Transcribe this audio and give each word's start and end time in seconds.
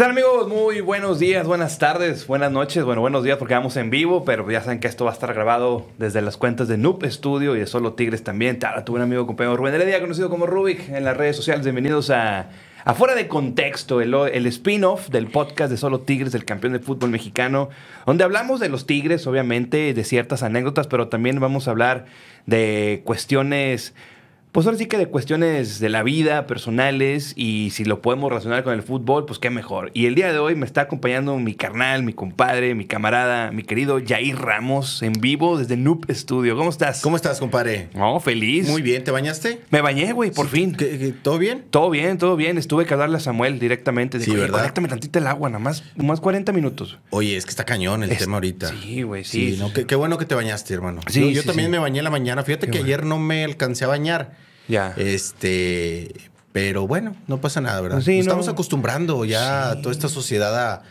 ¿Qué 0.00 0.04
tal 0.04 0.12
amigos? 0.12 0.48
Muy 0.48 0.80
buenos 0.80 1.18
días, 1.18 1.46
buenas 1.46 1.78
tardes, 1.78 2.26
buenas 2.26 2.50
noches. 2.50 2.84
Bueno, 2.84 3.02
buenos 3.02 3.22
días 3.22 3.36
porque 3.36 3.52
vamos 3.52 3.76
en 3.76 3.90
vivo, 3.90 4.24
pero 4.24 4.50
ya 4.50 4.62
saben 4.62 4.80
que 4.80 4.88
esto 4.88 5.04
va 5.04 5.10
a 5.10 5.12
estar 5.12 5.34
grabado 5.34 5.88
desde 5.98 6.22
las 6.22 6.38
cuentas 6.38 6.68
de 6.68 6.78
Noob 6.78 7.04
Studio 7.04 7.54
y 7.54 7.58
de 7.58 7.66
Solo 7.66 7.92
Tigres 7.92 8.24
también. 8.24 8.56
Claro, 8.56 8.82
tuve 8.82 8.96
un 8.96 9.02
amigo 9.02 9.26
compañero 9.26 9.58
Rubén 9.58 9.74
Heredia, 9.74 10.00
conocido 10.00 10.30
como 10.30 10.46
Rubik, 10.46 10.88
en 10.88 11.04
las 11.04 11.18
redes 11.18 11.36
sociales. 11.36 11.66
Bienvenidos 11.66 12.08
a 12.08 12.48
Afuera 12.86 13.14
de 13.14 13.28
Contexto, 13.28 14.00
el, 14.00 14.14
el 14.14 14.46
spin-off 14.46 15.10
del 15.10 15.26
podcast 15.26 15.70
de 15.70 15.76
Solo 15.76 16.00
Tigres, 16.00 16.32
del 16.32 16.46
campeón 16.46 16.72
de 16.72 16.78
fútbol 16.78 17.10
mexicano, 17.10 17.68
donde 18.06 18.24
hablamos 18.24 18.58
de 18.58 18.70
los 18.70 18.86
Tigres, 18.86 19.26
obviamente, 19.26 19.92
de 19.92 20.04
ciertas 20.04 20.42
anécdotas, 20.42 20.86
pero 20.86 21.08
también 21.08 21.38
vamos 21.40 21.68
a 21.68 21.72
hablar 21.72 22.06
de 22.46 23.02
cuestiones 23.04 23.92
pues 24.52 24.66
ahora 24.66 24.78
sí 24.78 24.86
que 24.86 24.98
de 24.98 25.06
cuestiones 25.06 25.78
de 25.78 25.88
la 25.88 26.02
vida, 26.02 26.46
personales, 26.46 27.34
y 27.36 27.70
si 27.70 27.84
lo 27.84 28.02
podemos 28.02 28.30
relacionar 28.30 28.64
con 28.64 28.74
el 28.74 28.82
fútbol, 28.82 29.24
pues 29.24 29.38
qué 29.38 29.48
mejor. 29.48 29.92
Y 29.94 30.06
el 30.06 30.16
día 30.16 30.32
de 30.32 30.38
hoy 30.40 30.56
me 30.56 30.66
está 30.66 30.82
acompañando 30.82 31.38
mi 31.38 31.54
carnal, 31.54 32.02
mi 32.02 32.12
compadre, 32.12 32.74
mi 32.74 32.84
camarada, 32.84 33.52
mi 33.52 33.62
querido 33.62 34.00
Jair 34.04 34.36
Ramos, 34.36 35.02
en 35.02 35.12
vivo 35.12 35.56
desde 35.56 35.76
Noob 35.76 36.04
Studio. 36.10 36.56
¿Cómo 36.56 36.70
estás? 36.70 37.00
¿Cómo 37.00 37.14
estás, 37.14 37.38
compadre? 37.38 37.90
No, 37.94 38.18
feliz. 38.18 38.68
Muy 38.68 38.82
bien, 38.82 39.04
¿te 39.04 39.12
bañaste? 39.12 39.60
Me 39.70 39.82
bañé, 39.82 40.12
güey, 40.12 40.32
por 40.32 40.48
fin. 40.48 40.76
todo 41.22 41.38
bien? 41.38 41.64
Todo 41.70 41.88
bien, 41.90 42.18
todo 42.18 42.34
bien. 42.34 42.58
Estuve 42.58 42.86
que 42.86 42.94
hablarle 42.94 43.18
a 43.18 43.20
Samuel 43.20 43.60
directamente. 43.60 44.18
sí, 44.18 44.34
¿verdad? 44.34 44.58
Conéctame 44.58 44.88
tantito 44.88 45.20
el 45.20 45.28
agua, 45.28 45.48
nada 45.48 45.62
más, 45.62 45.84
más 45.96 46.20
40 46.20 46.52
minutos. 46.52 46.98
Oye, 47.10 47.36
es 47.36 47.44
que 47.44 47.50
está 47.50 47.64
cañón 47.64 48.02
el 48.02 48.16
tema 48.16 48.38
ahorita. 48.38 48.68
Sí, 48.68 49.02
güey, 49.02 49.22
sí. 49.22 49.56
sí, 49.56 49.84
qué, 49.84 49.94
bueno 49.94 50.18
que 50.18 50.24
te 50.24 50.34
bañaste, 50.34 50.74
hermano. 50.74 51.02
Sí, 51.06 51.32
yo, 51.32 51.44
también 51.44 51.70
me 51.70 51.78
bañé 51.78 51.98
en 51.98 52.04
la 52.04 52.10
mañana. 52.10 52.42
Fíjate 52.42 52.68
que 52.68 52.78
ayer 52.78 53.04
no 53.04 53.18
me 53.18 53.44
alcancé 53.44 53.84
a 53.84 53.88
bañar. 53.88 54.39
Ya. 54.70 54.94
Este, 54.96 56.14
pero 56.52 56.86
bueno, 56.86 57.14
no 57.26 57.40
pasa 57.40 57.60
nada, 57.60 57.80
¿verdad? 57.80 58.00
Sí, 58.00 58.16
Nos 58.18 58.26
estamos 58.26 58.48
acostumbrando 58.48 59.24
ya 59.24 59.70
a 59.70 59.82
toda 59.82 59.92
esta 59.92 60.08
sociedad 60.08 60.56
a, 60.56 60.82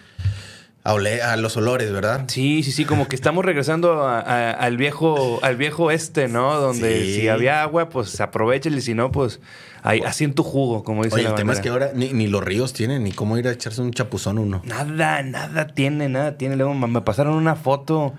a, 0.83 1.37
los 1.37 1.57
olores, 1.57 1.91
¿verdad? 1.91 2.25
Sí, 2.27 2.63
sí, 2.63 2.71
sí, 2.71 2.85
como 2.85 3.07
que 3.07 3.15
estamos 3.15 3.43
regresando 3.43 4.07
al 4.07 4.77
viejo, 4.77 5.39
al 5.41 5.55
viejo 5.55 5.91
este, 5.91 6.27
¿no? 6.27 6.59
Donde 6.59 7.05
si 7.15 7.27
había 7.27 7.61
agua, 7.61 7.89
pues 7.89 8.19
aprovechale, 8.21 8.77
y 8.77 8.81
si 8.81 8.93
no, 8.93 9.11
pues 9.11 9.39
ahí, 9.83 10.01
así 10.05 10.23
en 10.23 10.33
tu 10.33 10.43
jugo, 10.43 10.83
como 10.83 11.03
dice 11.03 11.17
Oye, 11.17 11.27
el 11.27 11.35
tema 11.35 11.53
es 11.53 11.59
que 11.59 11.69
ahora 11.69 11.91
ni, 11.93 12.27
los 12.27 12.43
ríos 12.43 12.73
tienen, 12.73 13.03
ni 13.03 13.11
cómo 13.11 13.37
ir 13.37 13.47
a 13.47 13.51
echarse 13.51 13.81
un 13.81 13.91
chapuzón 13.91 14.39
uno. 14.39 14.61
Nada, 14.65 15.23
nada 15.23 15.67
tiene, 15.67 16.09
nada 16.09 16.37
tiene. 16.37 16.55
Luego 16.55 16.73
me 16.73 17.01
pasaron 17.01 17.33
una 17.33 17.55
foto 17.55 18.13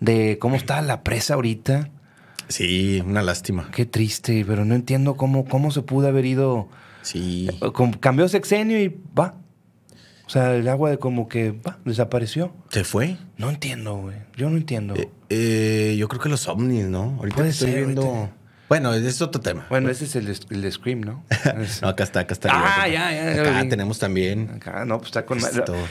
de 0.00 0.38
cómo 0.40 0.56
está 0.56 0.80
la 0.82 1.02
presa 1.02 1.34
ahorita. 1.34 1.90
Sí, 2.48 3.02
una 3.04 3.22
lástima. 3.22 3.70
Qué 3.72 3.86
triste, 3.86 4.44
pero 4.46 4.64
no 4.64 4.74
entiendo 4.74 5.16
cómo, 5.16 5.44
cómo 5.44 5.70
se 5.70 5.82
pudo 5.82 6.08
haber 6.08 6.24
ido. 6.24 6.68
Sí. 7.02 7.48
Cambió 8.00 8.28
sexenio 8.28 8.80
y 8.80 8.96
va. 9.18 9.34
O 10.26 10.30
sea, 10.30 10.54
el 10.54 10.66
agua 10.68 10.90
de 10.90 10.98
como 10.98 11.28
que 11.28 11.50
va, 11.50 11.78
desapareció. 11.84 12.54
¿Se 12.70 12.84
fue? 12.84 13.18
No 13.36 13.50
entiendo, 13.50 13.96
güey. 13.96 14.16
Yo 14.36 14.48
no 14.48 14.56
entiendo. 14.56 14.94
Eh, 14.94 15.10
eh, 15.28 15.96
yo 15.98 16.08
creo 16.08 16.20
que 16.20 16.28
los 16.30 16.48
ovnis, 16.48 16.86
¿no? 16.86 17.16
Ahorita 17.18 17.46
estoy 17.46 17.72
viendo. 17.72 18.30
Bueno, 18.74 18.92
ese 18.92 19.06
es 19.06 19.22
otro 19.22 19.40
tema. 19.40 19.64
Bueno, 19.70 19.88
ese 19.88 20.04
es 20.04 20.16
el, 20.16 20.26
el 20.26 20.72
Scream, 20.72 21.02
¿no? 21.02 21.24
no, 21.82 21.88
acá 21.88 22.02
está, 22.02 22.18
acá 22.18 22.32
está. 22.32 22.48
Ah, 22.50 22.88
ya, 22.88 23.12
ya. 23.12 23.40
Acá 23.40 23.68
tenemos 23.68 24.00
también. 24.00 24.50
Acá, 24.56 24.84
no, 24.84 24.98
pues 24.98 25.10
está 25.10 25.24
con... 25.24 25.38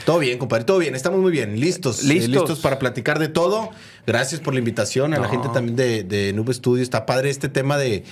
Todo, 0.03 0.19
bien, 0.19 0.37
compadre, 0.37 0.65
todo 0.65 0.79
bien. 0.79 0.93
Estamos 0.93 1.21
muy 1.21 1.31
bien. 1.31 1.57
Listos. 1.57 2.03
Eh, 2.03 2.07
listos. 2.09 2.29
listos 2.29 2.59
para 2.59 2.79
platicar 2.79 3.19
de 3.19 3.29
todo. 3.29 3.69
Gracias 4.05 4.41
por 4.41 4.53
la 4.53 4.59
invitación 4.59 5.13
a 5.13 5.19
la 5.19 5.29
gente 5.29 5.47
también 5.53 5.77
de, 5.77 6.03
de 6.03 6.33
Nube 6.33 6.53
Studio. 6.53 6.83
Está 6.83 7.05
padre 7.05 7.29
este 7.29 7.47
tema 7.47 7.77
de 7.77 8.03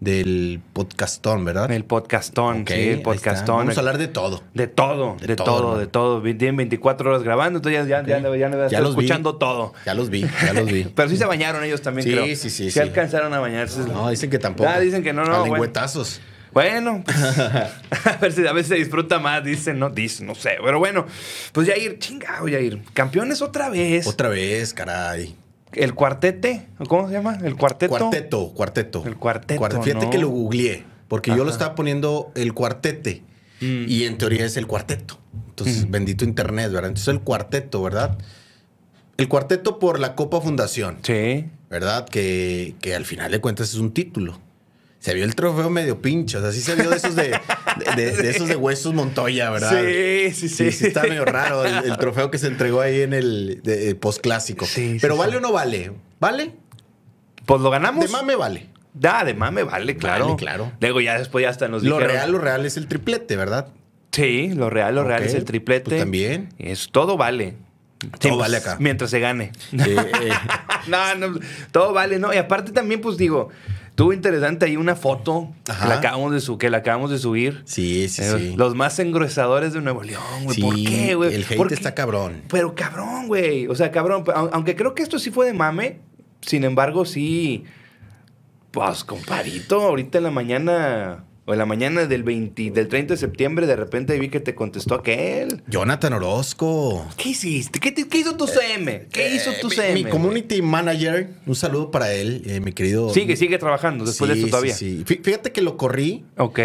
del 0.00 0.60
podcastón, 0.72 1.44
¿verdad? 1.44 1.70
El 1.70 1.84
podcastón, 1.84 2.64
sí, 2.66 2.74
el 2.74 3.02
podcastón. 3.02 3.58
Vamos 3.58 3.76
a 3.76 3.80
hablar 3.80 3.98
de 3.98 4.08
todo. 4.08 4.42
De 4.52 4.66
todo, 4.66 5.16
de, 5.20 5.36
todo, 5.36 5.78
de 5.78 5.86
todo. 5.86 6.22
Tienen 6.22 6.56
24 6.56 7.10
horas 7.10 7.22
grabando, 7.22 7.58
entonces 7.58 7.88
ya, 7.88 8.04
ya, 8.04 8.20
ya, 8.20 8.36
ya, 8.36 8.68
ya 8.68 8.78
escuchando 8.80 9.36
todo. 9.36 9.72
Ya 9.86 9.94
los 9.94 10.10
vi, 10.10 10.26
ya 10.44 10.52
los 10.52 10.66
vi. 10.66 10.84
Pero 10.94 11.08
sí 11.08 11.16
se 11.16 11.24
bañaron 11.24 11.64
ellos 11.64 11.80
también, 11.80 12.06
sí, 12.06 12.12
creo. 12.12 12.26
Sí, 12.26 12.36
sí, 12.36 12.50
sí. 12.50 12.70
Sí 12.70 12.80
alcanzaron 12.80 13.32
a 13.32 13.40
bañarse. 13.40 13.80
No, 13.80 14.10
dicen 14.10 14.28
que 14.28 14.38
tampoco. 14.38 14.68
Ah, 14.68 14.80
dicen 14.80 15.02
que 15.02 15.12
no, 15.12 15.24
no. 15.24 15.44
lengüetazos. 15.44 16.20
Bueno, 16.52 17.02
pues, 17.04 17.16
a, 18.06 18.18
ver 18.20 18.32
si, 18.32 18.46
a 18.46 18.52
veces 18.52 18.68
se 18.68 18.74
disfruta 18.76 19.18
más, 19.18 19.44
dicen, 19.44 19.78
no, 19.78 19.90
dicen, 19.90 20.26
no 20.26 20.34
sé. 20.34 20.56
Pero 20.62 20.78
bueno, 20.78 21.06
pues 21.52 21.68
Jair, 21.68 21.98
chingado, 21.98 22.46
Jair. 22.46 22.80
Campeones 22.92 23.40
otra 23.40 23.70
vez. 23.70 24.06
Otra 24.06 24.28
vez, 24.28 24.74
caray. 24.74 25.36
El 25.76 25.94
cuartete, 25.94 26.66
¿cómo 26.88 27.06
se 27.06 27.14
llama? 27.14 27.38
El 27.42 27.56
cuarteto. 27.56 27.96
Cuarteto, 27.96 28.52
cuarteto. 28.54 29.02
El 29.06 29.16
cuarteto. 29.16 29.82
Fíjate 29.82 30.10
que 30.10 30.18
lo 30.18 30.28
googleé, 30.28 30.84
porque 31.08 31.30
yo 31.36 31.44
lo 31.44 31.50
estaba 31.50 31.74
poniendo 31.74 32.32
el 32.34 32.54
cuartete. 32.54 33.22
Mm. 33.60 33.84
Y 33.88 34.04
en 34.04 34.18
teoría 34.18 34.44
es 34.44 34.56
el 34.56 34.66
cuarteto. 34.66 35.18
Entonces, 35.48 35.86
mm. 35.86 35.90
bendito 35.90 36.24
internet, 36.24 36.72
¿verdad? 36.72 36.88
Entonces, 36.88 37.08
el 37.08 37.20
cuarteto, 37.20 37.82
¿verdad? 37.82 38.18
El 39.16 39.28
cuarteto 39.28 39.78
por 39.78 39.98
la 39.98 40.14
Copa 40.14 40.40
Fundación. 40.40 40.98
Sí. 41.02 41.46
¿Verdad? 41.70 42.08
Que, 42.08 42.74
que 42.80 42.94
al 42.94 43.04
final 43.04 43.30
de 43.32 43.40
cuentas 43.40 43.70
es 43.70 43.76
un 43.76 43.92
título 43.92 44.38
se 45.06 45.14
vio 45.14 45.24
el 45.24 45.36
trofeo 45.36 45.70
medio 45.70 46.02
pincho. 46.02 46.38
O 46.38 46.40
sea, 46.40 46.50
sí 46.50 46.60
se 46.60 46.74
vio 46.74 46.90
de 46.90 46.96
esos 46.96 47.14
de, 47.14 47.38
de, 47.94 48.28
esos 48.28 48.48
de 48.48 48.56
huesos 48.56 48.92
Montoya, 48.92 49.50
¿verdad? 49.50 49.70
Sí, 49.70 50.32
sí, 50.32 50.48
sí. 50.48 50.72
Sí, 50.72 50.86
está 50.88 51.04
medio 51.04 51.24
raro 51.24 51.64
el, 51.64 51.96
trofeo 51.96 52.28
que 52.28 52.38
se 52.38 52.48
entregó 52.48 52.80
ahí 52.80 53.02
en 53.02 53.12
el 53.12 53.96
post 54.00 54.20
clásico. 54.20 54.66
Sí, 54.66 54.98
Pero 55.00 55.16
¿vale 55.16 55.36
o 55.36 55.40
no 55.40 55.52
vale? 55.52 55.92
¿Vale? 56.18 56.54
Pues 57.44 57.60
lo 57.60 57.70
ganamos. 57.70 58.04
De 58.04 58.10
mame 58.10 58.34
vale. 58.34 58.66
Da, 58.94 59.22
de 59.22 59.34
mame 59.34 59.62
vale, 59.62 59.96
claro. 59.96 60.24
Vale, 60.24 60.36
claro. 60.36 60.72
Luego 60.80 61.00
ya 61.00 61.16
después 61.16 61.44
ya 61.44 61.50
hasta 61.50 61.68
nos 61.68 61.84
Lo 61.84 62.00
real, 62.00 62.32
lo 62.32 62.38
real 62.38 62.66
es 62.66 62.76
el 62.76 62.88
triplete, 62.88 63.36
¿verdad? 63.36 63.68
Sí, 64.10 64.54
lo 64.56 64.70
real, 64.70 64.96
lo 64.96 65.04
real 65.04 65.22
es 65.22 65.34
el 65.34 65.44
triplete. 65.44 65.90
¿Tú 65.90 65.98
también. 65.98 66.48
Es, 66.58 66.88
todo 66.90 67.16
vale. 67.16 67.54
Todo 68.18 68.38
vale 68.38 68.56
acá. 68.56 68.76
Mientras 68.80 69.10
se 69.10 69.20
gane. 69.20 69.52
Eh. 69.72 69.96
no, 70.88 71.14
no, 71.14 71.38
todo 71.70 71.92
vale, 71.92 72.18
¿no? 72.18 72.34
Y 72.34 72.38
aparte 72.38 72.72
también, 72.72 73.00
pues 73.00 73.16
digo, 73.16 73.50
Tuvo 73.96 74.12
interesante 74.12 74.66
ahí 74.66 74.76
una 74.76 74.94
foto 74.94 75.54
que 75.64 75.72
la, 75.88 75.94
acabamos 75.94 76.46
de 76.46 76.58
que 76.58 76.68
la 76.68 76.76
acabamos 76.78 77.10
de 77.10 77.18
subir. 77.18 77.62
Sí, 77.64 78.10
sí, 78.10 78.20
eh, 78.22 78.34
sí. 78.36 78.54
Los 78.54 78.74
más 78.74 78.98
engruesadores 78.98 79.72
de 79.72 79.80
Nuevo 79.80 80.02
León, 80.02 80.44
güey. 80.44 80.60
¿Por 80.60 80.74
qué, 80.74 81.14
güey? 81.14 81.34
El 81.34 81.44
hate 81.44 81.72
está 81.72 81.94
cabrón. 81.94 82.42
Pero 82.50 82.74
cabrón, 82.74 83.26
güey. 83.26 83.66
O 83.68 83.74
sea, 83.74 83.90
cabrón. 83.90 84.24
Aunque 84.52 84.76
creo 84.76 84.94
que 84.94 85.02
esto 85.02 85.18
sí 85.18 85.30
fue 85.30 85.46
de 85.46 85.54
mame, 85.54 86.00
sin 86.42 86.64
embargo, 86.64 87.06
sí. 87.06 87.64
Pues, 88.70 89.02
comparito, 89.02 89.80
ahorita 89.80 90.18
en 90.18 90.24
la 90.24 90.30
mañana 90.30 91.24
o 91.46 91.52
en 91.52 91.58
la 91.58 91.66
mañana 91.66 92.06
del, 92.06 92.24
20, 92.24 92.72
del 92.72 92.88
30 92.88 93.14
de 93.14 93.18
septiembre, 93.18 93.66
de 93.66 93.76
repente 93.76 94.18
vi 94.18 94.28
que 94.28 94.40
te 94.40 94.56
contestó 94.56 94.96
aquel. 94.96 95.62
Jonathan 95.68 96.12
Orozco. 96.14 97.06
¿Qué 97.16 97.30
hiciste? 97.30 97.78
¿Qué, 97.78 97.94
hizo 98.18 98.36
tu 98.36 98.48
CM? 98.48 99.06
¿Qué 99.12 99.34
hizo 99.34 99.52
tu 99.60 99.70
CM? 99.70 99.94
Mi, 99.94 100.04
community 100.04 100.60
manager, 100.60 101.30
un 101.46 101.54
saludo 101.54 101.92
para 101.92 102.12
él, 102.12 102.42
eh, 102.46 102.58
mi 102.58 102.72
querido. 102.72 103.14
Sigue, 103.14 103.36
sigue 103.36 103.58
trabajando 103.58 104.04
después 104.04 104.28
de 104.28 104.36
esto 104.36 104.48
todavía. 104.48 104.74
Sí, 104.74 105.04
sí. 105.06 105.20
Fíjate 105.22 105.52
que 105.52 105.62
lo 105.62 105.76
corrí. 105.76 106.24
Ok. 106.36 106.60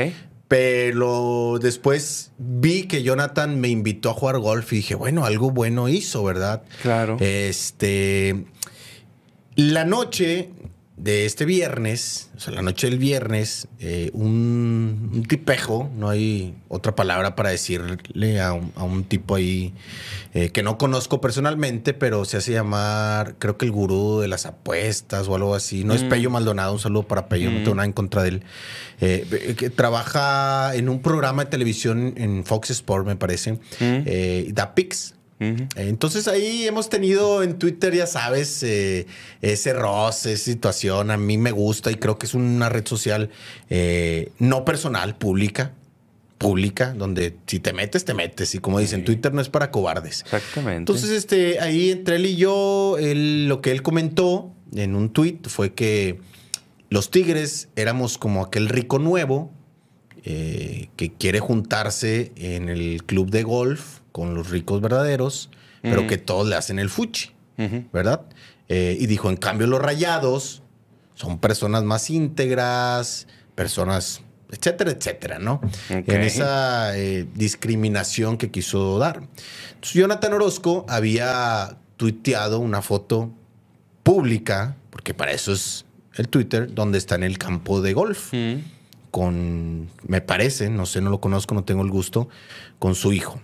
Pero 0.48 1.60
después 1.62 2.32
vi 2.40 2.84
que 2.84 3.04
Jonathan 3.04 3.62
me 3.62 3.70
invitó 3.70 4.10
a 4.10 4.14
jugar 4.14 4.40
golf 4.40 4.74
y 4.74 4.78
dije, 4.78 4.96
bueno, 4.96 5.26
algo 5.26 5.52
bueno 5.52 5.90
hizo, 5.90 6.24
¿verdad? 6.24 6.64
Claro. 6.82 7.18
Este. 7.20 8.46
La 9.56 9.86
noche 9.86 10.50
de 11.02 11.26
este 11.26 11.46
viernes, 11.46 12.30
o 12.38 12.40
sea, 12.40 12.54
la 12.54 12.62
noche 12.62 12.88
del 12.88 13.00
viernes, 13.00 13.68
eh, 13.80 14.12
un, 14.14 15.26
tipejo, 15.28 15.90
no 15.96 16.10
hay 16.10 16.54
otra 16.68 16.94
palabra 16.94 17.36
para 17.36 17.50
decirle 17.50 18.40
a 18.40 18.54
un, 18.54 19.04
tipo 19.06 19.34
ahí 19.34 19.74
eh, 20.36 20.50
que 20.50 20.62
no 20.62 20.78
conozco 20.78 21.20
personalmente, 21.20 21.96
pero 21.96 22.24
se 22.24 22.38
hace 22.38 22.52
llamar, 22.52 23.36
creo 23.40 23.58
que 23.58 23.66
el 23.66 23.72
gurú 23.72 24.20
de 24.20 24.28
las 24.28 24.46
apuestas 24.46 25.28
o 25.28 25.34
algo 25.34 25.56
así. 25.56 25.84
No 25.84 25.96
es 25.96 26.04
mm. 26.04 26.10
Pello 26.10 26.30
Maldonado, 26.30 26.74
un 26.74 26.80
saludo 26.80 27.08
para 27.08 27.28
Pello, 27.28 27.50
no 27.50 27.58
tengo 27.58 27.74
mm. 27.74 27.78
nada 27.78 27.86
en 27.88 27.94
contra 27.94 28.22
de 28.22 28.30
él. 28.30 28.44
Eh, 29.02 29.56
que 29.58 29.72
trabaja 29.72 30.76
en 30.76 30.88
un 30.88 31.02
programa 31.02 31.46
de 31.46 31.50
televisión 31.50 32.14
en 32.16 32.46
Fox 32.46 32.70
Sport, 32.70 33.08
me 33.08 33.16
parece, 33.16 33.54
mm. 33.80 34.54
Da 34.54 34.76
Entonces 35.76 36.28
ahí 36.28 36.68
hemos 36.68 36.90
tenido 36.90 37.42
en 37.42 37.58
Twitter, 37.58 37.96
ya 37.96 38.06
sabes, 38.06 38.62
eh, 38.62 39.08
ese 39.42 39.74
roce, 39.74 40.34
esa 40.34 40.46
situación. 40.46 41.10
A 41.10 41.18
mí 41.18 41.38
me 41.38 41.52
gusta 41.52 41.92
y 41.92 41.96
creo 41.96 42.20
que 42.20 42.28
es 42.28 42.34
una 42.36 42.70
red 42.70 42.86
social 42.86 43.30
eh, 43.70 44.32
no 44.38 44.66
personal, 44.66 45.16
pública. 45.16 45.74
Pública, 46.38 46.96
donde 46.96 47.38
si 47.46 47.60
te 47.60 47.72
metes, 47.72 48.04
te 48.04 48.16
metes. 48.16 48.56
Y 48.56 48.60
como 48.60 48.80
dicen, 48.80 49.06
Twitter 49.06 49.32
no 49.32 49.42
es 49.42 49.50
para 49.50 49.70
cobardes. 49.70 50.22
Exactamente. 50.22 50.78
Entonces, 50.78 51.12
este, 51.12 51.60
ahí 51.60 51.92
entre 51.92 52.16
él 52.16 52.26
y 52.26 52.36
yo, 52.36 52.98
lo 53.00 53.62
que 53.62 53.70
él 53.70 53.84
comentó 53.84 54.52
en 54.74 54.96
un 54.96 55.12
tweet 55.12 55.38
fue 55.46 55.74
que 55.74 56.20
los 56.90 57.12
Tigres 57.12 57.70
éramos 57.76 58.18
como 58.18 58.44
aquel 58.44 58.70
rico 58.70 58.98
nuevo 58.98 59.52
eh, 60.24 60.90
que 60.96 61.14
quiere 61.14 61.40
juntarse 61.40 62.32
en 62.36 62.70
el 62.70 63.04
club 63.06 63.30
de 63.30 63.44
golf 63.44 64.01
con 64.12 64.34
los 64.36 64.50
ricos 64.50 64.82
verdaderos, 64.82 65.50
pero 65.82 66.06
que 66.06 66.18
todos 66.18 66.48
le 66.48 66.56
hacen 66.56 66.80
el 66.80 66.90
fuchi, 66.90 67.32
¿verdad? 67.92 68.22
Eh, 68.68 68.98
y 69.00 69.08
dijo, 69.08 69.30
en 69.30 69.38
cambio 69.38 69.68
los 69.68 69.82
rayados 69.82 70.64
son 71.16 71.40
personas 71.40 71.84
más 71.84 72.10
íntegras, 72.10 73.28
personas 73.56 74.22
etcétera, 74.52 74.92
etcétera, 74.92 75.40
¿no? 75.40 75.62
En 75.90 76.22
esa 76.22 76.98
eh, 76.98 77.26
discriminación 77.36 78.38
que 78.38 78.52
quiso 78.52 79.00
dar. 79.00 79.24
Entonces, 79.70 79.94
Jonathan 79.94 80.34
Orozco 80.34 80.86
había 80.90 81.78
tuiteado 81.98 82.60
una 82.60 82.82
foto 82.82 83.32
pública, 84.04 84.76
porque 84.90 85.14
para 85.14 85.32
eso 85.32 85.54
es 85.54 85.86
el 86.16 86.28
Twitter, 86.28 86.74
donde 86.74 86.98
está 86.98 87.16
en 87.16 87.24
el 87.24 87.38
campo 87.38 87.82
de 87.82 87.94
golf. 87.94 88.34
Con, 89.10 89.90
me 90.08 90.22
parece, 90.22 90.70
no 90.70 90.86
sé, 90.86 91.02
no 91.02 91.10
lo 91.10 91.22
conozco, 91.22 91.56
no 91.56 91.64
tengo 91.64 91.84
el 91.84 91.90
gusto, 91.90 92.28
con 92.80 92.96
su 92.96 93.14
hijo. 93.14 93.42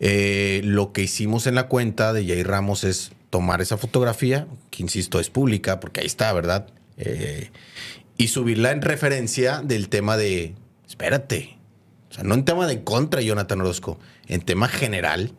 Eh, 0.00 0.60
lo 0.64 0.92
que 0.92 1.02
hicimos 1.02 1.46
en 1.46 1.54
la 1.54 1.68
cuenta 1.68 2.12
de 2.12 2.26
Jay 2.26 2.42
Ramos 2.42 2.84
es 2.84 3.12
tomar 3.30 3.60
esa 3.60 3.78
fotografía, 3.78 4.46
que 4.70 4.82
insisto, 4.82 5.20
es 5.20 5.30
pública, 5.30 5.80
porque 5.80 6.00
ahí 6.00 6.06
está, 6.06 6.32
¿verdad? 6.32 6.66
Eh, 6.96 7.50
y 8.16 8.28
subirla 8.28 8.70
en 8.70 8.82
referencia 8.82 9.60
del 9.62 9.88
tema 9.88 10.16
de, 10.16 10.54
espérate, 10.86 11.56
o 12.10 12.14
sea, 12.14 12.24
no 12.24 12.34
en 12.34 12.44
tema 12.44 12.66
de 12.66 12.84
contra 12.84 13.22
Jonathan 13.22 13.60
Orozco, 13.60 13.98
en 14.28 14.40
tema 14.40 14.68
general, 14.68 15.32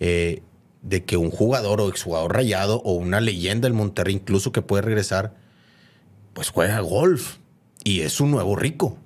eh, 0.00 0.42
de 0.82 1.04
que 1.04 1.16
un 1.18 1.30
jugador 1.30 1.80
o 1.80 1.88
exjugador 1.88 2.34
rayado 2.34 2.80
o 2.84 2.94
una 2.94 3.20
leyenda 3.20 3.66
del 3.66 3.74
Monterrey, 3.74 4.14
incluso 4.14 4.52
que 4.52 4.62
puede 4.62 4.82
regresar, 4.82 5.34
pues 6.32 6.48
juega 6.50 6.80
golf 6.80 7.36
y 7.84 8.00
es 8.00 8.20
un 8.20 8.30
nuevo 8.30 8.56
rico. 8.56 8.98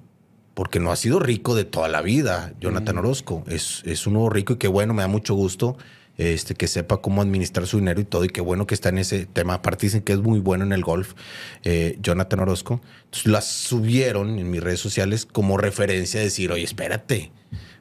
Porque 0.59 0.81
no 0.81 0.91
ha 0.91 0.97
sido 0.97 1.21
rico 1.21 1.55
de 1.55 1.65
toda 1.65 1.87
la 1.87 2.03
vida, 2.03 2.53
Jonathan 2.61 2.99
Orozco. 2.99 3.45
Es, 3.47 3.83
es 3.85 4.09
un 4.09 4.15
nuevo 4.15 4.29
rico 4.29 4.55
y 4.55 4.57
qué 4.57 4.67
bueno, 4.67 4.93
me 4.93 5.03
da 5.03 5.07
mucho 5.07 5.35
gusto 5.35 5.77
este, 6.17 6.57
que 6.57 6.67
sepa 6.67 6.97
cómo 6.97 7.23
administrar 7.23 7.69
su 7.69 7.79
dinero 7.79 8.01
y 8.01 8.05
todo, 8.05 8.25
y 8.25 8.29
qué 8.29 8.41
bueno 8.41 8.67
que 8.67 8.75
está 8.75 8.89
en 8.89 8.99
ese 8.99 9.27
tema. 9.27 9.55
Aparte 9.55 9.87
dicen 9.87 10.03
que 10.03 10.15
es 10.15 10.19
muy 10.19 10.41
bueno 10.41 10.65
en 10.65 10.73
el 10.73 10.83
golf, 10.83 11.15
eh, 11.63 11.97
Jonathan 12.03 12.41
Orozco. 12.41 12.81
Entonces 13.05 13.27
las 13.27 13.47
subieron 13.47 14.37
en 14.37 14.51
mis 14.51 14.61
redes 14.61 14.81
sociales 14.81 15.27
como 15.27 15.59
referencia 15.59 16.19
a 16.19 16.25
decir, 16.25 16.51
oye, 16.51 16.65
espérate, 16.65 17.31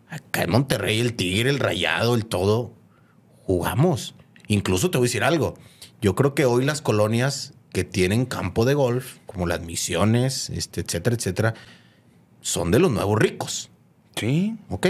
acá 0.07 0.43
en 0.43 0.51
Monterrey 0.51 0.99
el 0.99 1.15
Tigre, 1.15 1.49
el 1.49 1.57
Rayado, 1.57 2.13
el 2.13 2.27
todo, 2.27 2.75
jugamos. 3.41 4.13
Incluso 4.45 4.91
te 4.91 4.99
voy 4.99 5.05
a 5.05 5.09
decir 5.09 5.23
algo, 5.23 5.55
yo 5.99 6.13
creo 6.13 6.35
que 6.35 6.45
hoy 6.45 6.63
las 6.63 6.83
colonias 6.83 7.55
que 7.73 7.83
tienen 7.83 8.25
campo 8.25 8.65
de 8.65 8.75
golf, 8.75 9.17
como 9.25 9.47
las 9.47 9.61
misiones, 9.61 10.51
este, 10.51 10.81
etcétera, 10.81 11.15
etcétera, 11.15 11.53
son 12.47 12.71
de 12.71 12.79
los 12.79 12.89
nuevos 12.89 13.19
ricos. 13.19 13.69
Sí. 14.15 14.55
¿Ok? 14.69 14.87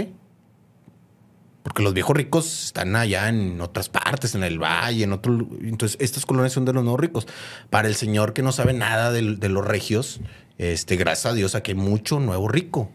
Porque 1.64 1.82
los 1.82 1.92
viejos 1.92 2.16
ricos 2.16 2.66
están 2.66 2.94
allá 2.94 3.28
en 3.28 3.60
otras 3.60 3.88
partes, 3.88 4.36
en 4.36 4.44
el 4.44 4.62
valle, 4.62 5.02
en 5.02 5.12
otro. 5.12 5.36
Entonces, 5.60 5.98
estas 6.00 6.24
colonias 6.24 6.52
son 6.52 6.64
de 6.64 6.72
los 6.72 6.84
nuevos 6.84 7.00
ricos. 7.00 7.26
Para 7.68 7.88
el 7.88 7.96
señor 7.96 8.32
que 8.32 8.42
no 8.42 8.52
sabe 8.52 8.74
nada 8.74 9.10
de, 9.10 9.34
de 9.34 9.48
los 9.48 9.66
regios, 9.66 10.20
este, 10.56 10.94
gracias 10.94 11.32
a 11.32 11.34
Dios, 11.34 11.56
aquí 11.56 11.72
hay 11.72 11.76
mucho 11.76 12.20
nuevo 12.20 12.46
rico. 12.46 12.92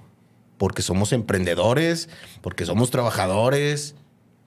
Porque 0.57 0.81
somos 0.81 1.11
emprendedores, 1.11 2.07
porque 2.41 2.65
somos 2.65 2.89
trabajadores, 2.89 3.95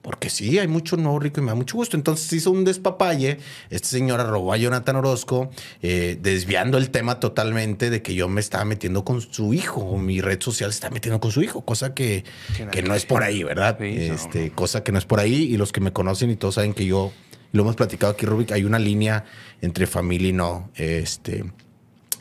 porque 0.07 0.29
sí, 0.29 0.57
hay 0.57 0.69
mucho 0.69 0.95
nuevo 0.95 1.19
rico 1.19 1.41
y 1.41 1.43
me 1.43 1.49
da 1.49 1.55
mucho 1.55 1.75
gusto. 1.75 1.97
Entonces 1.97 2.31
hizo 2.31 2.49
un 2.49 2.63
despapalle. 2.63 3.39
Este 3.69 3.89
señor 3.89 4.21
arrobó 4.21 4.53
a 4.53 4.57
Jonathan 4.57 4.95
Orozco, 4.95 5.51
eh, 5.81 6.17
desviando 6.21 6.77
el 6.77 6.91
tema 6.91 7.19
totalmente 7.19 7.89
de 7.89 8.01
que 8.01 8.15
yo 8.15 8.29
me 8.29 8.39
estaba 8.39 8.63
metiendo 8.63 9.03
con 9.03 9.19
su 9.19 9.53
hijo, 9.53 9.81
o 9.81 9.97
mi 9.97 10.21
red 10.21 10.39
social 10.41 10.71
se 10.71 10.77
está 10.77 10.89
metiendo 10.91 11.19
con 11.19 11.33
su 11.33 11.41
hijo, 11.41 11.59
cosa 11.65 11.93
que, 11.93 12.23
que 12.71 12.83
no 12.83 12.95
es 12.95 13.05
por 13.05 13.21
ahí, 13.21 13.43
¿verdad? 13.43 13.81
este, 13.81 14.49
Cosa 14.51 14.81
que 14.81 14.93
no 14.93 14.97
es 14.97 15.03
por 15.03 15.19
ahí. 15.19 15.43
Y 15.43 15.57
los 15.57 15.73
que 15.73 15.81
me 15.81 15.91
conocen 15.91 16.31
y 16.31 16.37
todos 16.37 16.55
saben 16.55 16.73
que 16.73 16.85
yo, 16.85 17.11
lo 17.51 17.63
hemos 17.63 17.75
platicado 17.75 18.13
aquí, 18.13 18.25
Rubik, 18.25 18.53
hay 18.53 18.63
una 18.63 18.79
línea 18.79 19.25
entre 19.59 19.87
familia 19.87 20.29
y 20.29 20.33
no. 20.33 20.71
Este. 20.75 21.43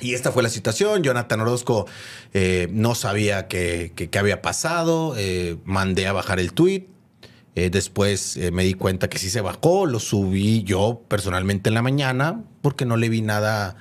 Y 0.01 0.15
esta 0.15 0.33
fue 0.33 0.43
la 0.43 0.49
situación. 0.49 1.05
Jonathan 1.05 1.41
Orozco 1.41 1.87
eh, 2.35 2.67
no 2.73 2.97
sabía 2.97 3.47
qué 3.47 4.11
había 4.19 4.43
pasado. 4.43 5.15
Eh, 5.17 5.57
mandé 5.65 6.09
a 6.09 6.13
bajar 6.13 6.41
el 6.41 6.53
tweet 6.53 6.96
eh, 7.57 7.71
después 7.71 8.37
eh, 8.37 8.51
me 8.51 8.65
di 8.65 8.75
cuenta 8.75 9.09
que 9.09 9.19
sí 9.19 9.31
se 9.31 9.41
bajó, 9.41 9.87
lo 9.87 9.99
subí 9.99 10.63
yo 10.63 11.03
personalmente 11.09 11.71
en 11.71 11.75
la 11.75 11.81
mañana 11.81 12.45
porque 12.61 12.85
no 12.85 12.99
le 12.99 13.09
vi 13.09 13.23
nada, 13.23 13.77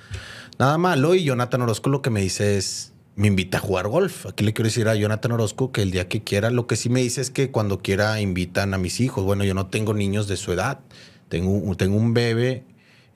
nada 0.58 0.78
malo. 0.78 1.14
Y 1.14 1.24
Jonathan 1.24 1.60
Orozco 1.60 1.90
lo 1.90 2.00
que 2.00 2.08
me 2.08 2.22
dice 2.22 2.56
es, 2.56 2.94
me 3.16 3.26
invita 3.26 3.58
a 3.58 3.60
jugar 3.60 3.88
golf. 3.88 4.24
Aquí 4.24 4.44
le 4.44 4.54
quiero 4.54 4.68
decir 4.68 4.88
a 4.88 4.94
Jonathan 4.94 5.32
Orozco 5.32 5.72
que 5.72 5.82
el 5.82 5.90
día 5.90 6.08
que 6.08 6.24
quiera, 6.24 6.48
lo 6.48 6.66
que 6.66 6.76
sí 6.76 6.88
me 6.88 7.02
dice 7.02 7.20
es 7.20 7.30
que 7.30 7.50
cuando 7.50 7.80
quiera 7.80 8.18
invitan 8.18 8.72
a 8.72 8.78
mis 8.78 8.98
hijos. 8.98 9.26
Bueno, 9.26 9.44
yo 9.44 9.52
no 9.52 9.66
tengo 9.66 9.92
niños 9.92 10.26
de 10.26 10.38
su 10.38 10.52
edad, 10.52 10.80
tengo, 11.28 11.76
tengo 11.76 11.98
un 11.98 12.14
bebé, 12.14 12.64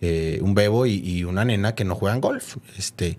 eh, 0.02 0.40
un 0.42 0.52
bebo 0.52 0.84
y, 0.84 1.24
una 1.24 1.42
nena 1.46 1.74
que 1.74 1.86
no 1.86 1.94
juegan 1.94 2.20
golf. 2.20 2.58
Este, 2.76 3.16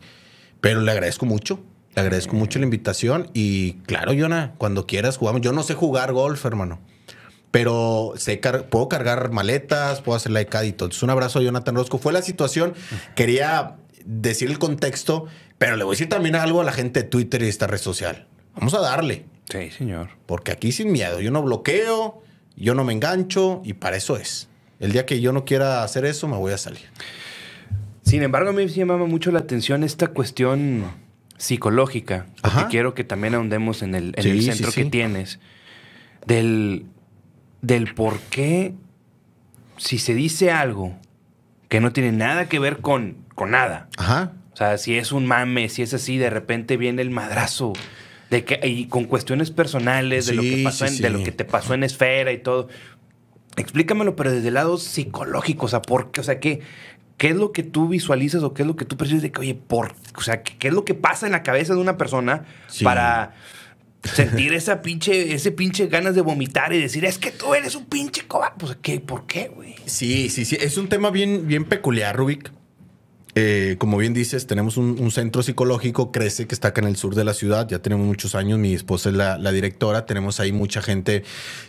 pero 0.60 0.82
le 0.82 0.92
agradezco 0.92 1.26
mucho. 1.26 1.60
Le 1.96 2.02
agradezco 2.02 2.36
mucho 2.36 2.60
la 2.60 2.66
invitación 2.66 3.32
y 3.34 3.74
claro, 3.88 4.14
Jonah, 4.16 4.54
cuando 4.60 4.86
quieras 4.86 5.18
jugamos. 5.18 5.42
Yo 5.42 5.54
no 5.54 5.64
sé 5.64 5.74
jugar 5.74 6.14
golf, 6.14 6.46
hermano 6.46 6.80
pero 7.52 8.14
sé 8.16 8.38
puedo 8.38 8.90
cargar 8.90 9.32
maletas, 9.32 10.02
puedo 10.02 10.16
hacer 10.16 10.32
la 10.32 10.42
ECAD 10.42 10.64
y 10.64 10.72
todo. 10.72 10.88
Entonces, 10.88 11.04
un 11.04 11.10
abrazo 11.10 11.40
a 11.40 11.42
Jonathan 11.42 11.76
Rosco. 11.76 11.98
Fue 11.98 12.14
la 12.14 12.22
situación, 12.22 12.74
quería 13.16 13.76
decir 14.06 14.50
el 14.50 14.58
contexto, 14.58 15.28
pero 15.58 15.76
le 15.76 15.84
voy 15.84 15.94
a 15.94 15.96
decir 15.96 16.10
también 16.10 16.36
algo 16.36 16.62
a 16.62 16.64
la 16.64 16.72
gente 16.72 17.04
de 17.04 17.10
Twitter 17.10 17.44
y 17.44 17.48
esta 17.48 17.68
red 17.68 17.78
social. 17.78 18.28
Vamos 18.56 18.74
a 18.74 18.80
darle. 18.80 19.26
Sí, 19.50 19.70
señor. 19.72 20.10
Porque 20.26 20.52
aquí 20.52 20.72
sin 20.72 20.92
miedo, 20.92 21.20
yo 21.20 21.30
no 21.32 21.42
bloqueo, 21.44 22.24
yo 22.56 22.74
no 22.74 22.84
me 22.84 22.94
engancho 22.94 23.62
y 23.66 23.74
para 23.74 23.98
eso 23.98 24.18
es. 24.18 24.48
El 24.80 24.94
día 24.94 25.06
que 25.06 25.20
yo 25.20 25.34
no 25.34 25.46
quiera 25.46 25.84
hacer 25.84 26.06
eso, 26.06 26.28
me 26.28 26.38
voy 26.38 26.54
a 26.54 26.58
salir. 26.58 26.82
Sin 28.04 28.24
embargo, 28.24 28.50
a 28.50 28.54
mí 28.54 28.66
me 28.66 28.70
llama 28.70 28.98
mucho 28.98 29.32
la 29.32 29.40
atención 29.40 29.84
esta 29.84 30.08
cuestión 30.08 30.86
psicológica, 31.38 32.28
porque 32.42 32.66
quiero 32.70 32.94
que 32.94 33.04
también 33.04 33.36
ahondemos 33.36 33.82
en 33.82 33.96
el, 33.96 34.16
centro 34.42 34.72
que 34.72 34.86
tienes, 34.86 35.40
del 36.26 36.86
del 37.62 37.94
por 37.94 38.20
qué, 38.20 38.74
si 39.78 39.98
se 39.98 40.14
dice 40.14 40.52
algo 40.52 40.96
que 41.70 41.80
no 41.80 41.94
tiene 41.94 42.12
nada 42.12 42.50
que 42.50 42.60
ver 42.60 42.78
con, 42.80 43.18
con 43.36 43.52
nada. 43.52 43.88
Ajá. 43.98 44.34
O 44.54 44.56
sea, 44.56 44.78
si 44.78 44.98
es 44.98 45.12
un 45.12 45.26
mame, 45.26 45.70
si 45.70 45.82
es 45.82 45.94
así, 45.94 46.18
de 46.18 46.30
repente 46.30 46.78
viene 46.78 47.02
el 47.02 47.10
madrazo. 47.10 47.74
De 48.30 48.44
que, 48.46 48.60
y 48.68 48.88
con 48.88 49.06
cuestiones 49.06 49.52
personales, 49.52 50.26
de, 50.26 50.34
lo 50.34 50.42
que 50.42 50.62
pasó 50.64 50.86
de 50.86 51.10
lo 51.10 51.24
que 51.24 51.32
te 51.32 51.46
pasó 51.46 51.74
en 51.74 51.84
esfera 51.84 52.32
y 52.32 52.38
todo. 52.38 52.68
Explícamelo, 53.58 54.16
pero 54.16 54.32
desde 54.32 54.50
el 54.50 54.54
lado 54.54 54.78
psicológico. 54.78 55.66
O 55.66 55.70
sea, 55.70 55.82
¿por 55.82 56.12
qué? 56.12 56.22
O 56.22 56.24
sea, 56.24 56.40
¿qué, 56.40 56.62
¿qué 57.18 57.30
es 57.30 57.36
lo 57.36 57.52
que 57.52 57.64
tú 57.64 57.88
visualizas 57.88 58.44
o 58.44 58.54
qué 58.54 58.64
es 58.64 58.68
lo 58.68 58.76
que 58.76 58.86
tú 58.86 58.98
percibes 58.98 59.22
de 59.22 59.32
que, 59.32 59.42
oye, 59.42 59.56
por, 59.56 59.94
o 60.16 60.22
sea, 60.22 60.44
¿qué, 60.44 60.68
es 60.68 60.74
lo 60.74 60.86
que 60.86 60.94
pasa 60.94 61.26
en 61.26 61.34
la 61.34 61.44
cabeza 61.44 61.74
de 61.74 61.80
una 61.80 61.98
persona 61.98 62.46
para 62.84 63.36
sentir 64.04 64.54
esa 64.54 64.82
pinche, 64.82 65.34
ese 65.34 65.52
pinche 65.52 65.88
ganas 65.88 66.16
de 66.16 66.22
vomitar 66.22 66.74
y 66.74 66.82
decir, 66.82 67.06
es 67.06 67.18
que 67.18 67.32
tú 67.32 67.54
eres 67.54 67.76
un 67.76 67.86
pinche 67.86 68.28
cobarde. 68.28 68.56
Pues, 68.58 68.78
¿qué? 68.82 69.00
¿Por 69.00 69.26
qué, 69.26 69.52
güey? 69.54 69.76
Sí, 69.86 70.30
sí, 70.30 70.46
sí. 70.46 70.58
Es 70.60 70.78
un 70.78 70.90
tema 70.90 71.12
bien, 71.12 71.48
bien 71.48 71.66
peculiar, 71.66 72.16
Rubik. 72.16 72.52
Eh, 73.34 73.78
como 73.78 73.98
bien 73.98 74.14
dices, 74.14 74.46
tenemos 74.46 74.76
un, 74.76 75.10
centro 75.10 75.42
psicológico, 75.42 76.12
Crece, 76.12 76.48
que 76.48 76.54
está 76.54 76.70
acá 76.70 76.82
en 76.82 76.88
el 76.88 76.98
sur 76.98 77.16
de 77.16 77.24
la 77.24 77.34
ciudad. 77.34 77.68
Ya 77.70 77.80
tenemos 77.80 78.06
muchos 78.06 78.36
años. 78.36 78.60
Mi 78.60 78.74
esposa 78.74 79.10
es 79.10 79.16
la, 79.16 79.52
directora. 79.52 80.06
Tenemos 80.06 80.40
ahí 80.40 80.52
mucha 80.52 80.82
gente 80.82 81.24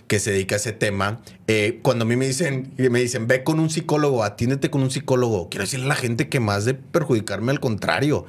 que 0.09 0.19
se 0.19 0.33
dedica 0.33 0.57
a 0.57 0.59
ese 0.59 0.73
tema. 0.73 1.21
Eh, 1.47 1.79
cuando 1.83 2.05
a 2.05 2.09
mí 2.09 2.17
me 2.17 2.27
dicen, 2.27 2.73
me 2.77 3.01
dicen, 3.01 3.29
ve 3.29 3.45
con 3.45 3.61
un 3.61 3.71
psicólogo, 3.71 4.25
atiéndete 4.25 4.71
con 4.71 4.83
un 4.83 4.91
psicólogo. 4.91 5.49
Quiero 5.51 5.65
decirle 5.65 5.87
a 5.87 5.91
la 5.91 5.95
gente 5.95 6.29
que 6.29 6.41
más 6.41 6.65
de 6.65 6.75
perjudicarme, 6.75 7.53
al 7.53 7.61
contrario. 7.61 8.27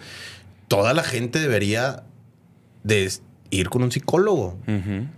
Toda 0.67 0.93
la 0.93 1.03
gente 1.03 1.39
debería 1.39 2.03
de 2.83 3.05
ir 3.53 3.69
con 3.69 3.83
un 3.83 3.91
psicólogo. 3.91 4.57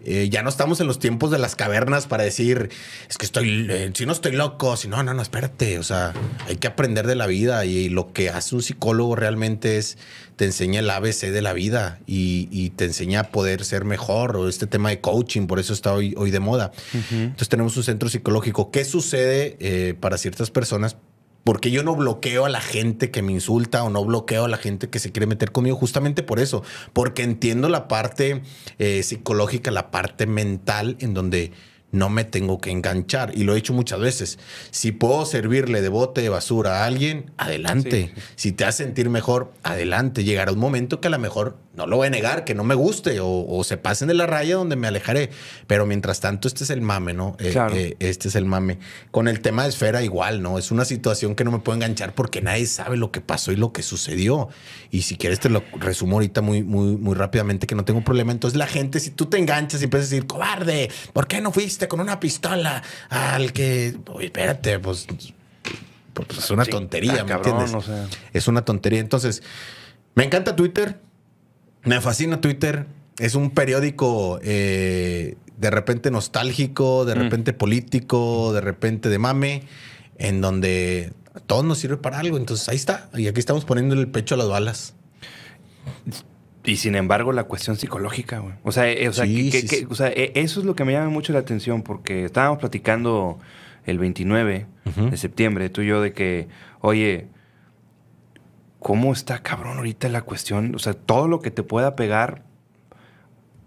Eh, 0.03 0.29
ya 0.29 0.43
no 0.43 0.49
estamos 0.49 0.79
en 0.81 0.87
los 0.87 0.99
tiempos 0.99 1.31
de 1.31 1.39
las 1.39 1.55
cavernas 1.55 2.05
para 2.07 2.23
decir, 2.23 2.69
es 3.09 3.17
que 3.17 3.25
estoy, 3.25 3.67
eh, 3.69 3.91
si 3.93 4.05
no 4.05 4.11
estoy 4.11 4.33
loco, 4.33 4.77
si 4.77 4.87
no, 4.87 5.01
no, 5.03 5.13
no, 5.13 5.21
espérate. 5.21 5.79
O 5.79 5.83
sea, 5.83 6.13
hay 6.47 6.57
que 6.57 6.67
aprender 6.67 7.07
de 7.07 7.15
la 7.15 7.27
vida 7.27 7.65
y, 7.65 7.89
lo 7.89 8.11
que 8.11 8.29
hace 8.29 8.55
un 8.55 8.61
psicólogo 8.61 9.15
realmente 9.15 9.77
es, 9.77 9.97
te 10.35 10.45
enseña 10.45 10.79
el 10.79 10.89
ABC 10.89 11.31
de 11.31 11.41
la 11.41 11.53
vida 11.53 11.99
y, 12.05 12.71
te 12.75 12.85
enseña 12.85 13.21
a 13.21 13.23
poder 13.29 13.63
ser 13.63 13.85
mejor 13.85 14.35
o 14.35 14.49
este 14.49 14.67
tema 14.67 14.89
de 14.89 14.99
coaching, 14.99 15.47
por 15.47 15.59
eso 15.59 15.71
está 15.73 15.93
hoy, 15.93 16.13
hoy 16.17 16.31
de 16.31 16.39
moda. 16.39 16.71
Entonces 17.11 17.47
tenemos 17.47 17.77
un 17.77 17.83
centro 17.83 18.09
psicológico. 18.09 18.71
¿Qué 18.71 18.83
sucede 18.83 19.55
eh, 19.59 19.93
para 19.99 20.17
ciertas 20.17 20.51
personas? 20.51 20.97
Porque 21.45 21.69
yo 21.69 21.83
no 21.83 21.95
bloqueo 21.95 22.45
a 22.45 22.49
la 22.49 22.59
gente 22.59 23.11
que 23.11 23.21
me 23.21 23.31
insulta 23.31 23.83
o 23.83 23.89
no 23.91 24.03
bloqueo 24.03 24.45
a 24.45 24.47
la 24.49 24.57
gente 24.57 24.89
que 24.89 24.97
se 24.97 25.11
quiere 25.11 25.27
meter 25.27 25.51
conmigo 25.51 25.77
justamente 25.77 26.23
por 26.23 26.39
eso. 26.39 26.63
Porque 26.91 27.21
entiendo 27.21 27.69
la 27.69 27.87
parte 27.87 28.41
eh, 28.79 29.03
psicológica, 29.03 29.69
la 29.69 29.91
parte 29.91 30.25
mental 30.25 30.97
en 30.99 31.13
donde 31.13 31.51
no 31.95 32.09
me 32.09 32.23
tengo 32.23 32.59
que 32.59 32.71
enganchar. 32.71 33.31
Y 33.35 33.43
lo 33.43 33.55
he 33.55 33.57
hecho 33.57 33.73
muchas 33.73 33.99
veces. 33.99 34.39
Si 34.71 34.91
puedo 34.91 35.25
servirle 35.25 35.81
de 35.81 35.89
bote 35.89 36.21
de 36.21 36.29
basura 36.29 36.83
a 36.83 36.85
alguien, 36.85 37.31
adelante. 37.37 38.13
Si 38.35 38.51
te 38.51 38.65
hace 38.65 38.83
sentir 38.83 39.09
mejor, 39.09 39.53
adelante. 39.63 40.23
Llegará 40.23 40.51
un 40.51 40.59
momento 40.59 41.01
que 41.01 41.07
a 41.07 41.11
lo 41.11 41.19
mejor 41.19 41.57
no 41.75 41.87
lo 41.87 41.97
voy 41.97 42.07
a 42.07 42.09
negar, 42.09 42.45
que 42.45 42.55
no 42.55 42.63
me 42.63 42.75
guste 42.75 43.19
o, 43.21 43.63
se 43.63 43.77
pasen 43.77 44.07
de 44.07 44.13
la 44.13 44.25
raya 44.27 44.55
donde 44.55 44.75
me 44.75 44.87
alejaré. 44.87 45.29
Pero 45.67 45.85
mientras 45.85 46.19
tanto, 46.19 46.47
este 46.47 46.63
es 46.63 46.69
el 46.69 46.81
mame, 46.81 47.13
¿no? 47.13 47.35
Eh, 47.39 47.53
eh, 47.73 47.95
este 47.99 48.29
es 48.29 48.35
el 48.35 48.45
mame. 48.45 48.79
Con 49.11 49.27
el 49.27 49.41
tema 49.41 49.63
de 49.63 49.69
esfera, 49.69 50.01
igual, 50.03 50.41
¿no? 50.41 50.57
Es 50.57 50.71
una 50.71 50.85
situación 50.85 51.35
que 51.35 51.43
no 51.43 51.51
me 51.51 51.59
puedo 51.59 51.75
enganchar 51.75 52.15
porque 52.15 52.41
nadie 52.41 52.65
sabe 52.65 52.97
lo 52.97 53.11
que 53.11 53.21
pasó 53.21 53.51
y 53.51 53.55
lo 53.55 53.73
que 53.73 53.83
sucedió. 53.83 54.49
Y 54.91 55.01
si 55.01 55.17
quieres, 55.17 55.39
te 55.39 55.49
lo 55.49 55.63
resumo 55.73 56.17
ahorita 56.17 56.41
muy, 56.41 56.63
muy, 56.63 56.95
muy 56.95 57.15
rápidamente, 57.15 57.67
que 57.67 57.75
no 57.75 57.83
tengo 57.83 58.03
problema. 58.03 58.31
Entonces, 58.31 58.57
la 58.57 58.67
gente, 58.67 58.99
si 58.99 59.09
tú 59.11 59.25
te 59.25 59.37
enganchas 59.37 59.81
y 59.81 59.85
empiezas 59.85 60.09
a 60.09 60.15
decir, 60.15 60.27
cobarde, 60.27 60.89
¿por 61.13 61.27
qué 61.27 61.41
no 61.41 61.51
fuiste 61.51 61.84
con 61.87 61.99
una 61.99 62.19
pistola 62.19 62.83
al 63.09 63.53
que. 63.53 63.97
Oye, 64.07 64.27
espérate, 64.27 64.79
pues. 64.79 65.07
pues 66.13 66.37
es 66.37 66.49
una 66.51 66.65
tontería, 66.65 67.23
¿me 67.23 67.33
entiendes? 67.33 67.71
Es 68.33 68.47
una 68.47 68.63
tontería. 68.63 68.99
Entonces, 68.99 69.43
me 70.15 70.23
encanta 70.23 70.55
Twitter 70.55 70.99
me 71.85 72.01
fascina 72.01 72.41
Twitter. 72.41 72.87
Es 73.17 73.35
un 73.35 73.51
periódico 73.51 74.39
eh, 74.43 75.37
de 75.57 75.69
repente 75.69 76.11
nostálgico, 76.11 77.05
de 77.05 77.15
mm. 77.15 77.17
repente 77.17 77.53
político, 77.53 78.51
de 78.51 78.59
repente 78.59 79.07
de 79.07 79.19
mame, 79.19 79.63
en 80.17 80.41
donde 80.41 81.13
todo 81.47 81.63
nos 81.63 81.77
sirve 81.77 81.97
para 81.97 82.19
algo. 82.19 82.37
Entonces 82.37 82.67
ahí 82.67 82.75
está. 82.75 83.09
Y 83.15 83.27
aquí 83.27 83.39
estamos 83.39 83.63
poniendo 83.63 83.95
el 83.95 84.07
pecho 84.07 84.35
a 84.35 84.37
las 84.37 84.49
balas. 84.49 84.95
Y 86.65 86.77
sin 86.77 86.95
embargo, 86.95 87.31
la 87.31 87.43
cuestión 87.45 87.75
psicológica, 87.75 88.39
güey. 88.39 88.55
O 88.63 88.71
sea, 88.71 88.89
eso 88.89 90.59
es 90.59 90.65
lo 90.65 90.75
que 90.75 90.85
me 90.85 90.93
llama 90.93 91.09
mucho 91.09 91.33
la 91.33 91.39
atención, 91.39 91.81
porque 91.81 92.25
estábamos 92.25 92.59
platicando 92.59 93.39
el 93.85 93.99
29 93.99 94.65
de 95.11 95.17
septiembre, 95.17 95.69
tú 95.69 95.81
y 95.81 95.87
yo, 95.87 96.01
de 96.01 96.13
que, 96.13 96.47
oye, 96.81 97.27
cómo 98.79 99.13
está 99.13 99.41
cabrón 99.41 99.77
ahorita 99.77 100.09
la 100.09 100.21
cuestión, 100.21 100.75
o 100.75 100.79
sea, 100.79 100.93
todo 100.93 101.27
lo 101.27 101.39
que 101.39 101.51
te 101.51 101.63
pueda 101.63 101.95
pegar 101.95 102.43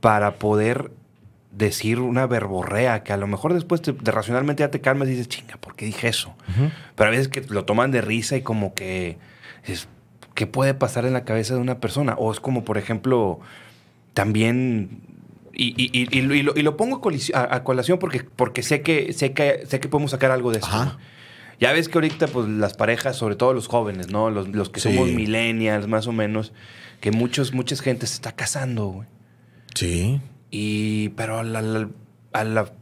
para 0.00 0.36
poder 0.36 0.92
decir 1.50 1.98
una 1.98 2.26
verborrea 2.26 3.02
que 3.02 3.12
a 3.12 3.16
lo 3.16 3.26
mejor 3.26 3.52
después 3.52 3.82
de 3.82 4.12
racionalmente 4.12 4.60
ya 4.60 4.70
te 4.70 4.80
calmas 4.80 5.08
y 5.08 5.12
dices, 5.12 5.28
chinga, 5.28 5.56
¿por 5.56 5.74
qué 5.74 5.86
dije 5.86 6.08
eso? 6.08 6.36
Pero 6.94 7.08
a 7.08 7.10
veces 7.10 7.28
que 7.28 7.40
lo 7.48 7.64
toman 7.64 7.90
de 7.90 8.00
risa 8.00 8.36
y 8.36 8.42
como 8.42 8.74
que 8.74 9.18
es, 9.64 9.88
¿qué 10.38 10.47
puede 10.47 10.73
pasar 10.73 11.04
en 11.04 11.14
la 11.14 11.25
cabeza 11.25 11.54
de 11.54 11.61
una 11.61 11.80
persona? 11.80 12.14
O 12.16 12.30
es 12.30 12.38
como, 12.38 12.64
por 12.64 12.78
ejemplo, 12.78 13.40
también 14.14 15.00
y, 15.52 16.23
lo, 16.62 16.76
pongo 16.76 17.02
a, 17.35 17.64
colación 17.64 17.99
porque, 17.99 18.23
porque 18.37 18.62
sé, 18.62 18.83
que, 18.83 19.12
sé, 19.12 19.33
que, 19.33 19.64
sé 19.66 19.80
que 19.80 19.88
podemos 19.88 20.12
sacar 20.12 20.30
algo 20.30 20.52
de 20.52 20.59
esto. 20.59 20.97
Ya 21.59 21.73
ves 21.73 21.88
que 21.88 21.99
ahorita, 21.99 22.28
pues, 22.28 22.47
las 22.47 22.75
parejas, 22.75 23.16
sobre 23.16 23.35
todo 23.35 23.52
los 23.52 23.66
jóvenes, 23.66 24.11
¿no? 24.12 24.30
Los, 24.30 24.71
que 24.71 24.78
somos 24.78 25.09
millennials, 25.09 25.88
más 25.88 26.07
o 26.07 26.12
menos, 26.12 26.52
que 27.00 27.11
muchos, 27.11 27.52
mucha 27.52 27.75
gente 27.75 28.07
se 28.07 28.14
está 28.14 28.30
casando, 28.30 28.87
güey. 28.87 29.09
Sí. 29.75 30.21
Y, 30.52 31.09
pero 31.11 31.40
a 31.40 31.42
la, 31.42 32.73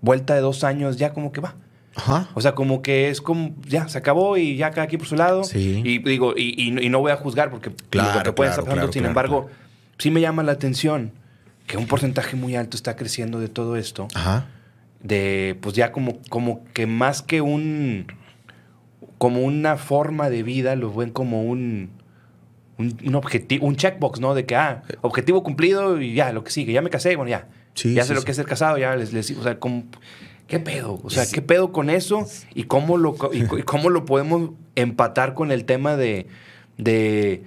vuelta 0.00 0.34
de 0.34 0.40
dos 0.40 0.64
años 0.64 0.96
ya 0.96 1.12
como 1.12 1.30
que 1.30 1.42
va. 1.42 1.56
Ajá. 1.94 2.28
O 2.34 2.40
sea, 2.40 2.54
como 2.54 2.82
que 2.82 3.10
es 3.10 3.20
como, 3.20 3.54
ya, 3.66 3.88
se 3.88 3.98
acabó 3.98 4.36
y 4.36 4.56
ya 4.56 4.70
cada 4.70 4.82
aquí 4.82 4.98
por 4.98 5.06
su 5.06 5.16
lado. 5.16 5.44
Sí. 5.44 5.82
Y 5.84 5.98
digo, 5.98 6.34
y, 6.36 6.70
no 6.70 7.00
voy 7.00 7.12
a 7.12 7.16
juzgar 7.16 7.50
porque 7.50 7.70
claro, 7.90 8.18
lo 8.18 8.22
que 8.22 8.32
puede 8.32 8.50
estar 8.50 8.64
pasando, 8.64 8.92
sin 8.92 9.04
embargo, 9.04 9.48
sí 9.98 10.10
me 10.10 10.20
llama 10.20 10.42
la 10.42 10.52
atención 10.52 11.12
que 11.66 11.76
un 11.76 11.86
porcentaje 11.86 12.36
muy 12.36 12.56
alto 12.56 12.76
está 12.76 12.96
creciendo 12.96 13.40
de 13.40 13.48
todo 13.48 13.76
esto. 13.76 14.08
Ajá. 14.14 14.46
De, 15.02 15.58
pues 15.60 15.74
ya 15.74 15.92
como, 15.92 16.18
como 16.28 16.64
que 16.72 16.86
más 16.86 17.22
que 17.22 17.40
un 17.40 18.06
como 19.22 19.42
una 19.42 19.76
forma 19.76 20.30
de 20.30 20.42
vida, 20.42 20.74
lo 20.74 20.92
ven 20.92 21.10
como 21.10 21.44
un, 21.44 21.90
un, 22.76 23.14
objetivo, 23.14 23.64
un 23.64 23.76
checkbox, 23.76 24.18
¿no? 24.18 24.34
De 24.34 24.46
que, 24.46 24.56
ah, 24.56 24.82
objetivo 25.00 25.44
cumplido 25.44 26.00
y 26.00 26.14
ya, 26.14 26.32
lo 26.32 26.42
que 26.42 26.50
sigue, 26.50 26.72
ya 26.72 26.82
me 26.82 26.90
casé, 26.90 27.14
bueno, 27.14 27.30
ya. 27.30 27.46
ya 27.76 28.02
sé 28.02 28.14
lo 28.14 28.22
que 28.22 28.32
es 28.32 28.36
ser 28.36 28.46
casado, 28.46 28.78
ya 28.78 28.96
les, 28.96 29.12
les 29.12 29.30
o 29.30 29.42
sea, 29.44 29.60
¿qué 30.52 30.60
pedo? 30.60 31.00
O 31.02 31.08
sea, 31.08 31.24
¿qué 31.26 31.40
pedo 31.40 31.72
con 31.72 31.88
eso? 31.88 32.26
¿Y 32.54 32.64
cómo 32.64 32.98
lo, 32.98 33.16
y, 33.32 33.46
cómo 33.62 33.88
lo 33.88 34.04
podemos 34.04 34.50
empatar 34.74 35.32
con 35.32 35.50
el 35.50 35.64
tema 35.64 35.96
de, 35.96 36.26
de, 36.76 37.42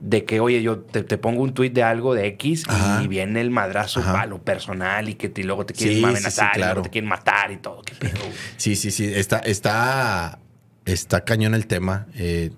de 0.00 0.24
que, 0.24 0.40
oye, 0.40 0.60
yo 0.60 0.80
te, 0.80 1.04
pongo 1.18 1.44
un 1.44 1.54
tuit 1.54 1.72
de 1.72 1.84
algo 1.84 2.14
de 2.14 2.26
X 2.26 2.64
y 3.00 3.06
viene 3.06 3.40
el 3.40 3.50
madrazo 3.50 4.02
a 4.04 4.26
lo 4.26 4.42
personal 4.42 5.08
y 5.08 5.14
que 5.14 5.28
te, 5.28 5.44
luego 5.44 5.66
te 5.66 5.72
quieren 5.72 6.04
amenazar 6.04 6.56
y 6.56 6.60
luego 6.60 6.82
te 6.82 6.90
quieren 6.90 7.08
matar 7.08 7.52
y 7.52 7.58
todo. 7.58 7.82
¿Qué 7.82 7.94
pedo? 7.94 8.18
Sí, 8.56 8.74
sí, 8.74 8.90
sí. 8.90 9.04
Está, 9.04 9.38
está 9.38 10.40
está 10.84 11.24
cañón 11.24 11.54
el 11.54 11.68
tema. 11.68 12.08
Eh, 12.16 12.50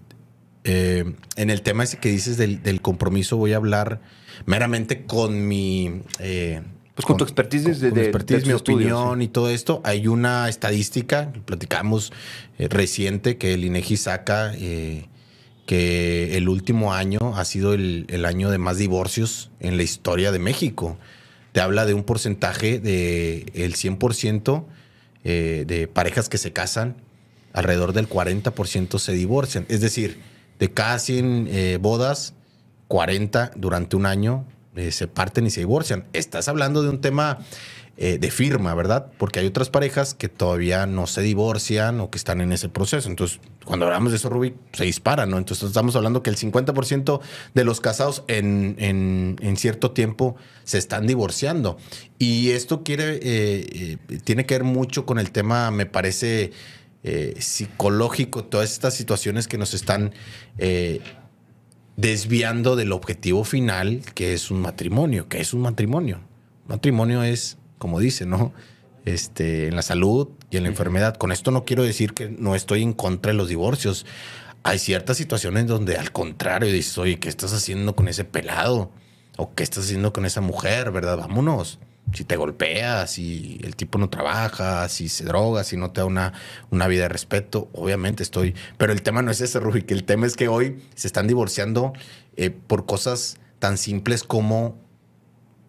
eh, 0.64 1.04
en 1.37 1.50
el 1.50 1.61
tema 1.61 1.85
ese 1.85 1.99
que 1.99 2.09
dices 2.09 2.38
del, 2.38 2.80
compromiso 2.80 3.37
voy 3.37 3.52
a 3.52 3.57
hablar 3.57 4.00
meramente 4.47 5.04
con 5.04 5.47
mi... 5.47 6.00
Eh, 6.21 6.62
pues 6.94 7.06
con, 7.06 7.16
tu 7.16 7.25
expertise, 7.25 7.80
de, 7.80 7.88
expertise, 7.88 8.47
mi 8.47 8.52
opinión 8.52 9.23
y 9.23 9.28
todo 9.28 9.50
esto. 9.50 9.80
Hay 9.85 10.06
una 10.06 10.49
estadística, 10.49 11.32
platicamos 11.44 12.12
reciente, 12.59 13.38
que 13.38 13.54
el 13.54 13.64
INEGI 13.64 13.97
saca 13.97 14.52
que 14.52 16.37
el 16.37 16.49
último 16.49 16.92
año 16.92 17.37
ha 17.37 17.44
sido 17.44 17.75
el, 17.75 18.04
el, 18.09 18.25
año 18.25 18.50
de 18.50 18.59
más 18.59 18.76
divorcios 18.76 19.50
en 19.61 19.76
la 19.76 19.82
historia 19.82 20.32
de 20.32 20.40
México. 20.40 20.99
Te 21.52 21.61
habla 21.61 21.87
de 21.87 21.94
un 21.94 22.02
porcentaje 22.02 22.80
de 22.80 23.47
el 23.54 23.75
100% 23.75 24.64
de 25.23 25.90
parejas 25.92 26.28
que 26.28 26.38
se 26.38 26.52
casan 26.52 26.97
alrededor 27.52 27.92
del 27.92 28.09
40% 28.09 28.99
se 28.99 29.12
divorcian. 29.12 29.66
Es 29.68 29.80
decir, 29.80 30.20
de 30.59 30.73
cada 30.73 30.99
100 30.99 31.49
eh, 31.50 31.78
bodas, 31.80 32.35
40 32.88 33.52
durante 33.56 33.97
un 33.97 34.06
año 34.06 34.44
eh, 34.76 34.92
se 34.92 35.08
parten 35.08 35.46
y 35.46 35.50
se 35.50 35.60
divorcian. 35.60 36.06
Estás 36.12 36.48
hablando 36.48 36.82
de 36.82 36.90
un 36.90 37.00
tema 37.00 37.38
eh, 37.96 38.18
de 38.18 38.30
firma, 38.30 38.74
¿verdad? 38.74 39.10
Porque 39.18 39.40
hay 39.40 39.46
otras 39.46 39.70
parejas 39.70 40.14
que 40.14 40.28
todavía 40.28 40.86
no 40.86 41.06
se 41.06 41.22
divorcian 41.22 42.00
o 42.00 42.10
que 42.10 42.18
están 42.18 42.40
en 42.40 42.52
ese 42.52 42.68
proceso. 42.68 43.08
Entonces, 43.08 43.40
cuando 43.64 43.86
hablamos 43.86 44.12
de 44.12 44.16
eso, 44.16 44.28
Rubí, 44.28 44.54
se 44.72 44.84
dispara, 44.84 45.26
¿no? 45.26 45.38
Entonces, 45.38 45.68
estamos 45.68 45.96
hablando 45.96 46.22
que 46.22 46.30
el 46.30 46.36
50% 46.36 47.20
de 47.54 47.64
los 47.64 47.80
casados 47.80 48.24
en, 48.28 48.76
en, 48.78 49.56
cierto 49.56 49.90
tiempo 49.90 50.36
se 50.64 50.78
están 50.78 51.06
divorciando. 51.06 51.76
Y 52.18 52.50
esto 52.50 52.82
quiere, 52.82 53.98
tiene 54.24 54.46
que 54.46 54.54
ver 54.54 54.64
mucho 54.64 55.04
con 55.04 55.18
el 55.18 55.30
tema, 55.30 55.70
me 55.70 55.86
parece, 55.86 56.52
eh, 57.02 57.34
psicológico, 57.38 58.44
todas 58.44 58.72
estas 58.72 58.92
situaciones 58.92 59.48
que 59.48 59.56
nos 59.56 59.72
están 59.72 60.12
eh, 60.58 61.00
desviando 62.00 62.76
del 62.76 62.92
objetivo 62.92 63.45
final, 63.45 64.02
que 64.14 64.33
es 64.33 64.50
un 64.50 64.61
matrimonio. 64.61 65.28
que 65.28 65.40
es 65.40 65.52
un 65.52 65.61
matrimonio? 65.61 66.21
Matrimonio 66.66 67.23
es, 67.23 67.59
como 67.78 68.00
dice, 68.00 68.26
¿no? 68.26 68.52
Este, 69.04 69.69
en 69.69 69.76
la 69.76 69.83
salud 69.83 70.28
y 70.50 70.57
en 70.57 70.64
la 70.64 70.69
enfermedad. 70.69 71.16
Con 71.16 71.33
esto 71.33 71.50
no 71.50 71.64
quiero 71.64 71.83
decir 71.83 72.14
que 72.14 72.28
no 72.28 72.54
estoy 72.54 72.83
en 72.83 72.92
contra 72.92 73.33
de 73.33 73.38
los 73.38 73.49
divorcios. 73.49 74.07
Hay 74.62 74.78
ciertas 74.78 75.16
situaciones 75.16 75.66
donde 75.66 75.97
al 75.97 76.12
contrario 76.12 76.73
dices, 76.73 76.97
oye, 76.99 77.19
¿qué 77.19 77.28
estás 77.28 77.52
haciendo 77.52 77.95
con 77.95 78.09
ese 78.09 78.25
pelado? 78.25 78.90
¿O 79.37 79.54
qué 79.54 79.62
estás 79.62 79.85
haciendo 79.85 80.12
con 80.12 80.26
esa 80.26 80.40
mujer? 80.40 80.90
¿Verdad? 80.90 81.19
Vámonos 81.19 81.78
si 82.12 82.25
te 82.25 82.37
golpeas, 82.37 83.12
si 83.12 83.61
el 83.62 83.76
tipo 83.76 83.99
no 83.99 84.09
trabaja, 84.09 84.88
si 84.88 85.09
se 85.09 85.25
droga, 85.25 85.64
si 85.64 85.76
no 85.76 85.90
te 85.90 86.00
da 86.00 86.07
una, 86.07 86.33
una 86.71 86.87
vida 86.88 87.02
de 87.02 87.09
respeto, 87.09 87.69
obviamente 87.73 88.23
estoy. 88.23 88.55
Pero 88.79 88.93
el 88.93 89.02
tema 89.02 89.23
no 89.23 89.31
es 89.31 89.40
ese, 89.40 89.61
que 89.87 89.95
El 89.95 90.05
tema 90.05 90.26
es 90.26 90.37
que 90.37 90.49
hoy 90.49 90.83
se 90.95 91.07
están 91.07 91.26
divorciando 91.26 91.93
eh, 92.37 92.50
por 92.50 92.87
cosas 92.87 93.38
tan 93.59 93.79
simples 93.79 94.25
como 94.25 94.79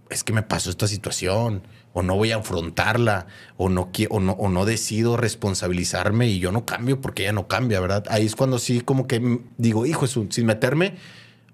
es 0.10 0.24
que 0.24 0.34
me 0.34 0.44
pasó 0.44 0.70
esta 0.70 0.88
situación, 0.88 1.64
o 1.94 2.04
no 2.04 2.16
voy 2.16 2.32
a 2.32 2.38
afrontarla, 2.38 3.28
o 3.58 3.70
no, 3.70 3.92
o 4.10 4.20
no, 4.20 4.34
o 4.34 4.50
no 4.50 4.66
decido 4.66 5.18
responsabilizarme 5.18 6.28
y 6.28 6.40
yo 6.40 6.52
no 6.52 6.66
cambio 6.66 7.00
porque 7.00 7.24
ella 7.24 7.34
no 7.34 7.48
cambia, 7.48 7.80
¿verdad? 7.80 8.06
Ahí 8.10 8.26
es 8.26 8.36
cuando 8.36 8.60
sí, 8.60 8.82
como 8.82 9.08
que 9.08 9.40
digo, 9.58 9.86
hijo, 9.86 10.08
sin 10.08 10.46
meterme 10.46 10.96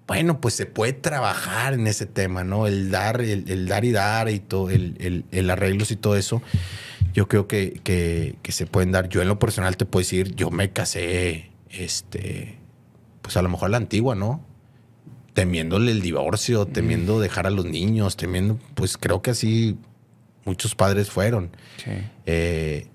bueno, 0.08 0.40
pues 0.40 0.54
se 0.54 0.64
puede 0.64 0.94
trabajar 0.94 1.74
en 1.74 1.86
ese 1.86 2.06
tema, 2.06 2.42
¿no? 2.42 2.66
El 2.66 2.90
dar, 2.90 3.20
el, 3.20 3.68
dar 3.68 3.84
y 3.84 3.92
dar 3.92 4.30
y 4.30 4.40
todo, 4.40 4.70
el, 4.70 5.26
el, 5.30 5.50
arreglos 5.50 5.90
y 5.90 5.96
todo 5.96 6.16
eso. 6.16 6.40
Yo 7.12 7.28
creo 7.28 7.46
que, 7.46 7.80
que, 7.84 8.52
se 8.52 8.66
pueden 8.66 8.90
dar. 8.90 9.10
Yo 9.10 9.20
en 9.20 9.28
lo 9.28 9.38
personal 9.38 9.76
te 9.76 9.84
puedo 9.84 10.00
decir, 10.00 10.34
yo 10.34 10.50
me 10.50 10.72
casé, 10.72 11.50
este, 11.68 12.56
pues 13.20 13.36
a 13.36 13.42
lo 13.42 13.50
mejor 13.50 13.68
la 13.68 13.76
antigua, 13.76 14.14
¿no? 14.14 14.42
Temiéndole 15.34 15.92
el 15.92 16.00
divorcio, 16.00 16.64
temiendo 16.64 17.20
dejar 17.20 17.46
a 17.46 17.50
los 17.50 17.66
niños, 17.66 18.16
temiendo, 18.16 18.58
pues 18.74 18.96
creo 18.96 19.20
que 19.20 19.32
así 19.32 19.76
muchos 20.46 20.74
padres 20.74 21.10
fueron. 21.10 21.50
Sí. 21.84 21.90
Eh, 22.24 22.86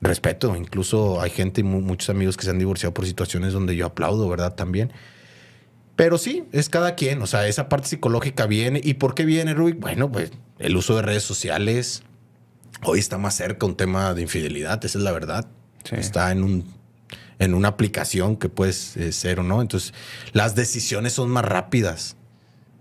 respeto, 0.00 0.56
incluso 0.56 1.20
hay 1.20 1.30
gente, 1.30 1.62
muchos 1.62 2.10
amigos 2.10 2.36
que 2.36 2.42
se 2.42 2.50
han 2.50 2.58
divorciado 2.58 2.92
por 2.92 3.06
situaciones 3.06 3.52
donde 3.52 3.76
yo 3.76 3.86
aplaudo, 3.86 4.28
¿verdad? 4.28 4.56
También. 4.56 4.92
Pero 5.98 6.16
sí, 6.16 6.44
es 6.52 6.68
cada 6.68 6.94
quien. 6.94 7.20
O 7.22 7.26
sea, 7.26 7.48
esa 7.48 7.68
parte 7.68 7.88
psicológica 7.88 8.46
viene. 8.46 8.80
¿Y 8.84 8.94
por 8.94 9.16
qué 9.16 9.24
viene, 9.24 9.52
Rubik? 9.52 9.80
Bueno, 9.80 10.12
pues 10.12 10.30
el 10.60 10.76
uso 10.76 10.94
de 10.94 11.02
redes 11.02 11.24
sociales. 11.24 12.04
Hoy 12.84 13.00
está 13.00 13.18
más 13.18 13.34
cerca 13.34 13.66
un 13.66 13.76
tema 13.76 14.14
de 14.14 14.22
infidelidad, 14.22 14.84
esa 14.84 14.98
es 14.98 15.02
la 15.02 15.10
verdad. 15.10 15.48
Está 15.90 16.30
en 16.30 16.44
un 16.44 16.72
en 17.40 17.52
una 17.52 17.66
aplicación 17.66 18.36
que 18.36 18.48
puedes 18.48 18.96
eh, 18.96 19.10
ser 19.10 19.40
o 19.40 19.42
no. 19.42 19.60
Entonces, 19.60 19.92
las 20.32 20.54
decisiones 20.54 21.14
son 21.14 21.30
más 21.30 21.44
rápidas. 21.44 22.14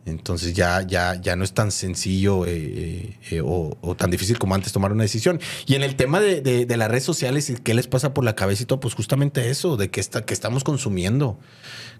Entonces 0.05 0.53
ya, 0.53 0.83
ya, 0.83 1.19
ya 1.19 1.35
no 1.35 1.43
es 1.43 1.53
tan 1.53 1.71
sencillo 1.71 2.45
eh, 2.45 3.17
eh, 3.31 3.41
o, 3.43 3.95
tan 3.97 4.11
difícil 4.11 4.37
como 4.37 4.53
antes 4.53 4.71
tomar 4.71 4.91
una 4.91 5.03
decisión. 5.03 5.39
Y 5.65 5.73
en 5.73 5.81
el 5.81 5.95
tema 5.95 6.19
de, 6.19 6.67
las 6.69 6.87
redes 6.87 7.03
sociales, 7.03 7.51
¿qué 7.63 7.73
les 7.73 7.87
pasa 7.87 8.13
por 8.13 8.23
la 8.23 8.35
cabeza 8.35 8.61
y 8.61 8.67
todo? 8.67 8.79
Pues 8.79 8.93
justamente 8.93 9.49
eso, 9.49 9.75
de 9.75 9.89
que, 9.89 10.01
está, 10.01 10.23
que 10.23 10.35
estamos 10.35 10.63
consumiendo, 10.63 11.39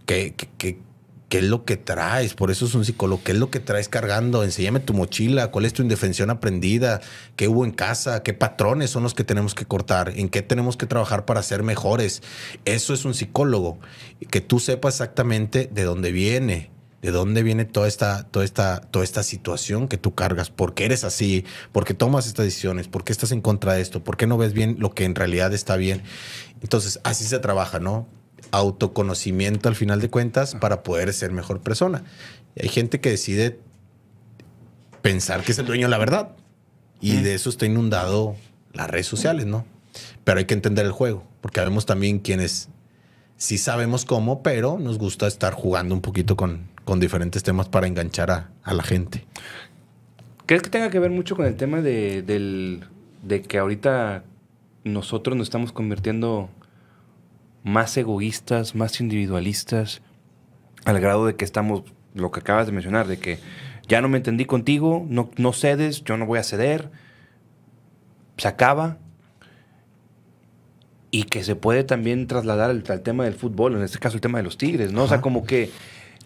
que, 0.06 0.36
que, 0.36 0.80
¿Qué 1.30 1.40
es 1.40 1.44
lo 1.44 1.66
que 1.66 1.76
traes? 1.76 2.34
Por 2.34 2.52
eso 2.52 2.66
es 2.66 2.74
un 2.74 2.86
psicólogo. 2.86 3.22
¿Qué 3.22 3.34
es 3.34 3.38
lo 3.38 3.52
que 3.52 3.60
traes 3.60 3.90
cargando? 3.90 4.44
Enséñame 4.44 4.80
tu 4.80 4.94
mochila. 4.94 5.52
¿Cuál 5.52 5.66
es 5.66 5.74
tu 5.74 5.82
indefensión 5.82 6.30
aprendida? 6.30 7.02
¿Qué 7.36 7.50
hubo 7.50 7.66
en 7.66 7.72
casa? 7.72 8.24
¿Qué 8.24 8.34
patrones 8.34 8.92
son 8.92 9.04
los 9.04 9.14
que 9.14 9.26
tenemos 9.26 9.54
que 9.54 9.66
cortar? 9.66 10.14
¿En 10.16 10.30
qué 10.30 10.42
tenemos 10.42 10.78
que 10.78 10.86
trabajar 10.86 11.26
para 11.26 11.44
ser 11.44 11.64
mejores? 11.64 12.24
Eso 12.64 12.94
es 12.94 13.04
un 13.04 13.14
psicólogo. 13.14 13.78
Que 14.32 14.40
tú 14.40 14.62
sepas 14.62 14.96
exactamente 14.96 15.70
de 15.70 15.84
dónde 15.84 16.14
viene, 16.14 16.72
de 17.02 17.12
dónde 17.12 17.44
viene 17.44 17.66
toda 17.66 17.90
esta, 17.90 18.24
toda 18.24 18.46
esta, 18.46 18.80
toda 18.80 19.04
esta 19.04 19.22
situación 19.22 19.90
que 19.90 19.98
tú 19.98 20.16
cargas. 20.16 20.50
¿Por 20.50 20.76
qué 20.76 20.86
eres 20.86 21.04
así? 21.04 21.44
¿Por 21.74 21.84
qué 21.84 21.94
tomas 21.94 22.26
estas 22.26 22.46
decisiones? 22.46 22.88
¿Por 22.88 23.04
qué 23.04 23.12
estás 23.12 23.34
en 23.34 23.42
contra 23.42 23.74
de 23.74 23.82
esto? 23.82 24.02
¿Por 24.02 24.16
qué 24.16 24.28
no 24.28 24.38
ves 24.38 24.54
bien 24.54 24.78
lo 24.80 24.94
que 24.94 25.04
en 25.04 25.14
realidad 25.14 25.54
está 25.54 25.76
bien? 25.76 26.04
Entonces, 26.62 27.02
así 27.04 27.26
se 27.26 27.40
trabaja, 27.40 27.82
¿no? 27.82 28.08
Autoconocimiento 28.52 29.70
al 29.70 29.76
final 29.76 30.02
de 30.02 30.10
cuentas 30.10 30.56
para 30.56 30.84
poder 30.84 31.14
ser 31.14 31.32
mejor 31.32 31.62
persona. 31.62 32.04
Y 32.56 32.64
hay 32.64 32.70
gente 32.70 33.00
que 33.00 33.10
decide 33.10 33.60
pensar 35.02 35.44
que 35.44 35.52
es 35.52 35.60
el 35.60 35.66
dueño 35.66 35.88
de 35.88 35.92
la 35.92 35.98
verdad. 35.98 36.36
Y 37.00 37.18
de 37.18 37.36
eso 37.36 37.50
está 37.50 37.66
inundado 37.66 38.36
las 38.74 38.90
redes 38.90 39.08
sociales, 39.08 39.46
¿no? 39.46 39.66
Pero 40.24 40.40
hay 40.40 40.46
que 40.46 40.54
entender 40.54 40.86
el 40.86 40.92
juego, 40.92 41.24
porque 41.42 41.60
vemos 41.62 41.86
también 41.86 42.20
quienes 42.20 42.70
sí 43.38 43.58
sabemos 43.58 44.04
cómo, 44.04 44.42
pero 44.42 44.80
nos 44.80 44.98
gusta 44.98 45.28
estar 45.28 45.54
jugando 45.54 45.94
un 45.94 46.02
poquito 46.02 46.36
con, 46.36 46.68
con 46.86 47.00
diferentes 47.00 47.44
temas 47.44 47.70
para 47.70 47.88
enganchar 47.88 48.32
a, 48.32 48.74
la 48.74 48.84
gente. 48.84 49.26
¿Crees 50.46 50.64
que 50.64 50.70
tenga 50.70 50.90
que 50.90 51.00
ver 51.00 51.12
mucho 51.12 51.36
con 51.36 51.46
el 51.46 51.56
tema 51.56 51.82
de, 51.82 52.24
de 53.24 53.42
que 53.44 53.58
ahorita 53.58 54.24
nosotros 54.84 55.38
nos 55.38 55.48
estamos 55.48 55.72
convirtiendo 55.72 56.50
más 57.68 57.96
egoístas, 57.98 58.76
más 58.76 59.00
individualistas, 59.02 60.02
al 60.86 61.00
grado 61.00 61.26
de 61.26 61.36
que 61.36 61.46
estamos, 61.46 61.84
lo 62.16 62.32
que 62.32 62.40
acabas 62.40 62.66
de 62.66 62.72
mencionar, 62.72 63.08
de 63.08 63.18
que 63.18 63.40
ya 63.88 64.02
no 64.02 64.08
me 64.08 64.18
entendí 64.18 64.46
contigo, 64.46 65.06
no, 65.10 65.30
no 65.38 65.52
cedes, 65.54 66.04
yo 66.04 66.18
no 66.18 66.26
voy 66.26 66.40
a 66.40 66.44
ceder, 66.44 66.90
se 68.38 68.48
acaba. 68.48 68.98
Y 71.12 71.24
que 71.24 71.44
se 71.44 71.56
puede 71.56 71.84
también 71.84 72.28
trasladar 72.28 72.70
al, 72.70 72.84
tema 73.02 73.24
del 73.24 73.34
fútbol, 73.34 73.76
en 73.76 73.82
este 73.82 73.98
caso 73.98 74.16
el 74.16 74.22
tema 74.22 74.40
de 74.40 74.44
los 74.44 74.58
Tigres, 74.58 74.92
¿no? 74.92 75.04
O 75.04 75.08
sea, 75.08 75.22
como 75.22 75.46
que 75.46 75.70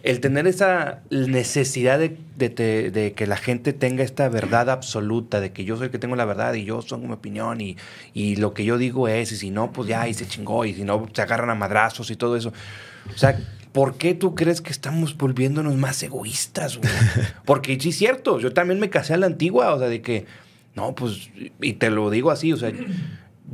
el 0.03 0.19
tener 0.19 0.47
esa 0.47 1.01
necesidad 1.09 1.99
de, 1.99 3.13
que 3.15 3.27
la 3.27 3.37
gente 3.37 3.73
tenga 3.73 4.03
esta 4.03 4.29
verdad 4.29 4.69
absoluta, 4.69 5.39
de 5.39 5.51
que 5.51 5.63
yo 5.63 5.77
soy 5.77 5.85
el 5.85 5.91
que 5.91 5.99
tengo 5.99 6.15
la 6.15 6.25
verdad 6.25 6.53
y 6.55 6.63
yo 6.63 6.81
soy 6.81 7.01
mi 7.01 7.11
opinión 7.11 7.59
y, 7.61 8.35
lo 8.35 8.53
que 8.53 8.65
yo 8.65 8.77
digo 8.77 9.07
es, 9.07 9.31
y 9.31 9.37
si 9.37 9.51
no, 9.51 9.71
pues 9.71 9.87
ya, 9.87 10.07
y 10.07 10.13
se 10.13 10.27
chingó, 10.27 10.65
y 10.65 10.73
si 10.73 10.83
no, 10.83 11.07
se 11.13 11.21
agarran 11.21 11.49
a 11.49 11.55
madrazos 11.55 12.09
y 12.09 12.15
todo 12.15 12.35
eso. 12.35 12.51
O 13.13 13.17
sea, 13.17 13.39
¿por 13.71 13.95
qué 13.97 14.15
tú 14.15 14.33
crees 14.35 14.61
que 14.61 14.71
estamos 14.71 15.17
volviéndonos 15.17 15.75
más 15.75 16.01
egoístas, 16.01 16.77
güey? 16.77 16.91
Porque 17.45 17.79
sí 17.79 17.89
es 17.89 17.97
cierto, 17.97 18.39
yo 18.39 18.53
también 18.53 18.79
me 18.79 18.89
casé 18.89 19.13
a 19.13 19.17
la 19.17 19.27
antigua, 19.27 19.73
o 19.73 19.79
sea, 19.79 19.87
de 19.87 20.01
que, 20.01 20.25
no, 20.75 20.95
pues, 20.95 21.29
y 21.61 21.73
te 21.73 21.89
lo 21.89 22.09
digo 22.09 22.31
así, 22.31 22.53
o 22.53 22.57
sea, 22.57 22.71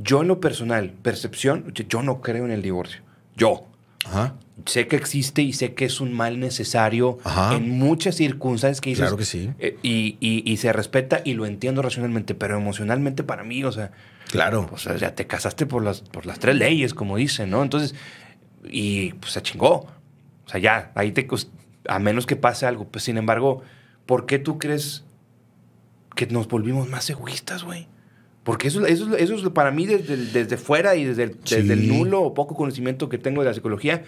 yo 0.02 0.22
en 0.22 0.28
lo 0.28 0.40
personal, 0.40 0.92
percepción, 1.02 1.74
yo 1.74 2.04
no 2.04 2.22
creo 2.22 2.46
en 2.46 2.52
el 2.52 2.62
divorcio. 2.62 3.02
Yo. 3.36 3.68
Ajá 4.10 4.36
sé 4.66 4.88
que 4.88 4.96
existe 4.96 5.42
y 5.42 5.54
sé 5.54 5.74
que 5.74 5.86
es 5.86 6.02
un 6.02 6.14
mal 6.14 6.40
necesario 6.40 7.18
en 7.52 7.78
muchas 7.78 8.16
circunstancias 8.16 8.82
que 8.82 8.90
dices. 8.92 9.04
Claro 9.04 9.18
que 9.18 9.26
sí. 9.26 9.52
Eh, 9.60 9.78
y, 9.82 10.58
se 10.58 10.74
respeta 10.74 11.22
y 11.24 11.34
lo 11.34 11.46
entiendo 11.46 11.82
racionalmente, 11.82 12.34
pero 12.34 12.58
emocionalmente 12.58 13.24
para 13.24 13.44
mí, 13.44 13.64
o 13.64 13.72
sea. 13.72 13.92
Claro. 14.30 14.70
O 14.72 14.78
sea, 14.78 14.98
ya 14.98 15.16
te 15.16 15.28
casaste 15.28 15.66
por 15.66 15.84
las, 15.84 16.02
por 16.02 16.26
las 16.26 16.40
tres 16.40 16.56
leyes, 16.56 16.94
como 16.94 17.18
dicen, 17.18 17.50
¿no? 17.50 17.64
Entonces, 17.64 17.96
y 18.64 19.14
pues 19.14 19.34
se 19.34 19.42
chingó. 19.42 19.88
O 20.46 20.50
sea, 20.50 20.60
ya, 20.60 20.92
ahí 20.96 21.12
te. 21.12 21.28
A 21.88 22.00
menos 22.00 22.26
que 22.26 22.36
pase 22.36 22.66
algo. 22.66 22.86
Pues 22.86 23.04
sin 23.04 23.18
embargo, 23.18 23.62
¿por 24.06 24.26
qué 24.26 24.40
tú 24.40 24.58
crees 24.58 25.04
que 26.16 26.26
nos 26.28 26.48
volvimos 26.48 26.90
más 26.90 27.10
egoístas, 27.10 27.64
güey? 27.64 27.88
Porque 28.48 28.70
eso, 28.70 28.86
eso, 28.86 29.14
eso 29.18 29.36
es 29.36 29.50
para 29.50 29.72
mí 29.72 29.86
desde, 29.86 30.16
desde 30.16 30.56
fuera 30.56 30.96
y 30.96 31.04
desde 31.04 31.28
desde 31.28 31.74
el 31.74 31.86
nulo 31.90 32.22
o 32.22 32.34
poco 32.34 32.56
conocimiento 32.56 33.10
que 33.10 33.18
tengo 33.18 33.42
de 33.42 33.50
la 33.50 33.54
psicología 33.54 34.06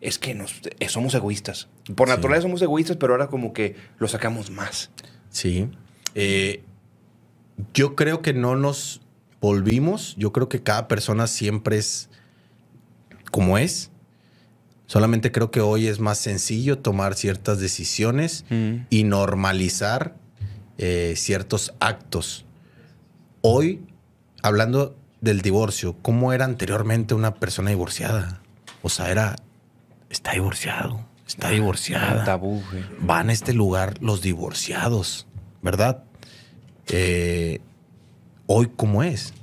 es 0.00 0.18
que 0.18 0.34
nos, 0.34 0.62
eh, 0.80 0.88
somos 0.88 1.14
egoístas. 1.14 1.68
Por 1.94 2.08
naturaleza 2.08 2.40
somos 2.40 2.62
egoístas, 2.62 2.96
pero 2.96 3.12
ahora 3.12 3.26
como 3.26 3.52
que 3.52 3.76
lo 3.98 4.08
sacamos 4.08 4.50
más. 4.50 4.90
Sí. 5.28 5.68
Eh, 6.14 6.62
yo 7.74 7.94
creo 7.94 8.22
que 8.22 8.32
no 8.32 8.56
nos 8.56 9.02
volvimos. 9.42 10.16
Yo 10.16 10.32
creo 10.32 10.48
que 10.48 10.62
cada 10.62 10.88
persona 10.88 11.26
siempre 11.26 11.76
es 11.76 12.08
como 13.30 13.58
es. 13.58 13.90
Solamente 14.86 15.32
creo 15.32 15.50
que 15.50 15.60
hoy 15.60 15.86
es 15.86 16.00
más 16.00 16.16
sencillo 16.16 16.78
tomar 16.78 17.12
ciertas 17.12 17.60
decisiones 17.60 18.46
mm. 18.48 18.86
y 18.88 19.04
normalizar 19.04 20.16
eh, 20.78 21.12
ciertos 21.14 21.74
actos. 21.78 22.46
Hoy, 23.44 23.84
hablando 24.40 24.96
del 25.20 25.42
divorcio, 25.42 25.96
¿cómo 26.00 26.32
era 26.32 26.44
anteriormente 26.44 27.14
una 27.14 27.34
persona 27.34 27.70
divorciada? 27.70 28.40
O 28.82 28.88
sea, 28.88 29.10
era 29.10 29.34
está 30.10 30.32
divorciado, 30.32 31.04
está 31.26 31.48
ah, 31.48 31.50
divorciada. 31.50 32.24
Tabú, 32.24 32.62
Van 33.00 33.30
a 33.30 33.32
este 33.32 33.52
lugar 33.52 34.00
los 34.00 34.22
divorciados, 34.22 35.26
¿verdad? 35.60 36.04
Eh, 36.86 37.60
hoy, 38.46 38.70
¿cómo 38.76 39.02
es? 39.02 39.34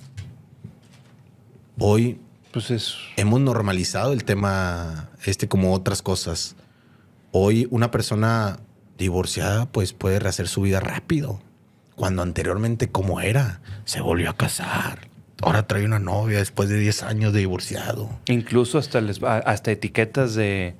Hoy 1.77 2.21
pues 2.51 2.95
hemos 3.17 3.41
normalizado 3.41 4.13
el 4.13 4.23
tema 4.23 5.09
este 5.25 5.49
como 5.49 5.73
otras 5.73 6.01
cosas. 6.01 6.55
Hoy 7.31 7.67
una 7.69 7.91
persona 7.91 8.59
divorciada 8.97 9.65
pues 9.65 9.91
puede 9.91 10.19
rehacer 10.19 10.47
su 10.47 10.61
vida 10.61 10.79
rápido. 10.79 11.41
Cuando 11.99 12.21
anteriormente 12.21 12.87
como 12.87 13.19
era, 13.19 13.59
se 13.83 13.99
volvió 13.99 14.29
a 14.29 14.37
casar, 14.37 15.09
ahora 15.41 15.67
trae 15.67 15.83
una 15.83 15.99
novia 15.99 16.37
después 16.37 16.69
de 16.69 16.79
10 16.79 17.03
años 17.03 17.33
de 17.33 17.39
divorciado. 17.39 18.09
Incluso 18.27 18.77
hasta, 18.77 19.01
les, 19.01 19.21
hasta 19.21 19.71
etiquetas 19.71 20.33
de. 20.33 20.77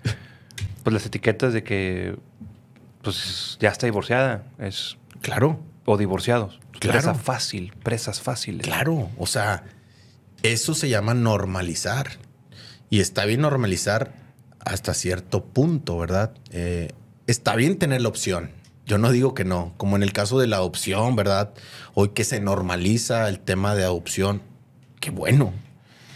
Pues 0.82 0.94
las 0.94 1.06
etiquetas 1.06 1.52
de 1.52 1.62
que. 1.62 2.16
Pues 3.02 3.58
ya 3.60 3.68
está 3.68 3.86
divorciada. 3.86 4.46
Es. 4.60 4.98
Claro. 5.20 5.60
O 5.84 5.98
divorciados. 5.98 6.62
Claro. 6.80 7.00
Presa 7.00 7.14
fácil, 7.16 7.74
presas 7.84 8.22
fáciles. 8.22 8.66
Claro. 8.66 9.10
O 9.18 9.28
sea, 9.28 9.66
eso 10.42 10.74
se 10.74 10.88
llama 10.88 11.14
normalizar. 11.16 12.12
Y 12.90 13.02
está 13.02 13.26
bien 13.26 13.42
normalizar 13.42 14.14
hasta 14.62 14.94
cierto 14.94 15.44
punto, 15.44 15.98
¿verdad? 15.98 16.32
Eh, 16.52 16.94
está 17.28 17.58
bien 17.58 17.78
tener 17.78 18.00
la 18.00 18.08
opción. 18.08 18.52
Yo 18.90 18.98
no 18.98 19.12
digo 19.12 19.36
que 19.36 19.46
no, 19.46 19.72
como 19.78 19.96
en 19.96 20.02
el 20.02 20.14
caso 20.14 20.40
de 20.40 20.48
la 20.48 20.56
adopción, 20.56 21.16
¿verdad? 21.16 21.54
Hoy 21.94 22.10
que 22.10 22.24
se 22.24 22.40
normaliza 22.40 23.30
el 23.30 23.40
tema 23.40 23.76
de 23.76 23.84
adopción, 23.84 24.42
qué 25.00 25.12
bueno. 25.12 25.54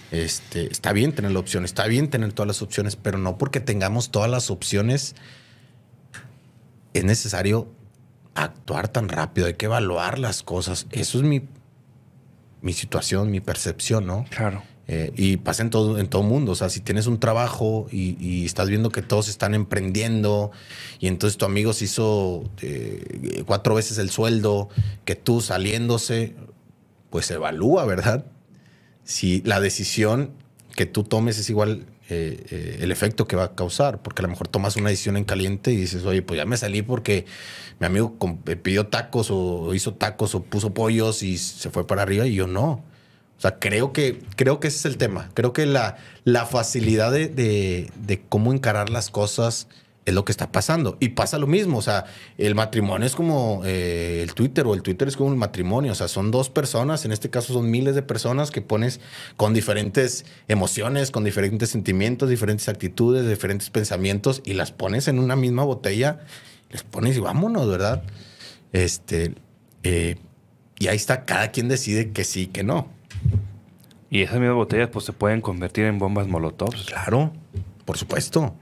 Este, 0.09 0.71
está 0.71 0.91
bien 0.91 1.13
tener 1.13 1.29
la 1.29 1.39
opción, 1.39 1.65
está 1.65 1.85
bien 1.85 2.09
tener 2.09 2.33
todas 2.33 2.47
las 2.47 2.63
opciones, 2.63 2.95
pero 2.95 3.19
no 3.19 3.37
porque 3.37 3.59
tengamos 3.59 4.09
todas 4.09 4.29
las 4.29 4.49
opciones 4.49 5.13
es 6.93 7.03
necesario 7.03 7.67
actuar 8.33 8.87
tan 8.87 9.07
rápido, 9.07 9.45
hay 9.45 9.53
que 9.53 9.67
evaluar 9.67 10.17
las 10.17 10.41
cosas. 10.41 10.87
Eso 10.89 11.19
es 11.19 11.23
mi, 11.23 11.43
mi 12.61 12.73
situación, 12.73 13.29
mi 13.29 13.39
percepción, 13.39 14.07
¿no? 14.07 14.25
Claro. 14.31 14.63
Eh, 14.87 15.13
y 15.15 15.37
pasa 15.37 15.63
en 15.63 15.69
todo, 15.69 15.97
en 15.97 16.07
todo 16.07 16.23
mundo. 16.23 16.51
O 16.51 16.55
sea, 16.55 16.69
si 16.69 16.81
tienes 16.81 17.07
un 17.07 17.19
trabajo 17.19 17.87
y, 17.91 18.45
estás 18.45 18.69
viendo 18.69 18.89
que 18.89 19.01
todos 19.01 19.29
están 19.29 19.53
emprendiendo 19.53 20.51
y 20.99 21.07
entonces 21.07 21.37
tu 21.37 21.45
amigo 21.45 21.71
se 21.73 21.85
hizo 21.85 22.43
eh, 22.61 23.43
cuatro 23.45 23.75
veces 23.75 23.97
el 23.97 24.09
sueldo 24.09 24.69
que 25.05 25.15
tú 25.15 25.39
saliéndose, 25.41 26.35
pues 27.09 27.31
evalúa, 27.31 27.85
¿verdad? 27.85 28.25
si 29.03 29.41
la 29.41 29.59
decisión 29.59 30.31
que 30.75 30.85
tú 30.85 31.03
tomes 31.03 31.37
es 31.37 31.49
igual 31.49 31.85
eh, 32.09 32.79
el 32.81 32.91
efecto 32.91 33.27
que 33.27 33.35
va 33.35 33.43
a 33.45 33.55
causar, 33.55 34.01
porque 34.01 34.21
a 34.21 34.23
lo 34.23 34.29
mejor 34.29 34.47
tomas 34.47 34.75
una 34.75 34.89
decisión 34.89 35.17
en 35.17 35.23
caliente 35.23 35.71
y 35.71 35.77
dices, 35.77 36.05
oye, 36.05 36.21
pues 36.21 36.37
ya 36.37 36.45
me 36.45 36.57
salí 36.57 36.81
porque 36.81 37.25
mi 37.79 37.85
amigo 37.85 38.17
pidió 38.61 38.87
tacos 38.87 39.29
o 39.31 39.73
hizo 39.73 39.93
tacos 39.93 40.35
o 40.35 40.43
puso 40.43 40.73
pollos 40.73 41.23
y 41.23 41.37
se 41.37 41.69
fue 41.69 41.85
para 41.85 42.01
arriba 42.01 42.25
y 42.25 42.35
yo 42.35 42.47
no. 42.47 42.83
Sea, 43.43 43.59
creo 43.59 43.91
que, 43.91 44.21
creo 44.37 44.61
que 44.61 44.69
ese 44.69 44.77
es 44.77 44.85
el 44.85 44.95
tema. 44.95 45.29
Creo 45.33 45.51
que 45.51 45.65
la, 45.65 45.97
la 46.23 46.45
facilidad 46.45 47.11
de, 47.11 47.27
de 47.27 48.21
cómo 48.29 48.53
encarar 48.53 48.89
las 48.89 49.09
cosas 49.09 49.67
es 50.05 50.13
lo 50.13 50.23
que 50.23 50.31
está 50.31 50.49
pasando. 50.53 50.95
Y 51.01 51.09
pasa 51.09 51.37
lo 51.37 51.45
mismo, 51.45 51.79
o 51.79 51.81
sea, 51.81 52.05
el 52.37 52.55
matrimonio 52.55 53.05
es 53.05 53.15
como 53.17 53.61
eh, 53.65 54.21
el 54.23 54.33
Twitter 54.33 54.65
o 54.65 54.73
el 54.73 54.81
Twitter 54.81 55.09
es 55.09 55.17
como 55.17 55.29
el 55.29 55.35
matrimonio, 55.35 55.91
o 55.91 55.95
sea, 55.95 56.07
son 56.07 56.31
dos 56.31 56.49
personas, 56.49 57.03
en 57.03 57.11
este 57.11 57.29
caso 57.29 57.51
son 57.51 57.69
miles 57.69 57.95
de 57.95 58.01
personas 58.01 58.49
que 58.49 58.61
pones 58.61 59.01
con 59.35 59.53
diferentes 59.53 60.23
emociones, 60.47 61.11
con 61.11 61.25
diferentes 61.25 61.69
sentimientos, 61.69 62.29
diferentes 62.29 62.69
actitudes, 62.69 63.27
diferentes 63.27 63.69
pensamientos 63.69 64.41
y 64.45 64.53
las 64.53 64.71
pones 64.71 65.09
en 65.09 65.19
una 65.19 65.35
misma 65.35 65.65
botella, 65.65 66.21
les 66.69 66.83
pones 66.83 67.17
y 67.17 67.19
vámonos, 67.19 67.69
¿verdad? 67.69 68.03
Este, 68.71 69.35
eh, 69.83 70.15
y 70.79 70.87
ahí 70.87 70.95
está, 70.95 71.25
cada 71.25 71.51
quien 71.51 71.67
decide 71.67 72.11
que 72.11 72.23
sí, 72.23 72.47
que 72.47 72.63
no. 72.63 73.02
Y 74.13 74.21
esas 74.21 74.39
mismas 74.39 74.57
botellas 74.57 74.89
pues 74.89 75.05
se 75.05 75.11
pueden 75.11 75.41
convertir 75.41 75.85
en 75.85 75.97
bombas 75.97 76.27
molotov. 76.27 76.69
Claro, 76.85 77.33
por 77.83 77.97
supuesto. 77.97 78.53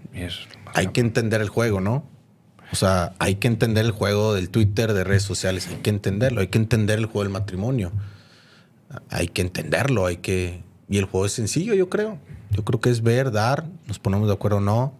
hay 0.73 0.87
que 0.87 1.01
entender 1.01 1.41
el 1.41 1.49
juego, 1.49 1.81
¿no? 1.81 2.05
O 2.71 2.75
sea, 2.77 3.11
hay 3.19 3.35
que 3.35 3.49
entender 3.49 3.83
el 3.83 3.91
juego 3.91 4.33
del 4.33 4.49
Twitter, 4.49 4.93
de 4.93 5.03
redes 5.03 5.23
sociales, 5.23 5.67
hay 5.67 5.75
que 5.81 5.89
entenderlo, 5.89 6.39
hay 6.39 6.47
que 6.47 6.57
entender 6.57 6.99
el 6.99 7.05
juego 7.05 7.23
del 7.23 7.33
matrimonio. 7.33 7.91
Hay 9.09 9.27
que 9.27 9.41
entenderlo, 9.41 10.05
hay 10.05 10.17
que... 10.17 10.63
Y 10.87 10.99
el 10.99 11.03
juego 11.03 11.25
es 11.25 11.33
sencillo, 11.33 11.73
yo 11.73 11.89
creo. 11.89 12.17
Yo 12.51 12.63
creo 12.63 12.79
que 12.79 12.89
es 12.89 13.03
ver, 13.03 13.33
dar, 13.33 13.65
nos 13.87 13.99
ponemos 13.99 14.29
de 14.29 14.33
acuerdo 14.33 14.59
o 14.59 14.61
no. 14.61 14.93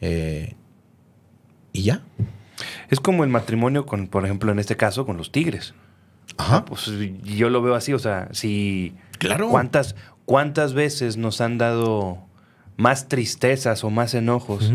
Eh, 0.00 0.54
y 1.74 1.82
ya. 1.82 2.00
Es 2.88 2.98
como 2.98 3.24
el 3.24 3.28
matrimonio 3.28 3.84
con, 3.84 4.06
por 4.06 4.24
ejemplo, 4.24 4.52
en 4.52 4.58
este 4.58 4.78
caso, 4.78 5.04
con 5.04 5.18
los 5.18 5.32
tigres. 5.32 5.74
Ajá. 6.36 6.64
pues 6.64 6.90
yo 7.22 7.50
lo 7.50 7.62
veo 7.62 7.74
así, 7.74 7.92
o 7.92 7.98
sea, 7.98 8.28
si... 8.32 8.94
Claro. 9.18 9.50
¿Cuántas, 9.50 9.94
cuántas 10.24 10.74
veces 10.74 11.16
nos 11.16 11.40
han 11.40 11.58
dado 11.58 12.18
más 12.76 13.08
tristezas 13.08 13.84
o 13.84 13.90
más 13.90 14.14
enojos 14.14 14.72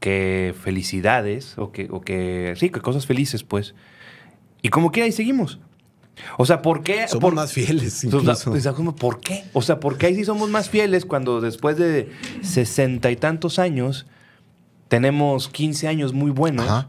que 0.00 0.54
felicidades 0.62 1.54
o 1.58 1.72
que, 1.72 1.88
o 1.90 2.00
que, 2.00 2.54
sí, 2.56 2.70
que 2.70 2.80
cosas 2.80 3.06
felices, 3.06 3.42
pues. 3.42 3.74
Y 4.62 4.68
como 4.68 4.92
que 4.92 5.02
ahí 5.02 5.12
seguimos. 5.12 5.58
O 6.36 6.46
sea, 6.46 6.62
¿por 6.62 6.82
qué? 6.82 7.06
Somos 7.08 7.34
más 7.34 7.52
fieles. 7.52 8.04
Incluso. 8.04 8.52
¿Por 8.94 9.20
qué? 9.20 9.44
O 9.52 9.62
sea, 9.62 9.80
¿por 9.80 9.98
qué 9.98 10.06
ahí 10.06 10.14
sí 10.14 10.24
somos 10.24 10.50
más 10.50 10.68
fieles 10.68 11.04
cuando 11.04 11.40
después 11.40 11.76
de 11.76 12.10
sesenta 12.42 13.10
y 13.10 13.16
tantos 13.16 13.58
años 13.58 14.06
tenemos 14.88 15.48
15 15.48 15.88
años 15.88 16.12
muy 16.12 16.30
buenos? 16.30 16.86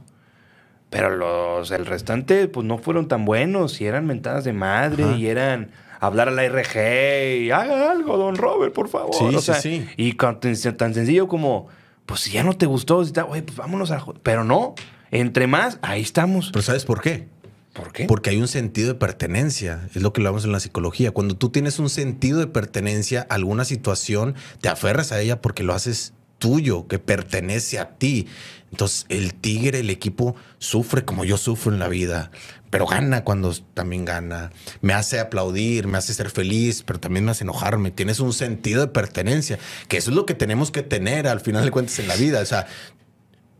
Pero 0.90 1.16
los, 1.16 1.72
el 1.72 1.86
restante, 1.86 2.48
pues 2.48 2.66
no 2.66 2.78
fueron 2.78 3.08
tan 3.08 3.26
buenos 3.26 3.80
y 3.80 3.86
eran 3.86 4.08
mentadas 4.08 4.44
de 4.44 4.54
madre 4.54 5.18
y 5.18 5.28
eran 5.28 5.72
hablar 6.00 6.30
a 6.30 6.32
la 6.32 6.48
RG 6.48 7.44
y 7.44 7.52
haga 7.52 7.92
algo, 7.92 8.18
don 8.18 8.36
Robert, 8.36 8.74
por 8.74 8.90
favor. 8.90 9.14
Sí, 9.14 9.36
o 9.36 9.42
sea, 9.42 9.56
sí, 9.56 9.86
sí. 9.88 9.94
Y 9.98 10.14
tan, 10.14 10.94
sencillo 10.94 11.28
como, 11.28 11.68
pues 12.06 12.22
si 12.22 12.32
ya 12.32 12.44
no 12.44 12.54
te 12.54 12.66
gustó, 12.66 12.98
oye, 12.98 13.44
pues 13.44 13.56
vámonos 13.56 13.92
a... 13.92 14.04
Pero 14.24 14.44
no, 14.44 14.74
entre 15.12 15.48
más, 15.48 15.78
ahí 15.82 16.02
estamos. 16.02 16.50
Pero 16.52 16.64
¿sabes 16.64 16.86
por 16.86 17.02
qué? 17.02 17.28
¿Por 17.74 17.92
qué? 17.92 18.06
Porque 18.06 18.32
hay 18.32 18.42
un 18.42 18.48
sentido 18.48 18.88
de 18.88 18.96
pertenencia. 18.96 19.88
Es 19.94 20.02
lo 20.02 20.12
que 20.12 20.22
hablamos 20.22 20.44
en 20.44 20.52
la 20.52 20.60
psicología. 20.60 21.12
Cuando 21.12 21.36
tú 21.36 21.50
tienes 21.50 21.78
un 21.78 21.90
sentido 21.90 22.40
de 22.40 22.48
pertenencia 22.48 23.28
a 23.30 23.36
alguna 23.36 23.64
situación, 23.64 24.36
te 24.62 24.70
aferras 24.70 25.12
a 25.12 25.22
ella 25.22 25.42
porque 25.42 25.64
lo 25.64 25.74
haces 25.74 26.14
tuyo, 26.40 26.88
que 26.88 26.98
pertenece 26.98 27.78
a 27.78 27.98
ti. 27.98 28.28
Entonces, 28.72 29.06
el 29.10 29.34
tigre, 29.34 29.80
el 29.80 29.90
equipo, 29.90 30.36
sufre 30.58 31.06
como 31.06 31.26
yo 31.26 31.38
sufro 31.38 31.72
en 31.72 31.80
la 31.80 31.88
vida, 31.88 32.32
pero 32.70 32.86
gana 32.86 33.24
cuando 33.24 33.54
también 33.74 34.06
gana. 34.06 34.52
Me 34.82 34.94
hace 34.94 35.20
aplaudir, 35.20 35.88
me 35.88 35.98
hace 35.98 36.14
ser 36.14 36.30
feliz, 36.30 36.84
pero 36.84 37.00
también 37.00 37.26
me 37.26 37.32
hace 37.32 37.44
enojarme. 37.44 37.92
Tienes 37.92 38.20
un 38.20 38.34
sentido 38.34 38.82
de 38.82 38.88
pertenencia, 38.88 39.60
que 39.88 39.98
eso 39.98 40.12
es 40.12 40.16
lo 40.16 40.26
que 40.26 40.34
tenemos 40.34 40.72
que 40.72 40.84
tener 40.84 41.28
al 41.28 41.40
final 41.40 41.66
de 41.66 41.72
cuentas 41.72 42.00
en 42.00 42.08
la 42.08 42.16
vida. 42.16 42.42
O 42.42 42.46
sea, 42.46 42.68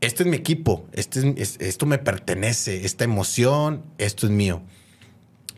este 0.02 0.24
es 0.24 0.30
mi 0.30 0.38
equipo, 0.38 0.86
este 0.94 1.36
esto 1.38 1.86
me 1.86 1.98
pertenece, 1.98 2.86
esta 2.86 3.04
emoción, 3.04 3.84
esto 3.98 4.28
es 4.28 4.32
mío. 4.32 4.62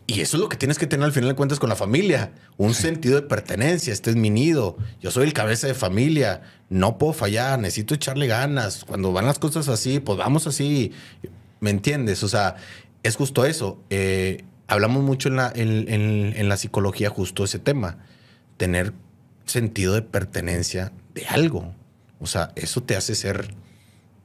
Y 0.06 0.20
eso 0.20 0.36
es 0.36 0.40
lo 0.40 0.48
que 0.48 0.56
tienes 0.56 0.78
que 0.78 0.86
tener 0.86 1.04
al 1.04 1.12
final 1.12 1.30
de 1.30 1.36
cuentas 1.36 1.58
con 1.58 1.68
la 1.68 1.76
familia. 1.76 2.32
Un 2.56 2.74
sentido 2.74 3.14
de 3.14 3.22
pertenencia. 3.22 3.92
Este 3.92 4.10
es 4.10 4.16
mi 4.16 4.30
nido. 4.30 4.76
Yo 5.00 5.10
soy 5.10 5.24
el 5.24 5.32
cabeza 5.32 5.66
de 5.66 5.74
familia. 5.74 6.42
No 6.68 6.98
puedo 6.98 7.12
fallar. 7.12 7.58
Necesito 7.58 7.94
echarle 7.94 8.26
ganas. 8.26 8.84
Cuando 8.84 9.12
van 9.12 9.26
las 9.26 9.38
cosas 9.38 9.68
así, 9.68 10.00
pues 10.00 10.18
vamos 10.18 10.46
así. 10.46 10.92
¿Me 11.60 11.70
entiendes? 11.70 12.22
O 12.24 12.28
sea, 12.28 12.56
es 13.02 13.16
justo 13.16 13.44
eso. 13.44 13.80
Eh, 13.90 14.44
hablamos 14.66 15.04
mucho 15.04 15.28
en 15.28 15.36
la, 15.36 15.52
en 15.54 16.48
la 16.48 16.56
psicología 16.56 17.08
justo 17.08 17.44
ese 17.44 17.60
tema. 17.60 17.98
Tener 18.56 18.92
sentido 19.46 19.94
de 19.94 20.02
pertenencia 20.02 20.92
de 21.14 21.26
algo. 21.26 21.74
O 22.20 22.26
sea, 22.26 22.52
eso 22.56 22.82
te 22.82 22.96
hace 22.96 23.14
ser 23.14 23.54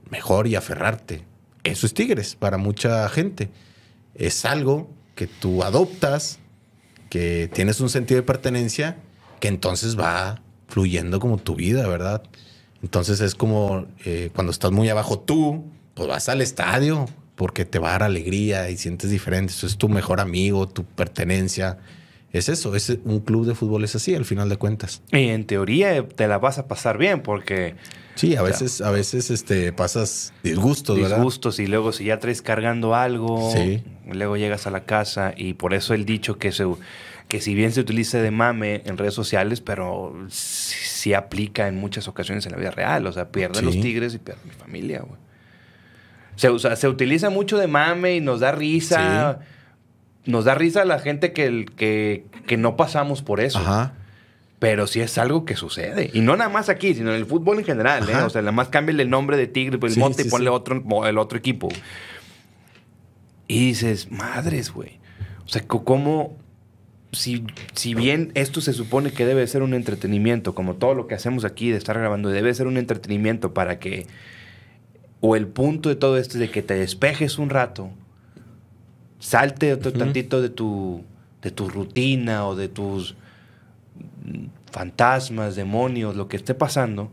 mejor 0.10 0.48
y 0.48 0.56
aferrarte. 0.56 1.24
Eso 1.64 1.86
es 1.86 1.94
Tigres 1.94 2.36
para 2.36 2.58
mucha 2.58 3.08
gente. 3.10 3.50
Es 4.16 4.46
algo 4.46 4.90
que 5.18 5.28
tú 5.28 5.64
adoptas, 5.64 6.40
que 7.10 7.50
tienes 7.54 7.82
un 7.82 7.90
sentido 7.90 8.22
de 8.22 8.24
pertenencia, 8.24 8.98
que 9.42 9.50
entonces 9.50 10.00
va 10.00 10.42
fluyendo 10.70 11.20
como 11.20 11.38
tu 11.38 11.56
vida, 11.56 11.86
¿verdad? 11.88 12.24
Entonces 12.82 13.20
es 13.20 13.36
como 13.36 13.88
eh, 14.06 14.30
cuando 14.34 14.52
estás 14.52 14.72
muy 14.72 14.88
abajo 14.88 15.20
tú, 15.20 15.66
pues 15.96 16.08
vas 16.08 16.30
al 16.30 16.42
estadio 16.42 17.08
porque 17.36 17.66
te 17.66 17.80
va 17.80 17.90
a 17.90 17.92
dar 17.94 18.04
alegría 18.04 18.70
y 18.70 18.78
sientes 18.78 19.10
diferente. 19.10 19.54
Eso 19.54 19.68
es 19.68 19.78
tu 19.78 19.90
mejor 19.90 20.20
amigo, 20.20 20.68
tu 20.68 20.86
pertenencia. 20.86 21.80
Es 22.34 22.50
eso, 22.50 22.76
es 22.76 22.98
un 23.06 23.22
club 23.22 23.46
de 23.46 23.56
fútbol 23.56 23.84
es 23.84 23.96
así 23.96 24.14
al 24.14 24.26
final 24.26 24.50
de 24.50 24.58
cuentas. 24.58 25.02
Y 25.12 25.30
en 25.30 25.46
teoría 25.46 26.08
te 26.08 26.28
la 26.28 26.38
vas 26.38 26.58
a 26.58 26.68
pasar 26.68 26.98
bien 26.98 27.22
porque 27.22 27.76
Sí, 28.18 28.36
a 28.36 28.42
veces, 28.42 28.82
a 28.82 28.90
veces 28.90 29.30
este, 29.30 29.72
pasas 29.72 30.34
disgustos, 30.42 31.00
¿verdad? 31.00 31.18
Disgustos 31.18 31.60
y 31.60 31.68
luego 31.68 31.92
si 31.92 32.06
ya 32.06 32.20
traes 32.20 32.42
cargando 32.42 32.96
algo, 32.96 33.54
luego 34.12 34.38
llegas 34.38 34.66
a 34.66 34.72
la 34.72 34.86
casa 34.86 35.34
y 35.38 35.54
por 35.54 35.76
eso 35.76 35.94
el 35.94 36.06
dicho 36.06 36.40
que 36.40 36.52
se 36.52 36.66
que 37.28 37.42
si 37.42 37.54
bien 37.54 37.72
se 37.74 37.82
utiliza 37.82 38.20
de 38.20 38.32
mame 38.32 38.82
en 38.86 38.98
redes 38.98 39.14
sociales, 39.14 39.62
pero 39.62 40.16
sí, 40.30 41.14
aplica 41.14 41.68
en 41.68 41.76
muchas 41.76 42.08
ocasiones 42.08 42.46
en 42.46 42.54
la 42.54 42.58
vida 42.58 42.72
real. 42.72 43.06
O 43.06 43.12
sea, 43.12 43.30
pierden 43.32 43.66
los 43.66 43.80
tigres 43.80 44.16
y 44.16 44.18
pierden 44.18 44.48
mi 44.48 44.54
familia, 44.54 45.02
güey. 45.02 45.20
Se, 46.38 46.76
se 46.78 46.88
utiliza 46.88 47.30
mucho 47.30 47.58
de 47.58 47.68
mame 47.68 48.16
y 48.16 48.22
nos 48.22 48.40
da 48.40 48.52
risa. 48.54 49.40
Nos 50.28 50.46
da 50.46 50.54
risa 50.54 50.84
a 50.84 50.86
la 50.86 51.00
gente 51.00 51.34
que, 51.34 51.66
que, 51.76 52.26
que 52.46 52.58
no 52.58 52.76
pasamos 52.76 53.22
por 53.22 53.40
eso. 53.40 53.58
Ajá. 53.60 53.94
Pero 54.60 54.88
sí 54.88 55.02
es 55.02 55.18
algo 55.18 55.46
que 55.46 55.56
sucede. 55.56 56.10
Y 56.14 56.22
no 56.22 56.36
nada 56.36 56.50
más 56.50 56.70
aquí, 56.70 56.94
sino 56.96 57.12
en 57.12 57.18
el 57.18 57.26
fútbol 57.26 57.60
en 57.60 57.66
general. 57.66 58.10
¿eh? 58.10 58.16
O 58.24 58.30
sea, 58.30 58.42
nada 58.42 58.52
más 58.52 58.70
cámbiale 58.70 59.04
el 59.04 59.10
nombre 59.10 59.38
de 59.38 59.48
Tigre, 59.48 59.78
pues 59.78 59.94
el 59.94 60.00
monte 60.00 60.24
y 60.24 60.30
ponle 60.30 60.50
Otro, 60.50 60.84
el 61.06 61.18
otro 61.18 61.38
equipo. 61.38 61.70
Y 63.48 63.68
dices, 63.68 64.12
madres, 64.12 64.72
güey. 64.72 65.00
O 65.46 65.48
sea, 65.48 65.66
¿cómo...? 65.66 66.38
Si, 67.14 67.46
si 67.74 67.94
bien 67.94 68.32
esto 68.34 68.60
se 68.60 68.74
supone 68.74 69.12
que 69.12 69.26
debe 69.26 69.48
ser 69.48 69.62
un 69.62 69.74
entretenimiento, 69.74 70.54
como 70.54 70.76
todo 70.76 70.94
lo 70.94 71.08
que 71.08 71.16
hacemos 71.16 71.46
aquí 71.46 71.70
de 71.70 71.78
estar 71.78 71.98
grabando, 71.98 72.30
debe 72.30 72.54
ser 72.54 72.68
un 72.68 72.78
entretenimiento 72.78 73.54
para 73.54 73.80
que... 73.80 74.08
O 75.22 75.36
el 75.36 75.48
punto 75.48 75.88
de 75.88 75.96
todo 75.96 76.18
esto 76.18 76.34
es 76.34 76.40
de 76.42 76.50
que 76.50 76.62
te 76.62 76.74
despejes 76.74 77.38
un 77.38 77.50
rato, 77.50 77.92
salte 79.20 79.74
otro 79.74 79.94
tantito 79.94 80.42
de 80.42 80.50
tu, 80.50 81.04
de 81.42 81.52
tu 81.52 81.70
rutina 81.70 82.48
o 82.48 82.56
de 82.56 82.68
tus 82.68 83.16
fantasmas, 84.72 85.56
demonios, 85.56 86.16
lo 86.16 86.28
que 86.28 86.38
esté 86.38 86.54
pasando, 86.54 87.10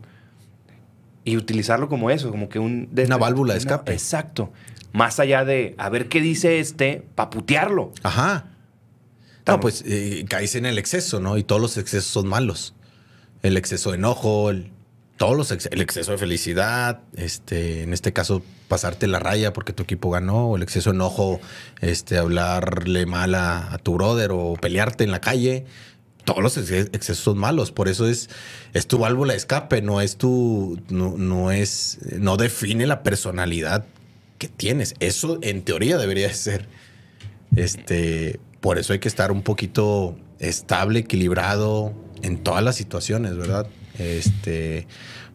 y 1.23 1.37
utilizarlo 1.37 1.89
como 1.89 2.11
eso, 2.11 2.29
como 2.31 2.49
que 2.49 2.59
un... 2.59 2.89
una 2.95 3.17
válvula 3.17 3.53
de 3.53 3.59
escape. 3.59 3.93
exacto. 3.93 4.51
Más 4.93 5.19
allá 5.19 5.43
de 5.43 5.75
a 5.77 5.89
ver 5.89 6.07
qué 6.07 6.21
dice 6.21 6.59
este, 6.59 7.03
para 7.15 7.29
putearlo. 7.29 7.91
Ajá. 8.03 8.51
No, 9.45 9.59
pues 9.59 9.83
eh, 9.85 10.25
caes 10.27 10.55
en 10.55 10.65
el 10.65 10.77
exceso, 10.77 11.19
¿no? 11.19 11.37
Y 11.37 11.43
todos 11.43 11.61
los 11.61 11.77
excesos 11.77 12.09
son 12.09 12.27
malos. 12.27 12.73
El 13.43 13.57
exceso 13.57 13.91
de 13.91 13.97
enojo, 13.97 14.49
el, 14.49 14.71
todos 15.17 15.37
los 15.37 15.51
el 15.51 15.81
exceso 15.81 16.11
de 16.11 16.17
felicidad, 16.17 16.99
este, 17.15 17.83
en 17.83 17.93
este 17.93 18.11
caso 18.11 18.43
pasarte 18.67 19.07
la 19.07 19.19
raya 19.19 19.53
porque 19.53 19.71
tu 19.71 19.83
equipo 19.83 20.09
ganó, 20.09 20.49
o 20.49 20.55
el 20.57 20.63
exceso 20.63 20.91
de 20.91 20.95
enojo, 20.95 21.39
este, 21.81 22.17
hablarle 22.17 23.05
mal 23.05 23.35
a, 23.35 23.79
tu 23.81 23.93
brother 23.93 24.31
o 24.31 24.53
pelearte 24.53 25.03
en 25.03 25.11
la 25.11 25.21
calle 25.21 25.65
todos 26.25 26.41
los 26.41 26.57
excesos 26.57 27.19
son 27.19 27.37
malos. 27.37 27.71
Por 27.71 27.87
eso 27.87 28.07
es, 28.07 28.29
tu 28.87 28.97
válvula 28.97 29.33
de 29.33 29.37
escape, 29.37 29.83
no 29.83 30.01
es 30.01 30.17
tu, 30.17 30.81
no, 30.89 31.51
es, 31.51 31.99
no 32.17 32.35
define 32.35 32.87
la 32.87 33.03
personalidad 33.03 33.85
que 34.39 34.47
tienes. 34.47 34.95
Eso 34.99 35.37
en 35.43 35.61
teoría 35.61 35.99
debería 35.99 36.33
ser. 36.33 36.67
Este, 37.55 38.39
por 38.59 38.79
eso 38.79 38.93
hay 38.93 38.99
que 38.99 39.07
estar 39.07 39.31
un 39.31 39.43
poquito 39.43 40.17
estable, 40.39 41.01
equilibrado 41.01 41.93
en 42.23 42.39
todas 42.39 42.63
las 42.63 42.75
situaciones, 42.75 43.37
¿verdad? 43.37 43.67
Este, 43.99 44.87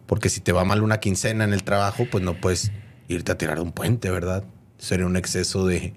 porque 0.05 0.29
si 0.29 0.41
te 0.41 0.51
va 0.51 0.63
mal 0.63 0.83
una 0.83 0.99
quincena 0.99 1.43
en 1.43 1.53
el 1.53 1.63
trabajo, 1.63 2.07
pues 2.09 2.23
no 2.23 2.39
puedes 2.39 2.71
irte 3.07 3.31
a 3.31 3.37
tirar 3.37 3.57
de 3.57 3.63
un 3.63 3.71
puente, 3.71 4.09
¿verdad? 4.09 4.43
Sería 4.77 5.05
un 5.05 5.17
exceso 5.17 5.65
de, 5.65 5.93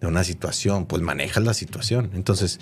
de 0.00 0.06
una 0.06 0.24
situación, 0.24 0.86
pues 0.86 1.02
manejas 1.02 1.44
la 1.44 1.54
situación. 1.54 2.10
Entonces, 2.14 2.60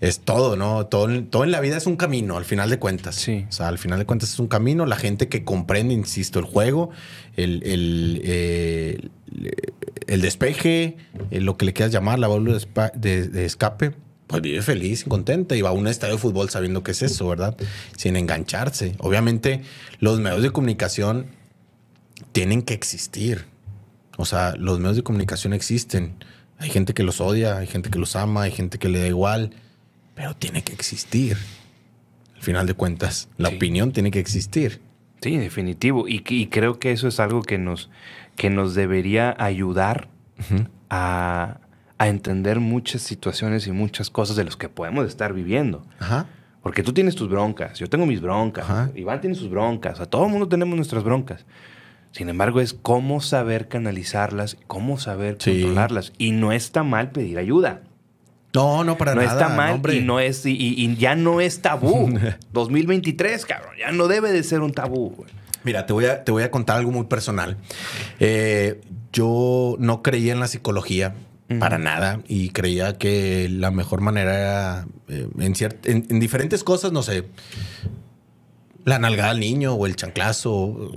es 0.00 0.20
todo, 0.20 0.56
¿no? 0.56 0.86
Todo, 0.86 1.24
todo 1.24 1.44
en 1.44 1.50
la 1.50 1.60
vida 1.60 1.76
es 1.76 1.86
un 1.86 1.96
camino, 1.96 2.38
al 2.38 2.46
final 2.46 2.70
de 2.70 2.78
cuentas. 2.78 3.16
Sí. 3.16 3.44
O 3.48 3.52
sea, 3.52 3.68
al 3.68 3.76
final 3.78 3.98
de 3.98 4.06
cuentas 4.06 4.32
es 4.32 4.38
un 4.38 4.48
camino. 4.48 4.86
La 4.86 4.96
gente 4.96 5.28
que 5.28 5.44
comprende, 5.44 5.92
insisto, 5.92 6.38
el 6.38 6.46
juego, 6.46 6.90
el, 7.36 7.62
el, 7.64 8.20
eh, 8.24 9.08
el 10.06 10.22
despeje, 10.22 10.96
eh, 11.30 11.40
lo 11.40 11.58
que 11.58 11.66
le 11.66 11.74
quieras 11.74 11.92
llamar, 11.92 12.18
la 12.18 12.28
válvula 12.28 12.58
de, 12.94 13.44
escape, 13.44 13.92
pues 14.30 14.42
vive 14.42 14.62
feliz 14.62 15.02
y 15.04 15.08
contenta 15.08 15.56
y 15.56 15.60
va 15.60 15.70
a 15.70 15.72
un 15.72 15.88
estadio 15.88 16.14
de 16.14 16.20
fútbol 16.20 16.48
sabiendo 16.50 16.84
qué 16.84 16.92
es 16.92 17.02
eso, 17.02 17.26
¿verdad? 17.26 17.56
Sin 17.96 18.14
engancharse. 18.14 18.94
Obviamente, 18.98 19.62
los 19.98 20.20
medios 20.20 20.42
de 20.42 20.50
comunicación 20.52 21.26
tienen 22.30 22.62
que 22.62 22.74
existir. 22.74 23.46
O 24.16 24.24
sea, 24.24 24.54
los 24.56 24.78
medios 24.78 24.94
de 24.96 25.02
comunicación 25.02 25.52
existen. 25.52 26.14
Hay 26.58 26.70
gente 26.70 26.94
que 26.94 27.02
los 27.02 27.20
odia, 27.20 27.58
hay 27.58 27.66
gente 27.66 27.90
que 27.90 27.98
los 27.98 28.14
ama, 28.14 28.42
hay 28.42 28.52
gente 28.52 28.78
que 28.78 28.88
le 28.88 29.00
da 29.00 29.08
igual, 29.08 29.50
pero 30.14 30.36
tiene 30.36 30.62
que 30.62 30.72
existir. 30.74 31.36
Al 32.36 32.42
final 32.42 32.66
de 32.68 32.74
cuentas, 32.74 33.28
la 33.36 33.48
Sí. 33.48 33.56
opinión 33.56 33.90
tiene 33.92 34.12
que 34.12 34.20
existir. 34.20 34.80
Sí, 35.22 35.36
definitivo. 35.38 36.06
Y, 36.06 36.22
y 36.28 36.46
creo 36.46 36.78
que 36.78 36.92
eso 36.92 37.08
es 37.08 37.18
algo 37.18 37.42
que 37.42 37.58
nos, 37.58 37.90
que 38.36 38.48
nos 38.48 38.74
debería 38.76 39.34
ayudar 39.38 40.08
a, 40.88 41.58
a 42.00 42.08
entender 42.08 42.60
muchas 42.60 43.02
situaciones 43.02 43.66
y 43.66 43.72
muchas 43.72 44.08
cosas 44.08 44.34
de 44.34 44.44
los 44.44 44.56
que 44.56 44.68
podemos 44.70 45.06
estar 45.06 45.34
viviendo. 45.34 45.84
Ajá. 45.98 46.26
Porque 46.62 46.82
tú 46.82 46.92
tienes 46.94 47.14
tus 47.14 47.28
broncas, 47.28 47.78
yo 47.78 47.88
tengo 47.88 48.06
mis 48.06 48.20
broncas, 48.22 48.64
Ajá. 48.64 48.90
Iván 48.94 49.20
tiene 49.20 49.36
sus 49.36 49.50
broncas, 49.50 49.94
o 49.94 49.96
sea, 49.98 50.06
todo 50.06 50.24
el 50.24 50.30
mundo 50.30 50.48
tenemos 50.48 50.74
nuestras 50.76 51.04
broncas. 51.04 51.44
Sin 52.12 52.28
embargo, 52.30 52.60
es 52.60 52.72
cómo 52.74 53.20
saber 53.20 53.68
canalizarlas, 53.68 54.56
cómo 54.66 54.98
saber 54.98 55.36
Sí. 55.40 55.52
controlarlas. 55.60 56.12
Y 56.18 56.32
no 56.32 56.52
está 56.52 56.82
mal 56.82 57.10
pedir 57.10 57.36
ayuda. 57.38 57.82
No, 58.54 58.82
no, 58.82 58.96
para 58.96 59.14
no 59.14 59.20
nada. 59.22 59.32
está 59.32 59.54
mal 59.54 59.74
hombre. 59.74 59.96
y, 59.96 60.00
no 60.02 60.20
es, 60.20 60.44
y, 60.46 60.52
y- 60.52 60.74
y 60.84 60.96
ya 60.96 61.14
no 61.14 61.40
es 61.40 61.60
tabú. 61.62 62.08
2023, 62.52 63.44
cabrón, 63.46 63.74
ya 63.78 63.92
no 63.92 64.08
debe 64.08 64.32
de 64.32 64.42
ser 64.42 64.60
un 64.62 64.72
tabú. 64.72 65.10
güey. 65.10 65.30
Mira, 65.64 65.84
te 65.86 65.92
voy 65.92 66.06
a, 66.06 66.24
te 66.24 66.32
voy 66.32 66.42
a 66.42 66.50
contar 66.50 66.78
algo 66.78 66.90
muy 66.90 67.04
personal. 67.04 67.58
Eh, 68.18 68.80
yo 69.12 69.76
no 69.78 70.02
creía 70.02 70.32
en 70.32 70.40
la 70.40 70.48
psicología 70.48 71.14
Para 71.58 71.78
nada 71.78 72.20
y 72.28 72.50
creía 72.50 72.96
que 72.96 73.48
la 73.50 73.70
mejor 73.72 74.00
manera 74.02 74.38
era 74.38 74.86
eh, 75.08 75.26
en, 75.40 75.54
cier- 75.54 75.78
en, 75.84 76.06
en 76.08 76.20
diferentes 76.20 76.62
cosas, 76.62 76.92
no 76.92 77.02
sé, 77.02 77.24
la 78.84 78.98
nalgada 78.98 79.30
al 79.30 79.40
niño 79.40 79.74
o 79.74 79.86
el 79.86 79.96
chanclazo, 79.96 80.90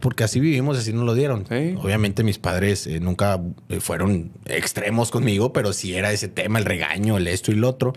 porque 0.00 0.24
así 0.24 0.40
vivimos, 0.40 0.78
así 0.78 0.92
nos 0.92 1.04
lo 1.04 1.14
dieron. 1.14 1.44
Sí. 1.48 1.74
Obviamente 1.78 2.24
mis 2.24 2.38
padres 2.38 2.86
eh, 2.86 2.98
nunca 2.98 3.40
eh, 3.68 3.80
fueron 3.80 4.32
extremos 4.46 5.10
conmigo, 5.10 5.52
pero 5.52 5.72
sí 5.72 5.94
era 5.94 6.12
ese 6.12 6.28
tema, 6.28 6.58
el 6.58 6.64
regaño, 6.64 7.16
el 7.18 7.26
esto 7.28 7.52
y 7.52 7.56
lo 7.56 7.68
otro. 7.68 7.92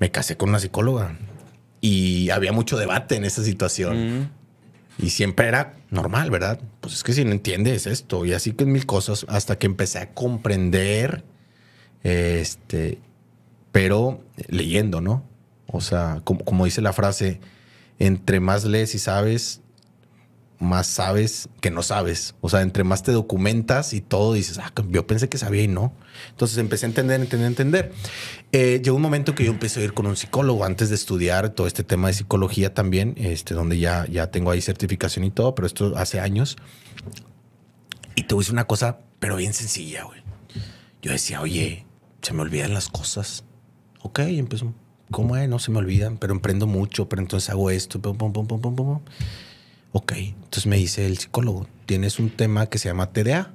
Me 0.00 0.10
casé 0.10 0.36
con 0.36 0.48
una 0.50 0.58
psicóloga 0.58 1.16
y 1.80 2.30
había 2.30 2.52
mucho 2.52 2.76
debate 2.76 3.16
en 3.16 3.24
esa 3.24 3.42
situación. 3.44 4.30
Y 5.02 5.10
siempre 5.10 5.48
era 5.48 5.76
normal, 5.90 6.30
¿verdad? 6.30 6.60
Pues 6.80 6.94
es 6.94 7.02
que 7.02 7.12
si 7.12 7.24
no 7.24 7.32
entiendes 7.32 7.86
esto 7.86 8.24
y 8.24 8.34
así 8.34 8.52
que 8.52 8.66
mil 8.66 8.84
cosas 8.86 9.24
hasta 9.28 9.58
que 9.58 9.66
empecé 9.66 9.98
a 9.98 10.12
comprender, 10.12 11.24
este, 12.02 12.98
pero 13.72 14.22
leyendo, 14.48 15.00
¿no? 15.00 15.24
O 15.66 15.80
sea, 15.80 16.20
como, 16.24 16.44
como 16.44 16.64
dice 16.64 16.82
la 16.82 16.92
frase, 16.92 17.40
entre 17.98 18.40
más 18.40 18.64
lees 18.64 18.94
y 18.94 18.98
sabes, 18.98 19.62
más 20.58 20.86
sabes 20.86 21.48
que 21.60 21.70
no 21.70 21.82
sabes. 21.82 22.34
O 22.40 22.48
sea, 22.48 22.60
entre 22.60 22.84
más 22.84 23.02
te 23.02 23.12
documentas 23.12 23.94
y 23.94 24.00
todo 24.00 24.34
dices, 24.34 24.58
ah, 24.58 24.72
yo 24.88 25.06
pensé 25.06 25.28
que 25.28 25.38
sabía 25.38 25.62
y 25.62 25.68
no. 25.68 25.92
Entonces 26.28 26.58
empecé 26.58 26.86
a 26.86 26.88
entender, 26.88 27.20
entender, 27.20 27.46
entender. 27.46 27.92
Eh, 28.52 28.80
llegó 28.84 28.96
un 28.96 29.02
momento 29.02 29.34
que 29.34 29.44
yo 29.44 29.50
empecé 29.50 29.80
a 29.80 29.84
ir 29.84 29.94
con 29.94 30.06
un 30.06 30.16
psicólogo 30.16 30.64
antes 30.64 30.88
de 30.88 30.94
estudiar 30.94 31.50
todo 31.50 31.66
este 31.66 31.84
tema 31.84 32.08
de 32.08 32.14
psicología 32.14 32.74
también, 32.74 33.14
este, 33.16 33.54
donde 33.54 33.78
ya, 33.78 34.06
ya 34.06 34.30
tengo 34.30 34.50
ahí 34.50 34.60
certificación 34.60 35.24
y 35.24 35.30
todo, 35.30 35.54
pero 35.54 35.66
esto 35.66 35.96
hace 35.96 36.20
años. 36.20 36.56
Y 38.14 38.24
te 38.24 38.34
voy 38.34 38.42
a 38.42 38.44
decir 38.44 38.52
una 38.54 38.66
cosa, 38.66 38.98
pero 39.18 39.36
bien 39.36 39.54
sencilla, 39.54 40.04
güey. 40.04 40.20
Yo 41.02 41.12
decía, 41.12 41.40
oye, 41.40 41.86
se 42.22 42.34
me 42.34 42.42
olvidan 42.42 42.74
las 42.74 42.88
cosas. 42.88 43.44
Ok, 44.02 44.20
y 44.28 44.38
empezó. 44.38 44.74
¿Cómo 45.10 45.36
es? 45.36 45.48
No 45.48 45.58
se 45.58 45.70
me 45.70 45.78
olvidan, 45.78 46.18
pero 46.18 46.32
emprendo 46.32 46.66
mucho, 46.66 47.08
pero 47.08 47.20
entonces 47.20 47.50
hago 47.50 47.70
esto. 47.70 48.00
Pum, 48.00 48.16
pum, 48.16 48.46
pum. 48.46 49.00
Ok, 49.92 50.12
entonces 50.12 50.66
me 50.66 50.76
dice 50.76 51.06
el 51.06 51.18
psicólogo, 51.18 51.66
tienes 51.86 52.20
un 52.20 52.30
tema 52.30 52.66
que 52.66 52.78
se 52.78 52.88
llama 52.88 53.12
TDA. 53.12 53.52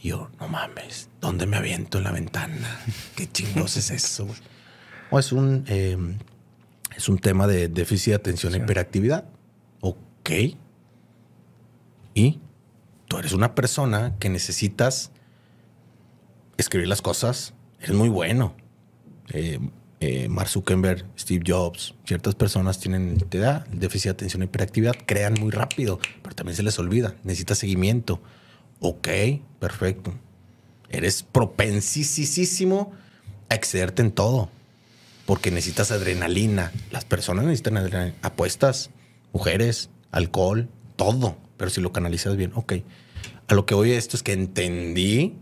Y 0.00 0.08
yo, 0.10 0.30
no 0.38 0.48
mames, 0.48 1.10
¿dónde 1.20 1.46
me 1.46 1.56
aviento 1.56 1.98
en 1.98 2.04
la 2.04 2.12
ventana? 2.12 2.80
¿Qué 3.16 3.30
chingos 3.30 3.76
es 3.76 3.90
eso? 3.90 4.26
güey? 4.26 4.38
O 5.10 5.18
es 5.18 5.32
un, 5.32 5.64
eh, 5.66 5.96
es 6.96 7.08
un 7.08 7.18
tema 7.18 7.46
de 7.46 7.68
déficit 7.68 8.10
de 8.10 8.14
atención 8.14 8.54
e 8.54 8.58
hiperactividad. 8.58 9.24
Ok. 9.80 10.30
Y 12.14 12.40
tú 13.08 13.18
eres 13.18 13.32
una 13.32 13.54
persona 13.54 14.16
que 14.18 14.28
necesitas 14.28 15.10
escribir 16.56 16.88
las 16.88 17.02
cosas. 17.02 17.54
Eres 17.80 17.96
muy 17.96 18.08
bueno. 18.08 18.54
Eh, 19.30 19.58
eh, 20.00 20.28
Mark 20.28 20.48
Zuckerberg, 20.48 21.04
Steve 21.18 21.42
Jobs, 21.44 21.94
ciertas 22.04 22.36
personas 22.36 22.78
tienen 22.78 23.18
te 23.18 23.38
da 23.38 23.66
déficit 23.72 24.04
de 24.04 24.10
atención 24.10 24.42
e 24.42 24.44
hiperactividad, 24.44 24.94
crean 25.06 25.34
muy 25.40 25.50
rápido, 25.50 25.98
pero 26.22 26.36
también 26.36 26.54
se 26.56 26.62
les 26.62 26.78
olvida. 26.78 27.16
Necesitas 27.24 27.58
seguimiento. 27.58 28.20
Ok, 28.80 29.08
perfecto. 29.58 30.14
Eres 30.90 31.22
propensísimo 31.22 32.92
a 33.48 33.54
excederte 33.54 34.02
en 34.02 34.12
todo 34.12 34.50
porque 35.28 35.50
necesitas 35.50 35.90
adrenalina. 35.90 36.72
Las 36.90 37.04
personas 37.04 37.44
necesitan 37.44 37.76
adrenalina. 37.76 38.16
Apuestas, 38.22 38.88
mujeres, 39.34 39.90
alcohol, 40.10 40.70
todo. 40.96 41.36
Pero 41.58 41.70
si 41.70 41.82
lo 41.82 41.92
canalizas 41.92 42.36
bien, 42.36 42.52
ok. 42.54 42.74
A 43.48 43.54
lo 43.54 43.66
que 43.66 43.74
voy 43.74 43.92
esto 43.92 44.16
es 44.16 44.22
que 44.22 44.32
entendí 44.32 45.36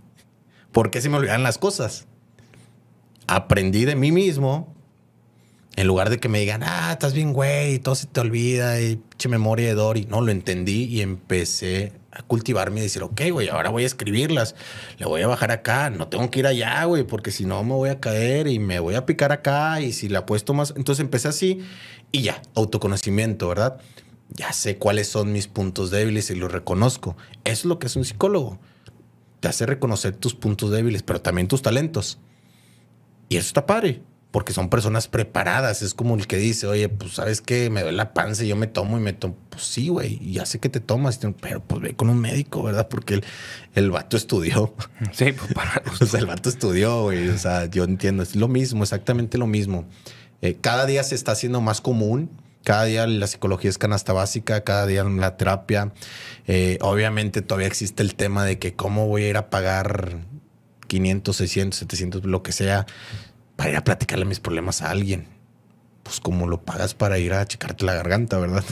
por 0.72 0.90
qué 0.90 1.01
se 1.01 1.09
me 1.09 1.18
olvidan 1.18 1.44
las 1.44 1.59
cosas. 1.59 2.07
Aprendí 3.29 3.85
de 3.85 3.94
mí 3.94 4.11
mismo. 4.11 4.75
En 5.77 5.87
lugar 5.87 6.09
de 6.09 6.19
que 6.19 6.31
me 6.31 6.41
digan, 6.41 6.62
ah, 6.65 6.93
estás 6.93 7.12
bien, 7.12 7.35
güey, 7.35 7.79
todo 7.79 7.95
se 7.95 8.07
te 8.07 8.21
olvida, 8.21 8.81
y 8.81 8.97
pinche 8.97 9.29
memoria 9.29 9.69
de 9.69 9.75
Dory. 9.75 10.07
No, 10.07 10.23
lo 10.23 10.33
entendí 10.33 10.85
y 10.85 11.03
empecé 11.03 11.93
a 12.11 12.23
cultivarme 12.23 12.81
y 12.81 12.85
decir, 12.85 13.03
ok, 13.03 13.21
güey, 13.31 13.51
ahora 13.51 13.69
voy 13.69 13.83
a 13.83 13.87
escribirlas. 13.87 14.55
Le 14.97 15.05
voy 15.05 15.21
a 15.21 15.27
bajar 15.27 15.51
acá. 15.51 15.91
No 15.91 16.09
tengo 16.09 16.31
que 16.31 16.39
ir 16.39 16.47
allá, 16.47 16.83
güey, 16.85 17.05
porque 17.05 17.31
si 17.31 17.45
no 17.45 17.62
me 17.62 17.75
voy 17.75 17.91
a 17.91 18.01
caer 18.01 18.47
y 18.47 18.59
me 18.59 18.81
voy 18.81 18.95
a 18.95 19.05
picar 19.05 19.33
acá. 19.33 19.83
Y 19.83 19.93
si 19.93 20.09
la 20.09 20.21
apuesto 20.21 20.55
más. 20.55 20.73
Entonces 20.77 21.03
empecé 21.03 21.29
así 21.29 21.61
y 22.11 22.23
ya, 22.23 22.41
autoconocimiento, 22.55 23.47
¿verdad? 23.49 23.79
Ya 24.31 24.55
sé 24.55 24.79
cuáles 24.79 25.09
son 25.09 25.31
mis 25.31 25.47
puntos 25.47 25.91
débiles 25.91 26.31
y 26.31 26.37
los 26.37 26.51
reconozco. 26.51 27.19
Eso 27.45 27.61
es 27.61 27.65
lo 27.67 27.79
que 27.79 27.89
es 27.89 27.97
un 27.97 28.07
psicólogo. 28.07 28.59
Te 29.41 29.49
hace 29.49 29.67
reconocer 29.67 30.17
tus 30.17 30.35
puntos 30.35 30.71
débiles, 30.71 31.03
pero 31.03 31.21
también 31.21 31.49
tus 31.49 31.61
talentos. 31.61 32.19
Y 33.29 33.37
eso 33.37 33.49
está 33.49 33.67
padre, 33.67 34.01
porque 34.37 34.53
son 34.53 34.68
personas 34.68 35.09
preparadas. 35.09 35.81
Es 35.81 35.94
como 35.94 36.14
el 36.14 36.27
que 36.27 36.37
dice, 36.37 36.66
oye, 36.66 36.90
pues 36.90 37.14
sabes 37.14 37.40
que 37.40 37.70
me 37.70 37.81
duele 37.81 37.96
la 37.96 38.12
panza 38.12 38.44
y 38.44 38.49
yo 38.49 38.55
me 38.55 38.66
tomo 38.66 38.99
y 38.99 39.01
me 39.01 39.14
tomo. 39.14 39.35
Pues 39.49 39.62
sí, 39.62 39.88
güey, 39.88 40.18
y 40.20 40.35
ya 40.35 40.44
sé 40.44 40.59
que 40.59 40.68
te 40.68 40.79
tomas, 40.79 41.18
pero 41.40 41.64
pues 41.64 41.81
ve 41.81 41.96
con 41.96 42.11
un 42.11 42.20
médico, 42.20 42.62
¿verdad? 42.62 42.87
Porque 42.87 43.14
el, 43.14 43.25
el 43.75 43.90
vato 43.90 44.14
estudió. 44.18 44.75
Sí, 45.12 45.33
pues 45.33 45.55
para 45.55 45.83
O 46.03 46.05
sea, 46.05 46.20
el 46.20 46.27
vato 46.27 46.51
estudió, 46.51 47.05
güey. 47.05 47.31
O 47.31 47.38
sea, 47.38 47.64
yo 47.64 47.85
entiendo, 47.85 48.22
es 48.22 48.37
lo 48.37 48.46
mismo, 48.46 48.83
exactamente 48.83 49.38
lo 49.38 49.46
mismo. 49.46 49.87
Eh, 50.42 50.59
cada 50.61 50.85
día 50.85 51.03
se 51.03 51.14
está 51.14 51.33
haciendo 51.33 51.62
más 51.62 51.81
común. 51.81 52.29
Cada 52.62 52.85
día 52.85 53.07
la 53.07 53.29
psicología 53.29 53.70
es 53.70 53.79
canasta 53.79 54.12
básica, 54.12 54.64
cada 54.64 54.85
día 54.87 55.03
la 55.05 55.38
terapia. 55.38 55.94
Eh, 56.46 56.77
obviamente 56.83 57.40
todavía 57.40 57.68
existe 57.68 58.03
el 58.03 58.14
tema 58.14 58.44
de 58.44 58.59
que 58.59 58.75
cómo 58.75 59.09
voy 59.09 59.22
a 59.22 59.29
ir 59.31 59.38
a 59.38 59.49
pagar 59.49 60.18
500, 60.87 61.37
600, 61.37 61.79
700, 61.79 62.25
lo 62.25 62.42
que 62.42 62.53
sea, 62.53 62.87
para 63.57 63.71
ir 63.71 63.77
a 63.77 63.85
platicarle 63.85 64.25
mis 64.25 64.40
problemas 64.40 64.83
a 64.83 64.90
alguien. 64.90 65.27
Pues 66.03 66.21
como 66.21 66.47
lo 66.47 66.62
pagas 66.62 66.95
para 66.95 67.19
ir 67.19 67.33
a 67.33 67.45
checarte 67.47 67.85
la 67.85 67.95
garganta, 67.95 68.38
¿verdad? 68.38 68.64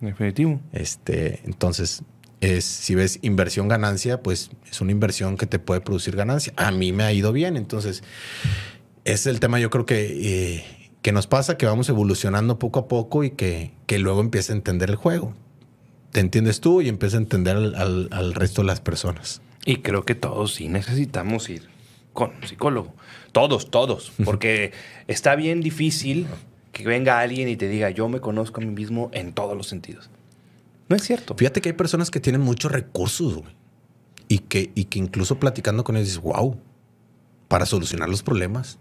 Definitivo. 0.00 0.60
Este, 0.72 1.40
entonces, 1.44 2.02
es, 2.40 2.64
si 2.66 2.94
ves 2.94 3.18
inversión 3.22 3.68
ganancia, 3.68 4.22
pues 4.22 4.50
es 4.70 4.80
una 4.82 4.92
inversión 4.92 5.36
que 5.38 5.46
te 5.46 5.58
puede 5.58 5.80
producir 5.80 6.14
ganancia. 6.16 6.52
A 6.56 6.70
mí 6.72 6.92
me 6.92 7.04
ha 7.04 7.12
ido 7.12 7.32
bien. 7.32 7.56
Entonces, 7.56 8.02
es 9.04 9.26
el 9.26 9.40
tema, 9.40 9.58
yo 9.60 9.70
creo 9.70 9.86
que, 9.86 10.56
eh, 10.56 10.90
que 11.00 11.12
nos 11.12 11.26
pasa, 11.26 11.56
que 11.56 11.64
vamos 11.66 11.88
evolucionando 11.88 12.58
poco 12.58 12.80
a 12.80 12.88
poco 12.88 13.24
y 13.24 13.30
que, 13.30 13.72
que 13.86 13.98
luego 13.98 14.20
empieza 14.20 14.52
a 14.52 14.56
entender 14.56 14.90
el 14.90 14.96
juego. 14.96 15.34
Te 16.12 16.20
entiendes 16.20 16.60
tú 16.60 16.82
y 16.82 16.88
empieza 16.88 17.16
a 17.16 17.20
entender 17.20 17.56
al, 17.56 17.74
al- 17.74 18.08
al 18.12 18.34
resto 18.34 18.60
de 18.62 18.66
las 18.66 18.80
personas. 18.80 19.40
Y 19.64 19.76
creo 19.78 20.04
que 20.04 20.14
todos 20.14 20.54
sí 20.54 20.68
necesitamos 20.68 21.48
ir 21.48 21.68
con 22.14 22.30
un 22.30 22.48
psicólogo. 22.48 22.94
Todos, 23.32 23.70
todos. 23.70 24.12
Porque 24.24 24.72
está 25.06 25.36
bien 25.36 25.60
difícil 25.60 26.26
que 26.72 26.84
venga 26.84 27.20
alguien 27.20 27.48
y 27.48 27.56
te 27.56 27.68
diga, 27.68 27.90
yo 27.90 28.08
me 28.08 28.20
conozco 28.20 28.62
a 28.62 28.64
mí 28.64 28.70
mismo 28.70 29.10
en 29.12 29.34
todos 29.34 29.54
los 29.54 29.66
sentidos. 29.66 30.08
No 30.88 30.96
es 30.96 31.02
cierto. 31.02 31.34
Fíjate 31.34 31.60
que 31.60 31.70
hay 31.70 31.74
personas 31.74 32.10
que 32.10 32.20
tienen 32.20 32.40
muchos 32.40 32.72
recursos 32.72 33.34
güey, 33.34 33.54
y, 34.28 34.38
que, 34.38 34.70
y 34.74 34.84
que 34.84 34.98
incluso 34.98 35.38
platicando 35.38 35.84
con 35.84 35.96
ellos 35.96 36.08
dices, 36.08 36.22
wow, 36.22 36.58
para 37.48 37.66
solucionar 37.66 38.08
los 38.08 38.22
problemas, 38.22 38.78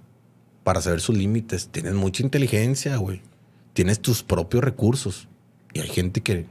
para 0.63 0.81
saber 0.81 1.01
sus 1.01 1.17
límites, 1.17 1.69
tienes 1.69 1.93
mucha 1.93 2.23
inteligencia, 2.23 2.95
güey. 2.97 3.21
Tienes 3.73 3.99
tus 3.99 4.23
propios 4.23 4.63
recursos. 4.63 5.27
Y 5.73 5.79
hay 5.79 5.89
gente 5.89 6.21
que, 6.21 6.45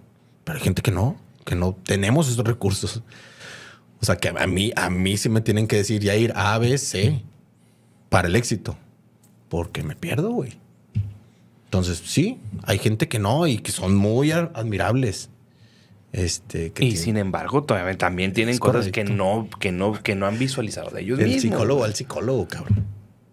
pero 0.44 0.58
hay 0.58 0.64
gente 0.64 0.82
que 0.82 0.90
no, 0.90 1.16
que 1.44 1.54
no 1.54 1.76
tenemos 1.84 2.28
esos 2.28 2.44
recursos. 2.44 3.02
O 4.02 4.04
sea, 4.06 4.16
que 4.16 4.28
a 4.28 4.46
mí, 4.48 4.72
a 4.74 4.90
mí 4.90 5.16
sí 5.16 5.28
me 5.28 5.40
tienen 5.40 5.68
que 5.68 5.76
decir 5.76 6.02
ya 6.02 6.16
ir 6.16 6.32
A, 6.34 6.58
B, 6.58 6.76
C 6.76 7.22
para 8.08 8.26
el 8.26 8.34
éxito. 8.34 8.76
Porque 9.48 9.84
me 9.84 9.94
pierdo, 9.94 10.30
güey. 10.30 10.58
Entonces, 11.66 12.02
sí, 12.04 12.40
hay 12.64 12.78
gente 12.78 13.06
que 13.06 13.20
no 13.20 13.46
y 13.46 13.58
que 13.58 13.70
son 13.70 13.94
muy 13.94 14.32
admirables. 14.32 15.30
Este, 16.12 16.72
y 16.78 16.96
sin 16.96 17.16
embargo, 17.16 17.62
todavía, 17.62 17.96
también 17.96 18.32
tienen 18.34 18.58
cosas 18.58 18.88
que 18.88 19.04
no, 19.04 19.48
que, 19.60 19.72
no, 19.72 19.94
que 20.02 20.14
no 20.14 20.26
han 20.26 20.38
visualizado 20.38 20.90
de 20.90 21.02
ellos 21.02 21.18
el 21.18 21.26
mismos. 21.26 21.44
El 21.44 21.50
psicólogo 21.50 21.84
al 21.84 21.94
psicólogo, 21.94 22.48
cabrón. 22.48 22.86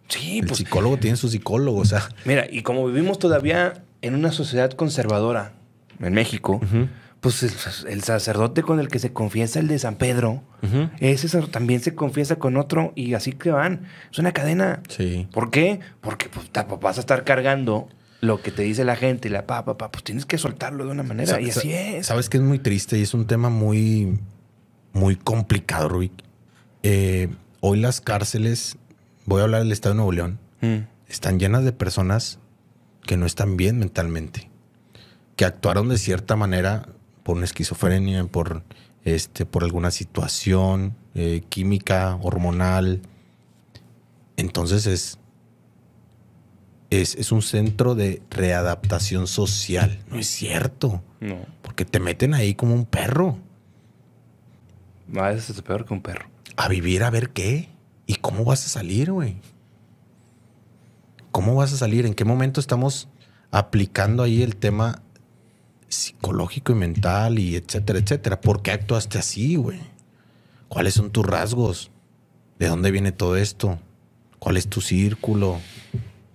Sí, 0.08 0.40
el 0.40 0.46
pues, 0.46 0.60
psicólogo 0.60 0.98
tiene 0.98 1.18
su 1.18 1.30
psicólogo, 1.30 1.80
o 1.80 1.86
sea. 1.86 2.08
Mira, 2.26 2.48
y 2.50 2.62
como 2.62 2.86
vivimos 2.88 3.20
todavía 3.20 3.84
en 4.02 4.14
una 4.14 4.32
sociedad 4.32 4.72
conservadora 4.72 5.54
en 6.00 6.14
México, 6.14 6.62
pues 7.22 7.44
el, 7.44 8.04
sacerdote 8.04 8.64
con 8.64 8.80
el 8.80 8.88
que 8.88 9.00
se 9.00 9.12
confiesa 9.12 9.60
el 9.60 9.68
de 9.68 9.78
San 9.78 9.96
Pedro, 9.96 10.42
ese 11.00 11.42
también 11.48 11.82
se 11.82 11.94
confiesa 11.94 12.38
con 12.38 12.56
otro 12.56 12.94
y 12.96 13.14
así 13.14 13.34
que 13.34 13.52
van. 13.52 13.88
Es 14.10 14.20
una 14.20 14.32
cadena. 14.32 14.82
Sí. 14.88 15.28
¿Por 15.32 15.52
qué? 15.52 15.82
Porque 16.00 16.30
pues, 16.30 16.50
vas 16.80 16.98
a 16.98 17.02
estar 17.02 17.26
cargando 17.26 17.90
lo 18.22 18.42
que 18.42 18.52
te 18.52 18.64
dice 18.64 18.86
la 18.86 18.96
gente 18.96 19.28
y 19.28 19.32
la 19.32 19.46
papá, 19.48 19.74
papá, 19.74 19.92
pues 19.92 20.04
tienes 20.04 20.26
que 20.26 20.38
soltarlo 20.38 20.86
de 20.86 20.92
una 20.92 21.04
manera. 21.04 21.42
y 21.42 21.50
así 21.50 21.74
es. 21.74 22.08
Sabes 22.08 22.30
que 22.30 22.38
es 22.38 22.44
muy 22.44 22.60
triste 22.60 22.98
y 22.98 23.02
es 23.02 23.14
un 23.14 23.28
tema 23.28 23.50
muy, 23.50 24.18
muy 24.94 25.16
complicado, 25.18 25.90
Rubik. 25.90 26.14
Eh, 26.84 27.30
hoy 27.60 27.80
las 27.80 28.00
cárceles, 28.00 28.78
voy 29.26 29.42
a 29.42 29.44
hablar 29.44 29.64
del 29.64 29.72
Estado 29.74 29.94
de 29.94 29.98
Nuevo 29.98 30.12
León, 30.14 30.40
mm. 30.62 30.78
están 31.10 31.40
llenas 31.40 31.66
de 31.66 31.74
personas 31.74 32.40
que 33.06 33.18
no 33.18 33.26
están 33.26 33.58
bien 33.58 33.80
mentalmente, 33.80 34.50
que 35.36 35.44
actuaron 35.44 35.90
de 35.90 35.98
cierta 35.98 36.36
manera 36.36 36.88
por 37.30 37.38
una 37.38 37.46
esquizofrenia, 37.46 38.26
por, 38.26 38.64
este, 39.04 39.46
por 39.46 39.64
alguna 39.64 39.92
situación 39.92 40.96
eh, 41.14 41.44
química, 41.48 42.18
hormonal. 42.24 43.04
Entonces 44.36 44.88
es, 44.88 45.20
es, 46.90 47.32
un 47.32 47.44
centro 47.44 47.94
de 47.94 48.24
readaptación 48.32 49.28
social. 49.28 50.00
No 50.10 50.18
es 50.18 50.26
cierto. 50.26 51.04
No. 51.20 51.38
Porque 51.62 51.86
te 51.86 52.00
meten 52.00 52.34
ahí 52.34 52.56
como 52.56 52.74
un 52.74 52.86
perro. 52.88 53.38
A 55.16 55.30
veces 55.30 55.52
es 55.52 55.62
peor 55.62 55.86
que 55.86 55.94
un 55.94 56.02
perro. 56.02 56.32
A 56.58 56.68
vivir 56.68 57.04
a 57.04 57.12
ver 57.12 57.30
qué. 57.30 57.70
¿Y 58.08 58.16
cómo 58.16 58.44
vas 58.44 58.66
a 58.66 58.70
salir, 58.70 59.12
güey? 59.12 59.36
¿Cómo 61.30 61.54
vas 61.54 61.74
a 61.74 61.78
salir? 61.78 62.08
¿En 62.08 62.16
qué 62.16 62.26
momento 62.26 62.60
estamos 62.60 63.08
aplicando 63.52 64.24
ahí 64.24 64.42
el 64.42 64.56
tema 64.56 65.04
psicológico 65.90 66.72
y 66.72 66.76
mental 66.76 67.40
y 67.40 67.56
etcétera, 67.56 68.00
etcétera? 68.00 68.42
¿Por 68.42 68.62
qué 68.62 68.72
actuaste 68.72 69.18
así, 69.18 69.56
güey? 69.56 69.80
¿Cuáles 70.68 70.94
son 70.94 71.12
tus 71.12 71.26
rasgos? 71.26 71.92
¿De 72.58 72.68
dónde 72.68 72.92
viene 72.92 73.12
todo 73.12 73.36
esto? 73.36 73.80
¿Cuál 74.40 74.58
es 74.58 74.70
tu 74.70 74.82
círculo? 74.82 75.60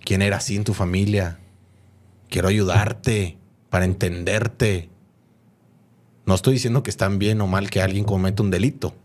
quién 0.05 0.21
era 0.21 0.37
así 0.37 0.55
en 0.55 0.63
tu 0.63 0.73
familia. 0.73 1.39
Quiero 2.29 2.47
ayudarte 2.47 3.37
para 3.69 3.83
entenderte. 3.83 4.89
No 6.25 6.35
estoy 6.35 6.53
diciendo 6.53 6.83
que 6.83 6.91
están 6.91 7.19
bien 7.19 7.41
o 7.41 7.47
mal 7.47 7.69
que 7.69 7.81
alguien 7.81 8.05
cometa 8.05 8.41
un 8.41 8.51
delito. 8.51 8.95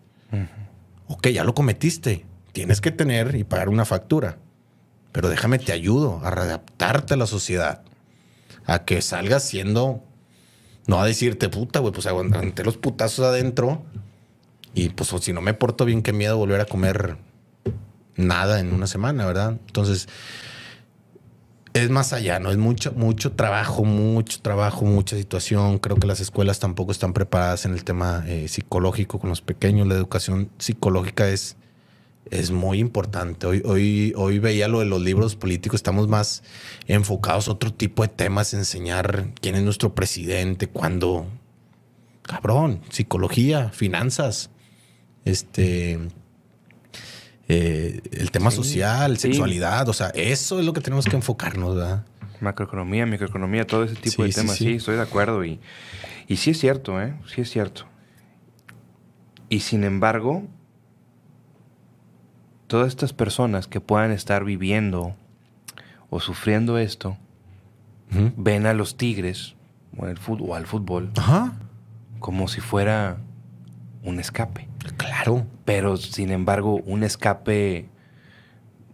Ok, 1.08 1.28
ya 1.28 1.42
lo 1.42 1.54
cometiste. 1.54 2.24
Tienes 2.52 2.80
que 2.80 2.92
tener 2.92 3.34
y 3.34 3.44
pagar 3.44 3.68
una 3.68 3.84
factura. 3.84 4.38
Pero 5.12 5.28
déjame 5.28 5.58
te 5.58 5.72
ayudo 5.72 6.20
a 6.22 6.30
readaptarte 6.30 7.14
a 7.14 7.16
la 7.16 7.26
sociedad. 7.26 7.82
A 8.64 8.84
que 8.84 9.02
salgas 9.02 9.42
siendo. 9.42 10.04
No 10.86 11.00
a 11.00 11.06
decirte 11.06 11.48
puta, 11.48 11.78
güey, 11.80 11.92
pues 11.92 12.06
aguanté 12.06 12.64
los 12.64 12.76
putazos 12.76 13.24
adentro. 13.24 13.82
Y 14.74 14.90
pues 14.90 15.10
si 15.20 15.32
no 15.32 15.40
me 15.40 15.54
porto 15.54 15.84
bien, 15.84 16.02
qué 16.02 16.12
miedo 16.12 16.36
volver 16.36 16.60
a 16.60 16.64
comer 16.64 17.16
nada 18.16 18.60
en 18.60 18.72
una 18.72 18.86
semana, 18.86 19.26
¿verdad? 19.26 19.58
Entonces, 19.66 20.08
es 21.72 21.90
más 21.90 22.12
allá, 22.12 22.40
¿no? 22.40 22.50
Es 22.50 22.56
mucho, 22.56 22.92
mucho 22.92 23.32
trabajo, 23.32 23.84
mucho 23.84 24.40
trabajo, 24.40 24.84
mucha 24.84 25.16
situación. 25.16 25.78
Creo 25.78 25.96
que 25.96 26.06
las 26.06 26.20
escuelas 26.20 26.58
tampoco 26.58 26.92
están 26.92 27.12
preparadas 27.12 27.64
en 27.64 27.72
el 27.72 27.84
tema 27.84 28.24
eh, 28.26 28.48
psicológico 28.48 29.18
con 29.18 29.30
los 29.30 29.40
pequeños. 29.40 29.86
La 29.86 29.94
educación 29.94 30.50
psicológica 30.58 31.28
es, 31.28 31.56
es 32.26 32.50
muy 32.50 32.78
importante. 32.78 33.46
Hoy, 33.46 33.62
hoy, 33.64 34.12
hoy 34.16 34.38
veía 34.38 34.68
lo 34.68 34.80
de 34.80 34.86
los 34.86 35.00
libros 35.00 35.36
políticos, 35.36 35.78
estamos 35.78 36.08
más 36.08 36.42
enfocados 36.86 37.48
a 37.48 37.52
otro 37.52 37.72
tipo 37.72 38.02
de 38.02 38.08
temas, 38.08 38.54
enseñar 38.54 39.28
quién 39.40 39.54
es 39.54 39.62
nuestro 39.62 39.94
presidente, 39.94 40.68
cuándo. 40.68 41.26
Cabrón, 42.22 42.80
psicología, 42.90 43.70
finanzas, 43.70 44.50
este, 45.24 45.98
eh, 47.48 48.00
el 48.12 48.30
tema 48.30 48.52
social, 48.52 49.18
sexualidad, 49.18 49.88
o 49.88 49.92
sea, 49.92 50.08
eso 50.10 50.60
es 50.60 50.64
lo 50.64 50.72
que 50.72 50.80
tenemos 50.80 51.06
que 51.06 51.16
enfocarnos, 51.16 51.74
¿verdad? 51.74 52.06
Macroeconomía, 52.40 53.04
microeconomía, 53.06 53.66
todo 53.66 53.82
ese 53.82 53.96
tipo 53.96 54.22
de 54.22 54.30
temas, 54.30 54.56
sí, 54.56 54.74
estoy 54.74 54.94
de 54.94 55.02
acuerdo. 55.02 55.44
Y, 55.44 55.58
y 56.28 56.36
sí 56.36 56.50
es 56.50 56.60
cierto, 56.60 57.02
¿eh? 57.02 57.14
Sí 57.26 57.40
es 57.40 57.50
cierto. 57.50 57.86
Y 59.48 59.60
sin 59.60 59.82
embargo, 59.82 60.46
todas 62.70 62.86
estas 62.86 63.12
personas 63.12 63.66
que 63.66 63.80
puedan 63.80 64.12
estar 64.12 64.44
viviendo 64.44 65.16
o 66.08 66.20
sufriendo 66.20 66.78
esto, 66.78 67.16
ven 68.36 68.64
a 68.64 68.74
los 68.74 68.96
tigres 68.96 69.56
o, 69.96 70.06
el 70.06 70.18
fútbol, 70.18 70.50
o 70.50 70.54
al 70.54 70.66
fútbol 70.66 71.10
como 72.20 72.46
si 72.46 72.60
fuera 72.60 73.16
un 74.04 74.20
escape. 74.20 74.68
Claro. 74.98 75.48
Pero 75.64 75.96
sin 75.96 76.30
embargo, 76.30 76.76
un 76.86 77.02
escape 77.02 77.88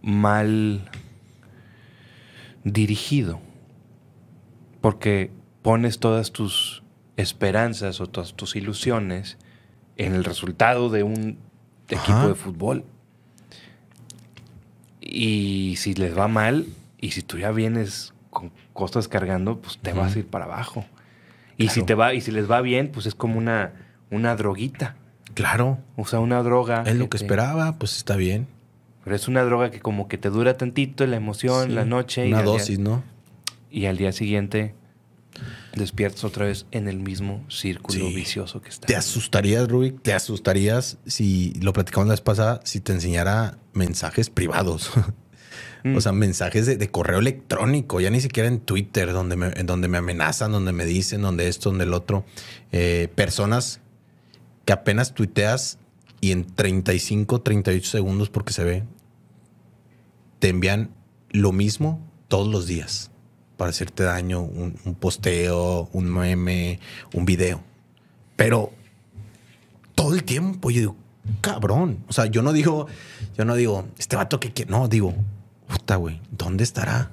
mal 0.00 0.88
dirigido. 2.64 3.40
Porque 4.80 5.30
pones 5.60 5.98
todas 5.98 6.32
tus 6.32 6.82
esperanzas 7.18 8.00
o 8.00 8.06
todas 8.06 8.32
tus 8.32 8.56
ilusiones 8.56 9.36
en 9.98 10.14
el 10.14 10.24
resultado 10.24 10.88
de 10.88 11.02
un 11.02 11.38
equipo 11.90 12.28
de 12.28 12.34
fútbol. 12.34 12.86
Y 15.08 15.76
si 15.76 15.94
les 15.94 16.16
va 16.16 16.28
mal, 16.28 16.66
y 17.00 17.12
si 17.12 17.22
tú 17.22 17.38
ya 17.38 17.52
vienes 17.52 18.12
con 18.30 18.52
costas 18.72 19.08
cargando, 19.08 19.60
pues 19.60 19.78
te 19.78 19.92
vas 19.92 20.16
a 20.16 20.18
ir 20.18 20.26
para 20.26 20.44
abajo. 20.44 20.84
Y 21.56 21.68
si 21.68 21.82
te 21.84 21.94
va, 21.94 22.12
y 22.12 22.20
si 22.20 22.32
les 22.32 22.50
va 22.50 22.60
bien, 22.60 22.90
pues 22.92 23.06
es 23.06 23.14
como 23.14 23.38
una, 23.38 23.72
una 24.10 24.36
droguita. 24.36 24.96
Claro. 25.34 25.78
Usa 25.96 26.18
una 26.20 26.42
droga. 26.42 26.82
Es 26.86 26.96
lo 26.96 27.08
que 27.08 27.16
esperaba, 27.16 27.78
pues 27.78 27.96
está 27.96 28.16
bien. 28.16 28.46
Pero 29.04 29.16
es 29.16 29.28
una 29.28 29.42
droga 29.44 29.70
que 29.70 29.80
como 29.80 30.08
que 30.08 30.18
te 30.18 30.30
dura 30.30 30.56
tantito 30.56 31.06
la 31.06 31.16
emoción, 31.16 31.74
la 31.74 31.84
noche. 31.84 32.26
Una 32.26 32.42
dosis, 32.42 32.78
¿no? 32.78 33.02
Y 33.70 33.86
al 33.86 33.96
día 33.96 34.12
siguiente 34.12 34.74
despiertas 35.76 36.24
otra 36.24 36.46
vez 36.46 36.66
en 36.70 36.88
el 36.88 36.98
mismo 36.98 37.44
círculo 37.48 38.06
vicioso 38.08 38.60
que 38.60 38.70
está. 38.70 38.86
¿Te 38.86 38.96
asustarías, 38.96 39.68
Rubik? 39.68 40.02
¿Te 40.02 40.12
asustarías 40.12 40.98
si 41.06 41.52
lo 41.60 41.72
platicamos 41.72 42.08
la 42.08 42.14
vez 42.14 42.20
pasada, 42.20 42.60
si 42.64 42.80
te 42.80 42.92
enseñara 42.92 43.58
mensajes 43.72 44.30
privados? 44.30 44.90
O 45.94 46.00
sea, 46.00 46.10
mm. 46.10 46.16
mensajes 46.16 46.66
de, 46.66 46.90
correo 46.90 47.20
electrónico, 47.20 48.00
ya 48.00 48.10
ni 48.10 48.20
siquiera 48.20 48.48
en 48.48 48.58
Twitter, 48.58 49.12
donde 49.12 49.36
me, 49.36 49.50
donde 49.50 49.86
me 49.86 49.98
amenazan, 49.98 50.50
donde 50.50 50.72
me 50.72 50.84
dicen, 50.84 51.22
donde 51.22 51.46
esto, 51.46 51.68
donde 51.68 51.84
el 51.84 51.94
otro. 51.94 52.24
Eh, 52.72 53.08
personas 53.14 53.80
que 54.64 54.72
apenas 54.72 55.14
tuiteas 55.14 55.78
y 56.20 56.32
en 56.32 56.44
35, 56.44 57.40
38 57.40 57.88
segundos, 57.88 58.30
porque 58.30 58.52
se 58.52 58.64
ve, 58.64 58.82
te 60.40 60.48
envían 60.48 60.90
lo 61.30 61.52
mismo 61.52 62.04
todos 62.26 62.48
los 62.48 62.66
días 62.66 63.12
para 63.56 63.70
hacerte 63.70 64.02
daño, 64.02 64.42
un, 64.42 64.96
posteo, 64.98 65.88
un 65.92 66.12
meme, 66.12 66.78
un 67.14 67.24
video. 67.24 67.62
Pero 68.36 68.72
todo 69.94 70.14
el 70.14 70.24
tiempo 70.24 70.70
yo 70.70 70.80
digo, 70.80 70.96
cabrón. 71.40 72.04
O 72.08 72.12
sea, 72.12 72.26
yo 72.26 72.42
no 72.42 72.52
digo, 72.52 72.86
yo 73.36 73.44
no 73.44 73.54
digo, 73.54 73.86
este 73.98 74.16
vato 74.16 74.40
que 74.40 74.52
quiere. 74.52 74.70
No, 74.70 74.88
digo, 74.88 75.14
puta, 75.68 75.96
güey, 75.96 76.20
¿dónde 76.30 76.64
estará? 76.64 77.10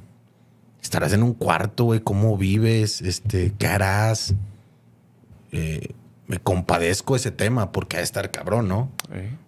¿Estarás 0.81 1.13
en 1.13 1.23
un 1.23 1.33
cuarto, 1.33 1.85
güey? 1.85 2.01
¿Cómo 2.01 2.37
vives? 2.37 3.01
Este, 3.01 3.53
¿Qué 3.57 3.67
harás? 3.67 4.35
Eh, 5.51 5.93
me 6.27 6.39
compadezco 6.39 7.15
ese 7.15 7.31
tema 7.31 7.71
porque 7.71 7.97
ha 7.97 7.99
de 7.99 8.05
estar 8.05 8.31
cabrón, 8.31 8.67
¿no? 8.67 8.91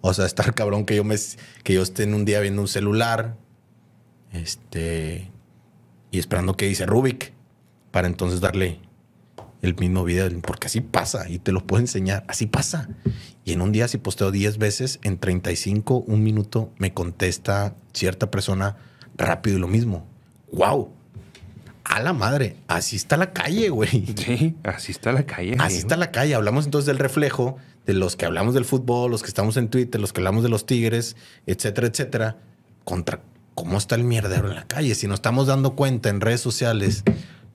O 0.00 0.14
sea, 0.14 0.24
estar 0.24 0.54
cabrón 0.54 0.86
que 0.86 0.96
yo 0.96 1.04
me 1.04 1.16
que 1.62 1.74
yo 1.74 1.82
esté 1.82 2.04
en 2.04 2.14
un 2.14 2.24
día 2.24 2.40
viendo 2.40 2.62
un 2.62 2.68
celular, 2.68 3.36
este, 4.32 5.30
y 6.10 6.18
esperando 6.18 6.56
que 6.56 6.66
dice 6.66 6.86
Rubik 6.86 7.32
para 7.90 8.06
entonces 8.06 8.40
darle 8.40 8.80
el 9.62 9.74
mismo 9.74 10.04
video, 10.04 10.28
porque 10.42 10.66
así 10.66 10.80
pasa 10.80 11.28
y 11.28 11.38
te 11.38 11.52
lo 11.52 11.66
puedo 11.66 11.80
enseñar, 11.80 12.24
así 12.28 12.46
pasa. 12.46 12.88
Y 13.44 13.52
en 13.52 13.60
un 13.60 13.72
día 13.72 13.88
si 13.88 13.98
posteo 13.98 14.30
10 14.30 14.58
veces, 14.58 15.00
en 15.02 15.18
35, 15.18 16.04
un 16.06 16.22
minuto 16.22 16.72
me 16.78 16.92
contesta 16.92 17.74
cierta 17.92 18.30
persona 18.30 18.76
rápido 19.16 19.56
y 19.56 19.60
lo 19.60 19.68
mismo. 19.68 20.06
¡Wow! 20.52 20.96
a 21.88 22.00
la 22.00 22.12
madre, 22.12 22.56
así 22.66 22.96
está 22.96 23.16
la 23.16 23.32
calle, 23.32 23.68
güey. 23.68 24.06
Sí, 24.16 24.56
así 24.64 24.92
está 24.92 25.12
la 25.12 25.24
calle. 25.24 25.56
Así 25.60 25.78
está 25.78 25.96
la 25.96 26.10
calle. 26.10 26.34
Hablamos 26.34 26.64
entonces 26.64 26.86
del 26.86 26.98
reflejo 26.98 27.56
de 27.86 27.94
los 27.94 28.16
que 28.16 28.26
hablamos 28.26 28.54
del 28.54 28.64
fútbol, 28.64 29.10
los 29.10 29.22
que 29.22 29.28
estamos 29.28 29.56
en 29.56 29.68
Twitter, 29.68 30.00
los 30.00 30.12
que 30.12 30.20
hablamos 30.20 30.42
de 30.42 30.48
los 30.48 30.66
Tigres, 30.66 31.16
etcétera, 31.46 31.86
etcétera, 31.86 32.38
contra 32.84 33.22
cómo 33.56 33.76
está 33.78 33.96
el 33.96 34.04
mierdero 34.04 34.48
en 34.50 34.54
la 34.54 34.66
calle. 34.68 34.94
Si 34.94 35.08
nos 35.08 35.16
estamos 35.16 35.48
dando 35.48 35.74
cuenta 35.74 36.08
en 36.10 36.20
redes 36.20 36.40
sociales 36.40 37.02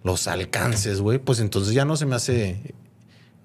los 0.03 0.27
alcances, 0.27 0.99
güey, 0.99 1.17
pues 1.19 1.39
entonces 1.39 1.73
ya 1.73 1.85
no 1.85 1.95
se 1.95 2.05
me 2.05 2.15
hace 2.15 2.73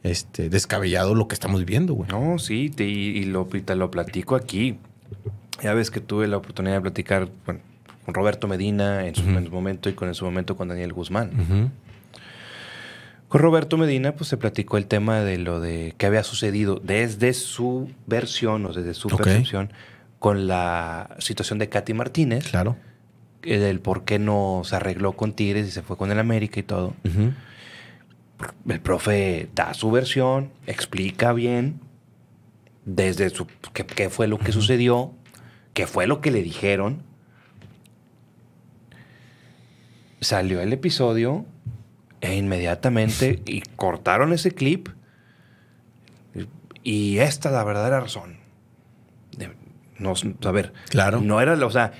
este, 0.02 0.48
descabellado 0.48 1.14
lo 1.14 1.28
que 1.28 1.34
estamos 1.34 1.64
viendo, 1.64 1.94
güey. 1.94 2.08
No, 2.10 2.38
sí, 2.40 2.70
te- 2.70 2.84
y, 2.88 3.24
lo, 3.26 3.46
y 3.52 3.60
te 3.60 3.76
lo 3.76 3.90
platico 3.92 4.34
aquí. 4.34 4.78
Ya 5.62 5.72
ves 5.74 5.90
que 5.92 6.00
tuve 6.00 6.26
la 6.26 6.38
oportunidad 6.38 6.74
de 6.76 6.80
platicar 6.80 7.28
bueno, 7.44 7.60
con 8.04 8.14
Roberto 8.14 8.48
Medina 8.48 9.06
en 9.06 9.14
su, 9.14 9.22
en 9.22 9.44
su 9.44 9.50
momento 9.52 9.88
y 9.88 9.92
con 9.94 10.08
en 10.08 10.14
su 10.14 10.24
momento 10.24 10.56
con 10.56 10.68
Daniel 10.68 10.92
Guzmán. 10.92 11.70
Con 13.28 13.40
Roberto 13.40 13.76
Medina, 13.76 14.12
pues 14.12 14.28
se 14.28 14.36
platicó 14.36 14.76
el 14.78 14.86
tema 14.86 15.20
de 15.20 15.38
lo 15.38 15.60
de 15.60 15.94
que 15.98 16.06
había 16.06 16.22
sucedido 16.22 16.80
desde 16.82 17.32
su 17.34 17.90
versión 18.06 18.64
o 18.66 18.72
desde 18.72 18.94
su 18.94 19.08
Ok. 19.08 19.16
percepción 19.24 19.70
con 20.18 20.46
la 20.46 21.16
situación 21.18 21.58
de 21.58 21.68
Katy 21.68 21.94
Martínez, 21.94 22.48
Claro. 22.50 22.76
eh, 23.42 23.58
del 23.58 23.80
por 23.80 24.04
qué 24.04 24.18
no 24.18 24.62
se 24.64 24.76
arregló 24.76 25.12
con 25.12 25.32
Tigres 25.34 25.68
y 25.68 25.70
se 25.70 25.82
fue 25.82 25.96
con 25.96 26.10
el 26.10 26.18
América 26.18 26.58
y 26.60 26.62
todo. 26.62 26.94
El 28.68 28.80
profe 28.80 29.48
da 29.54 29.72
su 29.74 29.90
versión, 29.90 30.50
explica 30.66 31.32
bien 31.32 31.80
desde 32.84 33.30
su 33.30 33.46
qué, 33.72 33.84
qué 33.86 34.10
fue 34.10 34.26
lo 34.28 34.38
que 34.38 34.52
sucedió, 34.52 35.12
qué 35.74 35.86
fue 35.86 36.06
lo 36.06 36.20
que 36.20 36.30
le 36.30 36.42
dijeron. 36.42 37.02
Salió 40.20 40.60
el 40.60 40.72
episodio 40.72 41.44
e 42.20 42.34
inmediatamente 42.36 43.42
y 43.46 43.60
cortaron 43.76 44.32
ese 44.32 44.50
clip 44.52 44.88
y 46.82 47.18
esta 47.18 47.48
es 47.50 47.54
la 47.54 47.64
verdadera 47.64 48.00
razón. 48.00 48.35
No, 49.98 50.14
a 50.44 50.50
ver, 50.52 50.72
Claro. 50.88 51.20
no 51.20 51.40
era, 51.40 51.54
o 51.64 51.70
sea, 51.70 51.92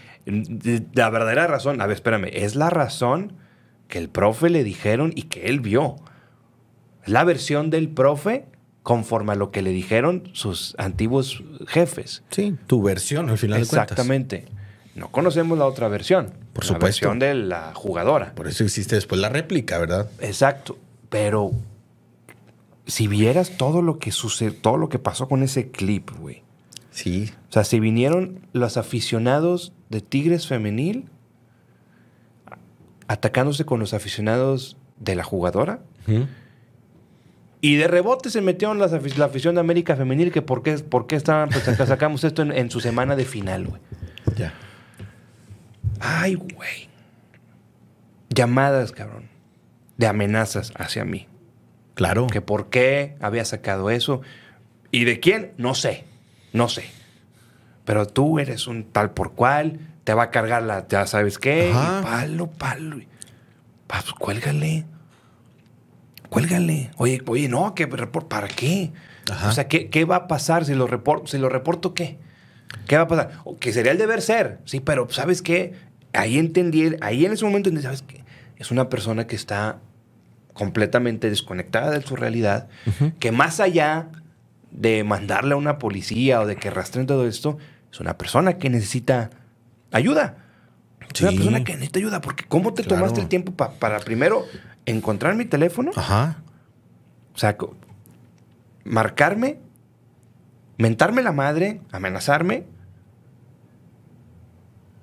la 0.94 1.10
verdadera 1.10 1.46
razón, 1.46 1.80
a 1.80 1.86
ver, 1.86 1.94
espérame, 1.96 2.28
es 2.32 2.54
la 2.56 2.70
razón 2.70 3.32
que 3.88 3.98
el 3.98 4.08
profe 4.08 4.50
le 4.50 4.64
dijeron 4.64 5.12
y 5.14 5.22
que 5.24 5.46
él 5.46 5.60
vio. 5.60 5.96
Es 7.04 7.08
la 7.10 7.24
versión 7.24 7.70
del 7.70 7.88
profe 7.88 8.46
conforme 8.82 9.32
a 9.32 9.34
lo 9.36 9.50
que 9.50 9.62
le 9.62 9.70
dijeron 9.70 10.28
sus 10.32 10.74
antiguos 10.78 11.42
jefes. 11.68 12.22
Sí, 12.30 12.56
tu 12.66 12.82
versión 12.82 13.30
al 13.30 13.38
final 13.38 13.60
de 13.60 13.66
cuentas. 13.66 13.82
Exactamente. 13.92 14.46
No 14.94 15.08
conocemos 15.10 15.58
la 15.58 15.66
otra 15.66 15.88
versión. 15.88 16.26
Por 16.52 16.64
la 16.64 16.68
supuesto. 16.68 17.06
versión 17.08 17.18
de 17.18 17.34
la 17.34 17.72
jugadora. 17.74 18.32
Por 18.34 18.46
eso 18.48 18.64
existe 18.64 18.94
después 18.94 19.20
la 19.20 19.28
réplica, 19.28 19.78
¿verdad? 19.78 20.08
Exacto. 20.20 20.78
Pero 21.10 21.52
si 22.86 23.06
vieras 23.08 23.56
todo 23.58 23.82
lo 23.82 23.98
que 23.98 24.10
sucedió, 24.12 24.54
todo 24.54 24.76
lo 24.78 24.88
que 24.88 24.98
pasó 24.98 25.28
con 25.28 25.42
ese 25.42 25.70
clip, 25.70 26.10
güey. 26.18 26.42
Sí. 26.96 27.30
O 27.50 27.52
sea, 27.52 27.62
si 27.64 27.78
vinieron 27.78 28.48
los 28.54 28.78
aficionados 28.78 29.74
de 29.90 30.00
Tigres 30.00 30.46
Femenil 30.46 31.10
atacándose 33.06 33.66
con 33.66 33.80
los 33.80 33.92
aficionados 33.92 34.78
de 34.98 35.14
la 35.14 35.22
jugadora. 35.22 35.80
Y 37.60 37.76
de 37.76 37.86
rebote 37.86 38.30
se 38.30 38.40
metieron 38.40 38.78
las 38.78 38.92
la 39.18 39.26
afición 39.26 39.56
de 39.56 39.60
América 39.60 39.94
Femenil, 39.94 40.32
que 40.32 40.40
por 40.40 40.62
qué, 40.62 40.78
por 40.78 41.06
qué 41.06 41.16
estaban, 41.16 41.50
pues 41.50 41.64
sacamos 41.64 42.24
esto 42.24 42.40
en, 42.40 42.50
en 42.52 42.70
su 42.70 42.80
semana 42.80 43.14
de 43.14 43.26
final, 43.26 43.66
güey. 43.66 43.82
Ya. 44.34 44.54
Ay, 46.00 46.36
güey. 46.36 46.88
Llamadas, 48.30 48.92
cabrón. 48.92 49.28
De 49.98 50.06
amenazas 50.06 50.72
hacia 50.76 51.04
mí. 51.04 51.28
Claro. 51.92 52.26
Que 52.28 52.40
por 52.40 52.70
qué 52.70 53.16
había 53.20 53.44
sacado 53.44 53.90
eso. 53.90 54.22
¿Y 54.90 55.04
de 55.04 55.20
quién? 55.20 55.52
No 55.58 55.74
sé. 55.74 56.06
No 56.56 56.70
sé. 56.70 56.84
Pero 57.84 58.06
tú 58.06 58.38
eres 58.38 58.66
un 58.66 58.84
tal 58.84 59.10
por 59.10 59.34
cual. 59.34 59.78
Te 60.04 60.14
va 60.14 60.24
a 60.24 60.30
cargar 60.30 60.62
la, 60.62 60.86
ya 60.88 61.06
sabes 61.06 61.38
qué. 61.38 61.70
Y 61.70 61.72
palo, 62.02 62.48
palo. 62.48 63.00
pues, 63.86 64.12
cuélgale. 64.18 64.86
Cuélgale. 66.30 66.90
Oye, 66.96 67.22
oye, 67.26 67.48
no, 67.48 67.74
que 67.74 67.86
¿para 67.86 68.48
qué? 68.48 68.92
Ajá. 69.30 69.48
O 69.48 69.52
sea, 69.52 69.68
¿qué, 69.68 69.90
qué 69.90 70.04
va 70.04 70.16
a 70.16 70.28
pasar 70.28 70.64
si 70.64 70.74
lo 70.74 70.86
reporto? 70.86 71.26
Si 71.26 71.36
lo 71.38 71.48
reporto, 71.48 71.92
¿qué? 71.92 72.18
¿Qué 72.86 72.96
va 72.96 73.02
a 73.02 73.08
pasar? 73.08 73.32
O 73.44 73.58
Que 73.58 73.72
sería 73.72 73.92
el 73.92 73.98
deber 73.98 74.22
ser. 74.22 74.60
Sí, 74.64 74.80
pero 74.80 75.08
¿sabes 75.10 75.42
qué? 75.42 75.74
Ahí 76.14 76.38
entendí, 76.38 76.96
ahí 77.02 77.26
en 77.26 77.32
ese 77.32 77.44
momento 77.44 77.68
entendí, 77.68 77.84
¿sabes 77.84 78.02
qué? 78.02 78.24
Es 78.56 78.70
una 78.70 78.88
persona 78.88 79.26
que 79.26 79.36
está 79.36 79.80
completamente 80.54 81.28
desconectada 81.28 81.90
de 81.90 82.00
su 82.00 82.16
realidad, 82.16 82.68
que 83.18 83.30
más 83.30 83.60
allá 83.60 84.08
de 84.70 85.04
mandarle 85.04 85.54
a 85.54 85.56
una 85.56 85.78
policía 85.78 86.40
o 86.40 86.46
de 86.46 86.56
que 86.56 86.70
rastreen 86.70 87.06
todo 87.06 87.26
esto, 87.26 87.58
es 87.92 88.00
una 88.00 88.18
persona 88.18 88.58
que 88.58 88.68
necesita 88.70 89.30
ayuda. 89.92 90.38
Es 91.14 91.22
una 91.22 91.30
persona 91.30 91.64
que 91.64 91.72
necesita 91.74 91.98
ayuda, 91.98 92.20
porque 92.20 92.44
¿cómo 92.44 92.74
te 92.74 92.82
Claro. 92.82 92.96
tomaste 93.02 93.20
el 93.22 93.28
tiempo 93.28 93.52
pa- 93.52 93.72
para 93.72 94.00
primero 94.00 94.44
encontrar 94.84 95.34
mi 95.34 95.44
teléfono? 95.46 95.92
Ajá. 95.96 96.42
O 97.34 97.38
sea, 97.38 97.56
marcarme, 98.84 99.58
mentarme 100.78 101.22
la 101.22 101.32
madre, 101.32 101.80
amenazarme 101.92 102.64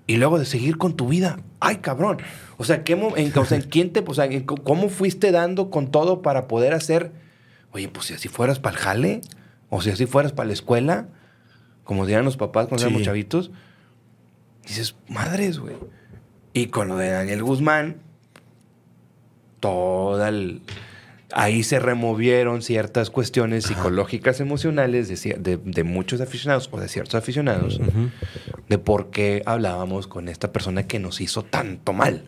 y 0.06 0.18
luego 0.18 0.38
de 0.38 0.46
seguir 0.46 0.78
con 0.78 0.96
tu 0.96 1.08
vida. 1.08 1.40
Ay, 1.60 1.78
cabrón. 1.78 2.18
O 2.58 2.64
sea, 2.66 2.84
¿qué 2.84 2.94
en, 2.94 3.38
o 3.38 3.46
sea, 3.46 3.58
¿en 3.58 3.64
quién 3.64 3.94
te, 3.94 4.04
o 4.06 4.14
sea, 4.14 4.28
¿cómo 4.46 4.90
fuiste 4.90 5.32
dando 5.32 5.70
con 5.70 5.90
todo 5.92 6.22
para 6.22 6.48
poder 6.48 6.74
hacer? 6.74 7.12
Oye, 7.72 7.88
pues 7.88 8.08
si 8.08 8.14
así 8.14 8.28
fueras 8.28 8.60
para 8.60 8.76
el 8.76 8.82
jale, 8.82 9.22
o 9.76 9.82
si 9.82 9.90
así 9.90 10.06
fueras 10.06 10.34
para 10.34 10.46
la 10.48 10.54
escuela, 10.54 11.08
como 11.84 12.06
dirían 12.06 12.26
los 12.26 12.38
papás 12.38 12.68
cuando 12.68 12.84
Sí. 12.84 12.86
éramos 12.86 13.02
chavitos, 13.04 13.50
dices, 14.68 14.96
madres, 15.10 15.58
güey. 15.58 15.76
Y 16.54 16.68
con 16.68 16.88
lo 16.90 16.98
de 16.98 17.10
Daniel 17.10 17.42
Guzmán, 17.42 17.98
toda 19.60 20.30
el... 20.30 20.62
Ahí 21.36 21.64
se 21.64 21.80
removieron 21.80 22.62
ciertas 22.62 23.10
cuestiones 23.10 23.64
psicológicas, 23.64 24.40
emocionales 24.40 25.08
de, 25.08 25.34
de- 25.40 25.58
de 25.58 25.84
muchos 25.84 26.22
aficionados 26.22 26.70
o 26.72 26.80
de 26.80 26.88
ciertos 26.88 27.16
aficionados, 27.16 27.82
de 28.70 28.78
por 28.78 29.10
qué 29.10 29.42
hablábamos 29.48 30.06
con 30.06 30.28
esta 30.30 30.52
persona 30.52 30.84
que 30.84 31.00
nos 31.00 31.22
hizo 31.22 31.42
tanto 31.44 31.92
mal, 31.92 32.26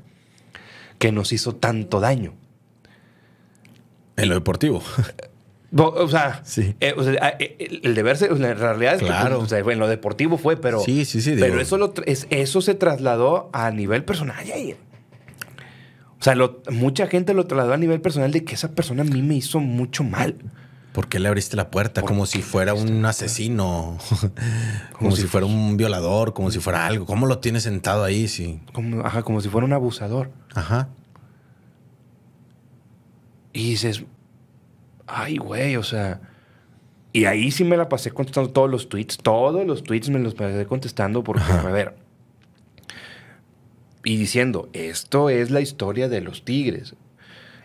que 0.97 1.11
nos 1.11 1.31
hizo 1.33 1.53
tanto 1.53 1.99
daño. 1.99 2.33
En 4.17 4.29
lo 4.29 4.33
deportivo. 4.33 4.81
O 5.77 6.07
sea, 6.07 6.41
Sí. 6.45 6.73
eh, 6.79 6.93
o 6.97 7.03
sea, 7.03 7.35
eh, 7.39 7.79
el 7.83 7.95
deber 7.95 8.17
en 8.23 8.37
realidad 8.57 8.95
es 8.95 9.01
Claro. 9.01 9.39
o 9.39 9.45
sea, 9.45 9.59
en 9.59 9.79
lo 9.79 9.87
deportivo 9.87 10.37
fue, 10.37 10.55
pero, 10.55 10.79
Sí, 10.79 11.03
sí, 11.05 11.21
sí, 11.21 11.35
pero 11.37 11.59
eso, 11.59 11.77
lo 11.77 11.93
tra- 11.93 12.03
es- 12.07 12.27
eso 12.29 12.61
se 12.61 12.75
trasladó 12.75 13.49
a 13.51 13.69
nivel 13.71 14.05
personal. 14.05 14.45
O 16.17 16.23
sea, 16.25 16.33
lo- 16.35 16.61
mucha 16.71 17.07
gente 17.07 17.33
lo 17.33 17.45
trasladó 17.45 17.73
a 17.73 17.77
nivel 17.77 17.99
personal 17.99 18.31
de 18.31 18.45
que 18.45 18.55
esa 18.55 18.71
persona 18.71 19.01
a 19.01 19.05
mí 19.05 19.21
me 19.21 19.35
hizo 19.35 19.59
mucho 19.59 20.03
mal. 20.05 20.35
¿Por 20.93 21.09
qué 21.09 21.19
le 21.19 21.27
abriste 21.27 21.57
la 21.57 21.69
puerta? 21.71 21.99
¿Por 22.01 22.09
Como 22.09 22.25
si 22.25 22.41
fuera 22.41 22.73
un 22.73 23.01
la 23.01 23.09
asesino. 23.09 23.97
como 24.97 25.11
si 25.13 25.23
si 25.23 25.27
fuera 25.27 25.45
un 25.45 25.75
violador, 25.75 26.33
como 26.33 26.51
si 26.51 26.59
fuera 26.59 26.85
algo. 26.85 27.05
¿Cómo 27.05 27.25
lo 27.27 27.39
tienes 27.39 27.63
sentado 27.63 28.05
ahí? 28.05 28.29
Sí. 28.29 28.61
Como, 28.71 29.05
ajá, 29.05 29.23
como 29.23 29.41
si 29.41 29.49
fuera 29.49 29.65
un 29.65 29.73
abusador. 29.73 30.31
Ajá. 30.53 30.87
Y 33.51 33.71
dices, 33.71 34.05
ay, 35.07 35.37
güey, 35.37 35.75
o 35.77 35.83
sea. 35.83 36.21
Y 37.13 37.25
ahí 37.25 37.49
sí 37.51 37.63
me 37.63 37.77
la 37.77 37.87
pasé 37.87 38.11
contestando 38.11 38.49
todos 38.51 38.69
los 38.69 38.89
tweets. 38.89 39.17
Todos 39.17 39.65
los 39.65 39.83
tweets 39.83 40.09
me 40.09 40.19
los 40.19 40.33
pasé 40.35 40.65
contestando 40.65 41.23
porque, 41.23 41.43
Ajá. 41.43 41.67
a 41.67 41.71
ver. 41.71 41.95
Y 44.03 44.17
diciendo, 44.17 44.69
esto 44.73 45.29
es 45.29 45.49
la 45.49 45.61
historia 45.61 46.09
de 46.09 46.21
los 46.21 46.43
tigres. 46.45 46.95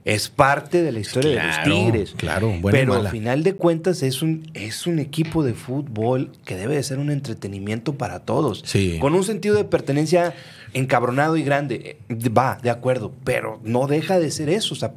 Es 0.04 0.30
parte 0.30 0.82
de 0.82 0.92
la 0.92 1.00
historia 1.00 1.30
de 1.42 1.46
los 1.46 1.62
tigres. 1.62 2.14
claro, 2.16 2.48
buena 2.48 2.78
y 2.78 2.80
Pero 2.80 2.94
al 2.94 3.08
final 3.08 3.42
de 3.42 3.54
cuentas 3.54 4.02
es 4.02 4.22
un, 4.22 4.50
es 4.54 4.86
un 4.86 4.98
equipo 4.98 5.44
de 5.44 5.52
fútbol 5.52 6.32
que 6.46 6.56
debe 6.56 6.76
de 6.76 6.82
ser 6.82 6.98
un 6.98 7.10
entretenimiento 7.10 7.98
para 7.98 8.20
todos. 8.20 8.62
Sí. 8.64 8.96
Con 8.98 9.14
un 9.14 9.24
sentido 9.24 9.56
de 9.56 9.64
pertenencia 9.64 10.32
encabronado 10.72 11.36
y 11.36 11.42
grande. 11.42 11.98
Eh, 12.08 12.28
Va, 12.30 12.58
de 12.62 12.70
acuerdo. 12.70 13.12
Pero 13.24 13.60
no 13.62 13.86
deja 13.88 14.18
de 14.18 14.30
ser 14.30 14.48
eso. 14.48 14.72
O 14.72 14.76
sea, 14.78 14.94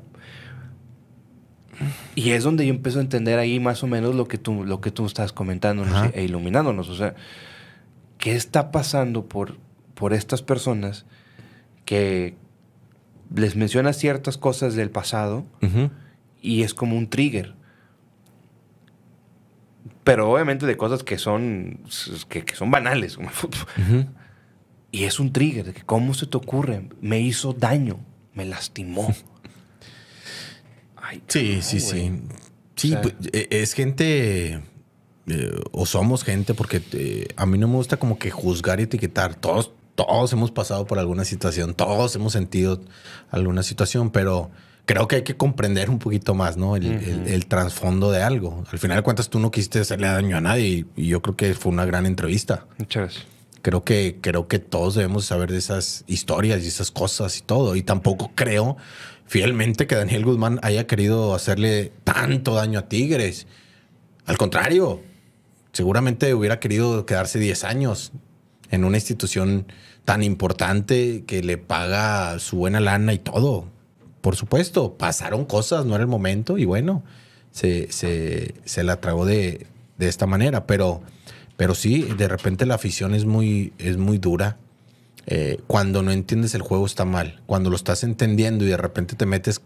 y 2.15 2.31
es 2.31 2.43
donde 2.43 2.65
yo 2.65 2.73
empiezo 2.73 2.99
a 2.99 3.01
entender 3.01 3.39
ahí 3.39 3.59
más 3.59 3.83
o 3.83 3.87
menos 3.87 4.15
lo 4.15 4.27
que 4.27 4.37
tú, 4.37 4.63
lo 4.63 4.81
que 4.81 4.91
tú 4.91 5.05
estás 5.05 5.33
comentando 5.33 5.85
e 6.13 6.23
iluminándonos. 6.23 6.89
O 6.89 6.95
sea, 6.95 7.15
¿qué 8.17 8.35
está 8.35 8.71
pasando 8.71 9.25
por, 9.25 9.57
por 9.93 10.13
estas 10.13 10.41
personas 10.41 11.05
que 11.85 12.35
les 13.33 13.55
mencionas 13.55 13.97
ciertas 13.97 14.37
cosas 14.37 14.75
del 14.75 14.89
pasado 14.89 15.45
y 16.41 16.63
es 16.63 16.73
como 16.73 16.97
un 16.97 17.09
trigger? 17.09 17.55
Pero 20.03 20.29
obviamente 20.31 20.65
de 20.65 20.75
cosas 20.75 21.03
que 21.03 21.17
son, 21.17 21.79
que, 22.27 22.43
que 22.43 22.55
son 22.55 22.71
banales. 22.71 23.17
como. 23.17 23.31
Y 24.91 25.05
es 25.05 25.19
un 25.19 25.33
trigger 25.33 25.65
de 25.65 25.73
que, 25.73 25.81
¿cómo 25.81 26.13
se 26.13 26.27
te 26.27 26.37
ocurre? 26.37 26.87
Me 27.01 27.19
hizo 27.19 27.53
daño, 27.53 27.99
me 28.33 28.45
lastimó. 28.45 29.13
Ay, 31.05 31.21
Sí, 31.27 31.59
sí, 31.61 31.79
sí. 31.79 32.11
Sí, 32.75 32.87
O 32.87 32.91
sea- 32.93 33.01
pues, 33.03 33.13
eh, 33.33 33.47
es 33.51 33.73
gente, 33.73 34.53
eh, 35.27 35.51
o 35.71 35.85
somos 35.85 36.23
gente, 36.23 36.53
porque 36.53 36.81
eh, 36.93 37.27
a 37.35 37.45
mí 37.45 37.57
no 37.57 37.67
me 37.67 37.75
gusta 37.75 37.97
como 37.97 38.17
que 38.17 38.31
juzgar 38.31 38.79
y 38.79 38.83
etiquetar. 38.83 39.35
Todos, 39.35 39.71
todos 39.95 40.33
hemos 40.33 40.49
pasado 40.51 40.85
por 40.87 40.97
alguna 40.99 41.23
situación, 41.25 41.73
todos 41.75 42.15
hemos 42.15 42.33
sentido 42.33 42.81
alguna 43.29 43.61
situación, 43.63 44.09
pero 44.09 44.49
creo 44.85 45.07
que 45.07 45.17
hay 45.17 45.23
que 45.23 45.37
comprender 45.37 45.89
un 45.89 45.99
poquito 45.99 46.33
más, 46.33 46.57
¿no? 46.57 46.75
El, 46.75 46.85
el- 46.85 47.27
el 47.27 47.45
trasfondo 47.45 48.09
de 48.11 48.23
algo. 48.23 48.63
Al 48.71 48.79
final 48.79 48.97
de 48.97 49.03
cuentas, 49.03 49.29
tú 49.29 49.39
no 49.39 49.51
quisiste 49.51 49.79
hacerle 49.79 50.07
daño 50.07 50.35
a 50.37 50.41
nadie 50.41 50.67
y, 50.67 50.85
y 50.95 51.07
yo 51.09 51.21
creo 51.21 51.35
que 51.35 51.53
fue 51.53 51.71
una 51.71 51.85
gran 51.85 52.05
entrevista. 52.05 52.65
Muchas 52.79 53.03
gracias. 53.03 53.25
Creo 53.61 53.83
que, 53.85 54.17
creo 54.19 54.49
que 54.49 54.59
todos 54.59 54.95
debemos 54.95 55.23
saber 55.23 55.49
de 55.49 55.57
esas 55.57 56.03
historias 56.07 56.63
y 56.63 56.67
esas 56.67 56.91
cosas 56.91 57.37
y 57.37 57.41
todo. 57.43 57.77
Y 57.77 57.81
tampoco 57.83 58.31
creo 58.35 58.75
fielmente 59.25 59.87
que 59.87 59.95
Daniel 59.95 60.25
Guzmán 60.25 60.59
haya 60.63 60.87
querido 60.87 61.33
hacerle 61.35 61.91
tanto 62.03 62.53
daño 62.55 62.79
a 62.79 62.87
Tigres. 62.89 63.47
Al 64.25 64.37
contrario, 64.37 65.01
seguramente 65.71 66.33
hubiera 66.33 66.59
querido 66.59 67.05
quedarse 67.05 67.39
10 67.39 67.63
años 67.63 68.11
en 68.71 68.83
una 68.85 68.97
institución 68.97 69.67
tan 70.05 70.23
importante 70.23 71.23
que 71.25 71.41
le 71.43 71.57
paga 71.57 72.37
su 72.39 72.57
buena 72.57 72.79
lana 72.79 73.13
y 73.13 73.19
todo. 73.19 73.67
Por 74.21 74.35
supuesto, 74.35 74.97
pasaron 74.97 75.45
cosas, 75.45 75.85
no 75.85 75.95
era 75.95 76.03
el 76.03 76.09
momento 76.09 76.57
y 76.57 76.65
bueno, 76.65 77.03
se, 77.51 77.91
se- 77.91 78.53
se 78.65 78.83
la 78.83 78.99
tragó 79.01 79.25
de, 79.25 79.67
de 79.97 80.07
esta 80.07 80.25
manera. 80.25 80.65
Pero, 80.65 81.01
pero 81.57 81.75
sí, 81.75 82.03
de 82.03 82.27
repente 82.27 82.65
la 82.65 82.75
afición 82.75 83.13
es 83.13 83.25
muy, 83.25 83.73
es 83.77 83.97
muy 83.97 84.17
dura. 84.17 84.57
Eh, 85.25 85.61
cuando 85.67 86.01
no 86.01 86.11
entiendes 86.11 86.53
el 86.55 86.61
juego 86.61 86.85
está 86.85 87.05
mal. 87.05 87.41
Cuando 87.45 87.69
lo 87.69 87.75
estás 87.75 88.03
entendiendo 88.03 88.65
y 88.65 88.67
de 88.67 88.77
repente 88.77 89.15
te 89.15 89.25
metes 89.25 89.61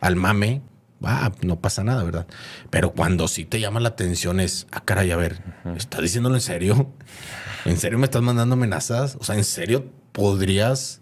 al 0.00 0.16
mame, 0.16 0.62
ah, 1.04 1.32
no 1.42 1.60
pasa 1.60 1.84
nada, 1.84 2.02
¿verdad? 2.02 2.26
Pero 2.70 2.92
cuando 2.92 3.28
sí 3.28 3.44
te 3.44 3.60
llama 3.60 3.80
la 3.80 3.90
atención 3.90 4.40
es, 4.40 4.66
ah, 4.72 4.82
caray, 4.84 5.10
a 5.10 5.16
ver, 5.16 5.42
¿estás 5.76 6.02
diciéndolo 6.02 6.34
en 6.34 6.40
serio? 6.40 6.92
¿En 7.64 7.76
serio 7.76 7.98
me 7.98 8.06
estás 8.06 8.22
mandando 8.22 8.54
amenazas? 8.54 9.16
O 9.20 9.24
sea, 9.24 9.36
¿en 9.36 9.44
serio 9.44 9.86
podrías 10.12 11.00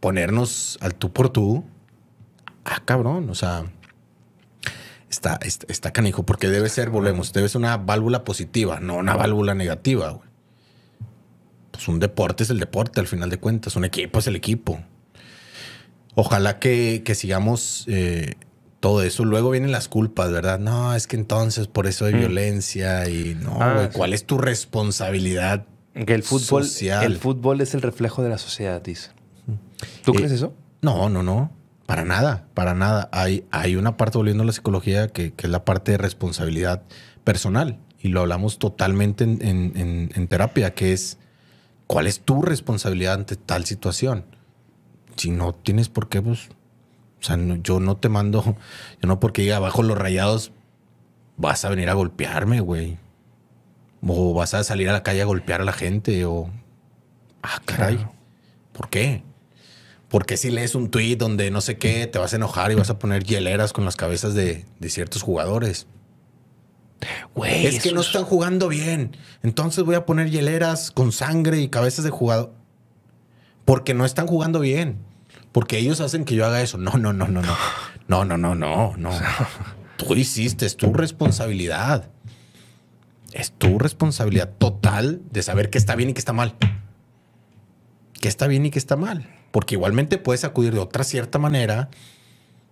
ponernos 0.00 0.78
al 0.80 0.94
tú 0.94 1.12
por 1.12 1.30
tú? 1.30 1.64
Ah, 2.64 2.82
cabrón, 2.84 3.30
o 3.30 3.34
sea, 3.34 3.64
está, 5.08 5.38
está, 5.42 5.66
está 5.68 5.92
canijo, 5.92 6.24
porque 6.24 6.48
debe 6.48 6.68
ser, 6.68 6.90
volvemos, 6.90 7.32
debe 7.32 7.48
ser 7.48 7.60
una 7.60 7.76
válvula 7.76 8.24
positiva, 8.24 8.80
no 8.80 8.96
una 8.96 9.16
válvula 9.16 9.54
negativa, 9.54 10.10
güey. 10.10 10.31
Pues 11.72 11.88
un 11.88 11.98
deporte 11.98 12.44
es 12.44 12.50
el 12.50 12.60
deporte, 12.60 13.00
al 13.00 13.08
final 13.08 13.28
de 13.30 13.38
cuentas, 13.38 13.74
un 13.76 13.84
equipo 13.84 14.20
es 14.20 14.26
el 14.28 14.36
equipo. 14.36 14.80
Ojalá 16.14 16.58
que, 16.58 17.02
que 17.04 17.14
sigamos 17.14 17.84
eh, 17.88 18.34
todo 18.80 19.02
eso. 19.02 19.24
Luego 19.24 19.50
vienen 19.50 19.72
las 19.72 19.88
culpas, 19.88 20.30
¿verdad? 20.30 20.58
No, 20.58 20.94
es 20.94 21.06
que 21.06 21.16
entonces 21.16 21.66
por 21.68 21.86
eso 21.86 22.04
hay 22.04 22.14
Mm. 22.14 22.18
violencia 22.18 23.08
y 23.08 23.34
no, 23.34 23.56
Ah, 23.60 23.88
sí. 23.90 23.96
¿cuál 23.96 24.12
es 24.12 24.24
tu 24.26 24.36
responsabilidad? 24.38 25.64
Que 25.94 26.14
el 26.14 26.22
fútbol, 26.22 26.64
Social. 26.64 27.04
el 27.04 27.16
fútbol 27.16 27.60
es 27.60 27.74
el 27.74 27.82
reflejo 27.82 28.22
de 28.22 28.28
la 28.30 28.38
sociedad, 28.38 28.82
dice. 28.82 29.10
¿Tú 30.04 30.12
Eh, 30.12 30.16
crees 30.16 30.32
eso? 30.32 30.54
No, 30.82 31.08
no, 31.08 31.22
no. 31.22 31.50
Para 31.86 32.04
nada, 32.04 32.46
para 32.54 32.74
nada. 32.74 33.08
Hay, 33.12 33.44
hay 33.50 33.76
una 33.76 33.96
parte, 33.96 34.16
volviendo 34.18 34.42
a 34.42 34.46
la 34.46 34.52
psicología, 34.52 35.08
que, 35.08 35.32
que 35.32 35.46
es 35.46 35.50
la 35.50 35.64
parte 35.64 35.92
de 35.92 35.98
responsabilidad 35.98 36.82
personal. 37.24 37.78
Y 38.00 38.08
lo 38.08 38.20
hablamos 38.20 38.58
totalmente 38.58 39.24
en, 39.24 39.38
en- 39.42 39.72
en- 39.76 40.10
en 40.14 40.28
terapia, 40.28 40.74
que 40.74 40.92
es 40.92 41.18
cuál 41.92 42.06
es 42.06 42.20
tu 42.20 42.40
responsabilidad 42.40 43.12
ante 43.14 43.36
tal 43.36 43.66
situación. 43.66 44.24
Si 45.16 45.30
no 45.30 45.52
tienes 45.54 45.90
por 45.90 46.08
qué, 46.08 46.22
pues. 46.22 46.48
O 47.20 47.22
sea, 47.24 47.36
no- 47.36 47.56
yo 47.56 47.80
no 47.80 47.98
te 47.98 48.08
mando, 48.08 48.42
yo 48.42 49.06
no 49.06 49.20
porque 49.20 49.42
diga 49.42 49.56
abajo 49.58 49.82
los 49.82 49.98
rayados, 49.98 50.52
vas 51.36 51.66
a 51.66 51.68
venir 51.68 51.90
a 51.90 51.92
golpearme, 51.94 52.60
güey. 52.60 52.96
O 54.06 54.32
vas 54.32 54.54
a 54.54 54.64
salir 54.64 54.88
a 54.88 54.92
la 54.92 55.02
calle 55.02 55.20
a 55.20 55.26
golpear 55.26 55.60
a 55.60 55.64
la 55.64 55.72
gente, 55.74 56.24
o. 56.24 56.50
Ah, 57.42 57.60
caray. 57.64 57.96
Claro. 57.96 58.12
¿Por 58.72 58.88
qué? 58.88 59.22
Porque 60.08 60.38
si 60.38 60.50
lees 60.50 60.74
un 60.74 60.90
tweet 60.90 61.16
donde 61.16 61.50
no 61.50 61.60
sé 61.60 61.76
qué, 61.76 62.06
te 62.06 62.18
vas 62.18 62.32
a 62.32 62.36
enojar 62.36 62.72
y 62.72 62.74
vas 62.74 62.88
a 62.88 62.98
poner 62.98 63.22
hieleras 63.24 63.74
con 63.74 63.84
las 63.84 63.96
cabezas 63.96 64.32
de, 64.34 64.64
de 64.80 64.88
ciertos 64.88 65.20
jugadores? 65.22 65.86
Güey, 67.34 67.66
es 67.66 67.82
que 67.82 67.92
no 67.92 68.00
están 68.00 68.24
jugando 68.24 68.68
bien. 68.68 69.16
Entonces 69.42 69.84
voy 69.84 69.94
a 69.94 70.06
poner 70.06 70.30
hieleras 70.30 70.90
con 70.90 71.12
sangre 71.12 71.60
y 71.60 71.68
cabezas 71.68 72.04
de 72.04 72.10
jugador. 72.10 72.52
Porque 73.64 73.94
no 73.94 74.04
están 74.04 74.26
jugando 74.26 74.60
bien. 74.60 74.98
Porque 75.52 75.78
ellos 75.78 76.00
hacen 76.00 76.24
que 76.24 76.34
yo 76.34 76.46
haga 76.46 76.62
eso. 76.62 76.78
No, 76.78 76.92
no, 76.92 77.12
no, 77.12 77.28
no, 77.28 77.42
no. 77.42 77.56
No, 78.08 78.24
no, 78.24 78.36
no, 78.36 78.54
no, 78.54 78.94
no. 78.96 79.10
Tú 79.96 80.14
hiciste, 80.14 80.66
es 80.66 80.76
tu 80.76 80.92
responsabilidad. 80.92 82.10
Es 83.32 83.52
tu 83.52 83.78
responsabilidad 83.78 84.50
total 84.58 85.22
de 85.30 85.42
saber 85.42 85.70
qué 85.70 85.78
está 85.78 85.94
bien 85.94 86.10
y 86.10 86.12
qué 86.14 86.18
está 86.18 86.32
mal. 86.32 86.56
Qué 88.20 88.28
está 88.28 88.46
bien 88.46 88.66
y 88.66 88.70
qué 88.70 88.78
está 88.78 88.96
mal. 88.96 89.28
Porque 89.50 89.74
igualmente 89.74 90.18
puedes 90.18 90.44
acudir 90.44 90.72
de 90.74 90.80
otra 90.80 91.04
cierta 91.04 91.38
manera 91.38 91.90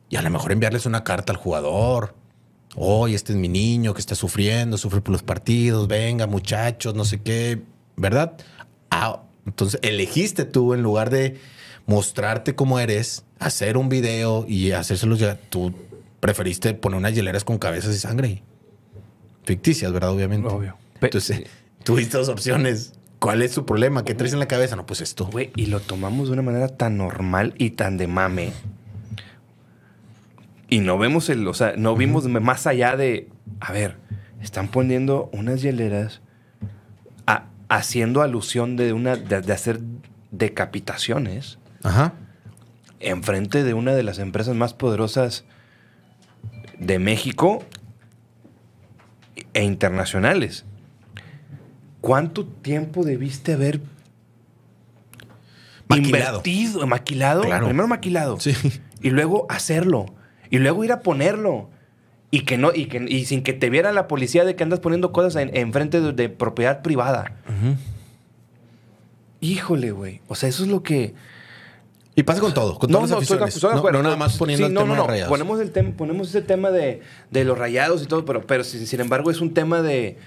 y 0.09 0.17
a 0.17 0.23
lo 0.23 0.31
mejor 0.31 0.53
enviarles 0.53 0.87
una 0.87 1.05
carta 1.05 1.33
al 1.33 1.39
jugador. 1.39 2.15
Oye, 2.77 3.15
este 3.15 3.33
es 3.33 3.39
mi 3.39 3.49
niño 3.49 3.95
que 3.95 4.01
está 4.01 4.15
sufriendo, 4.15 4.79
sufre 4.79 5.01
por 5.01 5.13
los 5.13 5.23
partidos, 5.23 5.89
venga 5.89 6.27
muchachos, 6.27 6.95
no 6.95 7.05
sé 7.05 7.21
qué, 7.21 7.63
¿verdad? 7.97 8.37
Ah, 8.91 9.23
entonces 9.47 9.81
elegiste 9.83 10.45
tú 10.45 10.75
en 10.75 10.83
lugar 10.83 11.11
de 11.11 11.39
mostrarte 11.87 12.55
cómo 12.55 12.79
eres, 12.79 13.25
hacer 13.39 13.77
un 13.77 13.89
video 13.89 14.45
y 14.47 14.71
hacérselos 14.71 15.19
ya, 15.19 15.37
tú 15.37 15.75
preferiste 16.21 16.75
poner 16.75 16.99
unas 16.99 17.15
hieleras 17.15 17.45
con 17.45 17.59
cabezas 17.59 17.95
y 17.95 17.99
sangre. 17.99 18.43
Ficticias, 19.45 19.91
¿verdad? 19.93 20.11
Obviamente. 20.11 20.47
Obvio. 20.47 20.77
Entonces, 21.01 21.43
tuviste 21.85 22.19
dos 22.19 22.29
opciones. 22.29 22.93
¿Cuál 23.19 23.43
es 23.43 23.53
su 23.53 23.67
problema? 23.67 24.05
¿Qué 24.05 24.15
traes 24.15 24.33
en 24.33 24.39
la 24.39 24.49
cabeza? 24.49 24.77
No, 24.77 24.87
pues 24.87 25.01
esto. 25.01 25.27
Güey, 25.27 25.51
y 25.57 25.67
lo 25.67 25.81
tomamos 25.81 26.29
de 26.29 26.35
una 26.35 26.43
manera 26.43 26.69
tan 26.69 26.97
normal 26.97 27.55
y 27.59 27.71
tan 27.71 27.97
de 27.97 28.07
mame. 28.07 28.53
Y 30.71 30.79
no 30.81 30.97
vemos 30.99 31.29
el, 31.29 31.47
o 31.49 31.55
sea, 31.55 31.75
no 31.77 31.97
vimos 31.97 32.27
más 32.29 32.67
allá 32.67 32.97
de, 32.97 33.29
a 33.61 33.73
ver, 33.73 33.97
están 34.41 34.69
poniendo 34.69 35.29
unas 35.33 35.61
hieleras 35.63 36.21
a- 37.27 37.47
haciendo 37.69 38.23
alusión 38.23 38.77
de 38.77 38.93
una, 38.93 39.17
de, 39.17 39.41
de 39.41 39.53
hacer 39.53 39.81
decapitaciones 40.31 41.59
Ajá. 41.83 42.13
enfrente 43.01 43.65
de 43.65 43.75
una 43.75 43.95
de 43.95 44.05
las 44.05 44.19
empresas 44.21 44.55
más 44.55 44.73
poderosas 44.73 45.45
de 46.79 47.01
México 47.01 47.65
e 49.53 49.65
internacionales. 49.65 50.65
¿Cuánto 52.01 52.47
tiempo 52.47 53.05
debiste 53.05 53.55
haber 53.55 53.81
Maquilado. 55.89 56.37
invertido, 56.39 56.87
maquilado? 56.87 57.43
Claro. 57.43 57.67
Primero 57.67 57.89
maquilado. 57.89 58.39
Sí. 58.41 58.53
Y 59.03 59.11
luego 59.11 59.47
hacerlo. 59.49 60.07
Y 60.51 60.59
luego 60.59 60.85
ir 60.85 60.93
a 60.93 61.01
ponerlo. 61.01 61.69
Y 62.33 62.45
que 62.45 62.59
no, 62.59 62.73
y 62.75 62.87
que 62.87 63.05
y 63.09 63.25
sin 63.25 63.43
que 63.43 63.53
te 63.53 63.71
viera 63.71 63.91
la 63.93 64.07
policía 64.07 64.45
de 64.45 64.55
que 64.55 64.63
andas 64.63 64.79
poniendo 64.81 65.11
cosas 65.13 65.35
en, 65.37 65.57
enfrente 65.57 66.01
de, 66.01 66.13
de 66.13 66.29
propiedad 66.29 66.83
privada. 66.83 67.33
Híjole, 69.41 69.91
güey. 69.93 70.21
O 70.29 70.35
sea, 70.35 70.49
eso 70.49 70.63
es 70.65 70.69
lo 70.69 70.83
que. 70.83 71.15
Y 72.15 72.23
pasa 72.25 72.41
con 72.41 72.53
todo, 72.53 72.79
con 72.79 72.91
No, 72.91 72.99
todas 72.99 73.11
no, 73.11 73.17
las 73.17 73.23
aficiones. 73.31 73.55
de 73.55 73.91
no, 73.93 73.93
no 73.93 74.03
nada 74.03 74.17
más 74.17 74.37
poniendo 74.37 74.67
Sí, 74.67 74.69
el 74.69 74.75
no, 74.75 74.83
tema 74.83 74.97
no, 74.97 75.03
de 75.03 75.09
rayados. 75.09 75.29
Ponemos, 75.31 75.61
el 75.61 75.73
tem- 75.73 75.95
ponemos 75.95 76.29
ese 76.29 76.43
tema 76.43 76.71
de, 76.71 77.01
de 77.31 77.45
los 77.45 77.57
rayados 77.57 78.03
y 78.03 78.07
todo, 78.07 78.25
pero, 78.25 78.47
pero 78.47 78.65
sin, 78.65 78.87
sin 78.87 79.01
embargo 79.01 79.31
es 79.31 79.41
un 79.41 79.55
tema 79.55 79.81
de, 79.81 80.19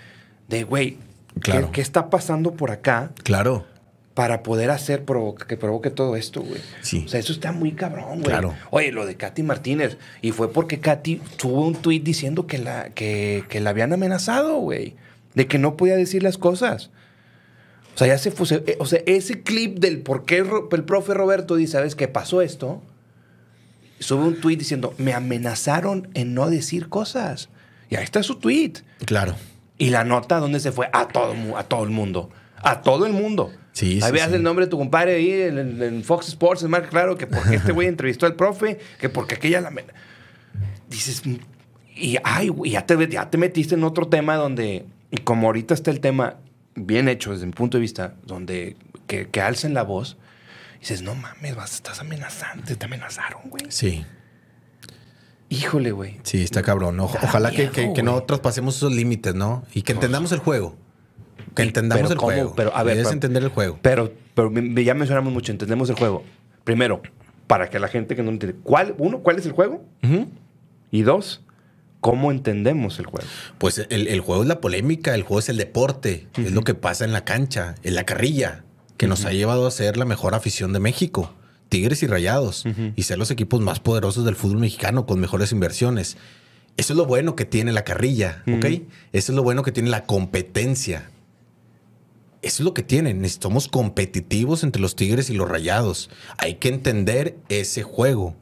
de 0.48 0.64
güey, 0.64 0.98
¿qué- 1.36 1.52
Claro. 1.52 1.72
¿qué, 1.72 1.82
está 1.82 2.10
pasando 2.10 2.54
por 2.54 2.72
acá 2.72 3.12
Claro. 3.24 3.66
Para 4.14 4.44
poder 4.44 4.70
hacer 4.70 5.04
que 5.48 5.58
provoque 5.58 5.90
todo 5.90 6.16
esto, 6.16 6.42
güey? 6.42 6.62
Sí. 6.82 7.04
O 7.06 7.10
sea, 7.10 7.20
eso 7.20 7.34
está 7.34 7.52
muy 7.52 7.72
cabrón, 7.72 8.20
güey. 8.20 8.24
Claro. 8.24 8.54
Oye, 8.70 8.92
lo 8.92 9.06
de 9.06 9.16
Katy 9.16 9.42
Martínez. 9.44 9.98
Y 10.22 10.32
fue 10.32 10.52
porque 10.54 10.80
Katy 10.80 11.22
tuvo 11.38 11.66
un 11.66 11.76
tuit 11.76 12.04
diciendo 12.04 12.46
que 12.46 12.60
la, 12.60 12.90
que, 12.92 13.44
que 13.50 13.60
la 13.60 13.72
habían 13.72 13.92
amenazado, 13.92 14.58
güey. 14.58 14.96
De 15.34 15.48
que 15.48 15.58
no 15.58 15.78
podía 15.78 15.96
decir 15.96 16.22
las 16.22 16.38
cosas. 16.38 16.92
O 17.96 17.98
sea, 17.98 18.08
ya 18.08 18.18
se 18.20 18.30
fue. 18.32 18.46
eh, 18.68 18.78
O 18.80 18.86
sea, 18.86 19.02
ese 19.08 19.42
clip 19.42 19.80
del 19.80 20.00
por 20.02 20.26
qué 20.26 20.38
el 20.72 20.84
profe 20.84 21.14
Roberto 21.16 21.56
dice, 21.56 21.74
¿sabes 21.74 21.96
qué 21.96 22.08
pasó 22.08 22.42
esto? 22.42 22.82
Sube 24.00 24.24
un 24.26 24.40
tuit 24.42 24.60
diciendo, 24.60 24.94
me 24.98 25.14
amenazaron 25.14 26.10
en 26.14 26.34
no 26.34 26.50
decir 26.50 26.90
cosas. 26.90 27.50
Y 27.90 27.96
ahí 27.96 28.04
está 28.04 28.22
su 28.22 28.36
tuit. 28.36 28.80
Claro. 29.06 29.36
Y 29.78 29.90
la 29.90 30.04
nota, 30.04 30.40
¿dónde 30.40 30.60
se 30.60 30.72
fue? 30.72 30.90
A 30.94 31.08
todo, 31.08 31.34
a 31.58 31.64
todo 31.64 31.84
el 31.84 31.90
mundo. 31.90 32.30
A 32.58 32.82
todo 32.82 33.06
el 33.06 33.14
mundo. 33.14 33.52
Sí, 33.74 33.96
Ahí 34.02 34.10
sí, 34.10 34.12
veas 34.12 34.30
sí. 34.30 34.36
el 34.36 34.44
nombre 34.44 34.66
de 34.66 34.70
tu 34.72 34.78
compadre 34.78 35.16
ahí 35.16 35.32
en, 35.34 36.04
Fox 36.04 36.28
Sports, 36.30 36.62
es 36.64 36.70
más 36.70 36.84
claro 36.88 37.18
que 37.18 37.28
porque 37.28 37.56
este 37.56 37.72
güey 37.72 37.88
entrevistó 37.88 38.26
al 38.28 38.36
profe, 38.36 38.80
que 39.00 39.10
porque 39.10 39.36
aquella 39.36 39.60
la... 39.62 39.72
Dices, 40.90 41.24
y 41.96 42.18
ay, 42.24 42.50
güey, 42.50 42.72
ya 42.72 42.86
te, 42.86 43.08
ya 43.10 43.30
te 43.30 43.38
metiste 43.38 43.74
en 43.76 43.84
otro 43.84 44.08
tema 44.08 44.36
donde, 44.36 44.86
y 45.12 45.18
como 45.18 45.48
ahorita 45.48 45.74
está 45.74 45.90
el 45.92 46.00
tema 46.02 46.36
bien 46.76 47.08
hecho 47.10 47.32
desde 47.32 47.46
mi 47.48 47.52
punto 47.52 47.78
de 47.78 47.82
vista, 47.82 48.14
donde 48.26 48.78
que, 49.08 49.28
que 49.28 49.42
alcen 49.42 49.74
la 49.74 49.82
voz, 49.84 50.18
dices, 50.80 51.02
no 51.02 51.16
mames, 51.16 51.56
vas, 51.56 51.74
estás 51.74 52.00
amenazante, 52.00 52.76
te 52.76 52.86
amenazaron, 52.86 53.42
güey. 53.50 53.66
Sí. 53.70 54.06
Híjole, 55.50 55.92
güey. 55.92 56.20
Sí, 56.24 56.44
está 56.44 56.62
cabrón. 56.64 57.00
O- 57.00 57.06
ojalá 57.06 57.52
que, 57.52 57.58
miedo, 57.70 57.72
que- 57.72 57.94
que 57.94 58.04
no 58.04 58.22
traspasemos 58.24 58.76
esos 58.78 58.92
límites, 58.94 59.36
¿no? 59.36 59.64
Y 59.74 59.84
que 59.84 59.94
entendamos 59.94 60.32
el 60.32 60.40
juego. 60.40 60.76
Que 61.56 61.64
entendamos 61.64 62.02
pero 62.04 62.14
el 62.14 62.18
¿cómo? 62.18 62.32
juego. 62.32 62.54
Pero, 62.56 62.76
a 62.76 62.84
ver, 62.84 62.96
Debes 62.96 63.08
pero- 63.08 63.14
entender 63.14 63.44
el 63.44 63.50
juego. 63.50 63.80
Pero, 63.82 64.14
pero 64.36 64.52
ya 64.82 64.94
mencionamos 64.94 65.32
mucho, 65.34 65.52
entendemos 65.52 65.90
el 65.90 65.96
juego. 65.96 66.24
Primero, 66.64 67.02
para 67.48 67.70
que 67.70 67.80
la 67.80 67.88
gente 67.88 68.16
que 68.16 68.24
no 68.24 68.32
entiende, 68.32 68.58
¿cuál, 68.64 68.96
uno, 68.98 69.20
cuál 69.20 69.38
es 69.38 69.46
el 69.46 69.52
juego? 69.52 69.84
Y 70.92 71.02
dos, 71.02 71.42
¿cómo 72.00 72.32
entendemos 72.32 73.00
el 73.00 73.06
juego? 73.06 73.28
Pues 73.58 73.86
el, 73.90 74.08
el 74.08 74.20
juego 74.22 74.44
es 74.44 74.48
la 74.48 74.62
polémica, 74.62 75.14
el 75.16 75.24
juego 75.24 75.40
es 75.40 75.50
el 75.50 75.58
deporte, 75.58 76.28
es 76.38 76.52
lo 76.52 76.64
que 76.64 76.74
pasa 76.76 77.04
en 77.06 77.12
la 77.14 77.26
cancha, 77.26 77.76
en 77.84 77.96
la 77.96 78.06
carrilla, 78.06 78.64
que 78.98 79.08
nos 79.08 79.26
ha 79.26 79.32
llevado 79.34 79.68
a 79.68 79.72
ser 79.72 79.98
la 79.98 80.06
mejor 80.06 80.36
afición 80.36 80.72
de 80.74 80.80
México. 80.80 81.34
Tigres 81.70 82.04
y 82.04 82.08
Rayados, 82.08 82.66
y 82.96 83.04
ser 83.04 83.18
los 83.18 83.32
equipos 83.32 83.60
más 83.60 83.80
poderosos 83.80 84.24
del 84.26 84.36
fútbol 84.36 84.60
mexicano 84.60 85.06
con 85.08 85.20
mejores 85.20 85.52
inversiones. 85.52 86.18
Eso 86.78 86.94
es 86.94 86.98
lo 86.98 87.06
bueno 87.08 87.36
que 87.36 87.46
tiene 87.46 87.72
la 87.72 87.84
carrilla, 87.84 88.44
¿ok? 88.48 88.66
Eso 89.12 89.32
es 89.32 89.36
lo 89.36 89.42
bueno 89.44 89.64
que 89.64 89.72
tiene 89.72 89.90
la 89.90 90.04
competencia. 90.06 91.10
Es 92.44 92.60
lo 92.60 92.74
que 92.74 92.84
tienen. 92.84 93.28
Somos 93.30 93.70
competitivos 93.70 94.64
entre 94.64 94.82
los 94.82 94.98
Tigres 94.98 95.30
y 95.30 95.34
los 95.34 95.48
Rayados. 95.48 96.10
Hay 96.38 96.56
que 96.56 96.68
entender 96.68 97.38
ese 97.48 97.84
juego. 97.84 98.36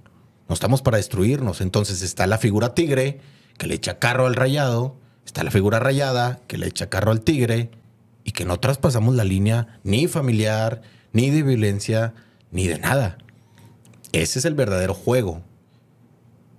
No 0.49 0.56
estamos 0.56 0.82
para 0.82 0.97
destruirnos. 0.97 1.62
Entonces 1.62 2.02
está 2.02 2.26
la 2.26 2.39
figura 2.39 2.74
Tigre 2.74 3.22
que 3.60 3.68
le 3.68 3.76
echa 3.76 3.99
carro 3.99 4.26
al 4.26 4.34
Rayado. 4.34 4.97
Está 5.24 5.43
la 5.43 5.52
figura 5.52 5.80
Rayada 5.80 6.41
que 6.47 6.58
le 6.58 6.66
echa 6.66 6.89
carro 6.89 7.12
al 7.12 7.22
Tigre. 7.22 7.70
Y 8.24 8.32
que 8.32 8.43
no 8.43 8.60
traspasamos 8.60 9.14
la 9.14 9.24
línea 9.24 9.80
ni 9.84 10.08
familiar, 10.08 10.82
ni 11.14 11.30
de 11.30 11.43
violencia, 11.43 12.16
ni 12.49 12.68
de 12.68 12.80
nada. 12.80 13.20
Ese 14.14 14.39
es 14.39 14.45
el 14.45 14.56
verdadero 14.56 14.95
juego. 14.95 15.43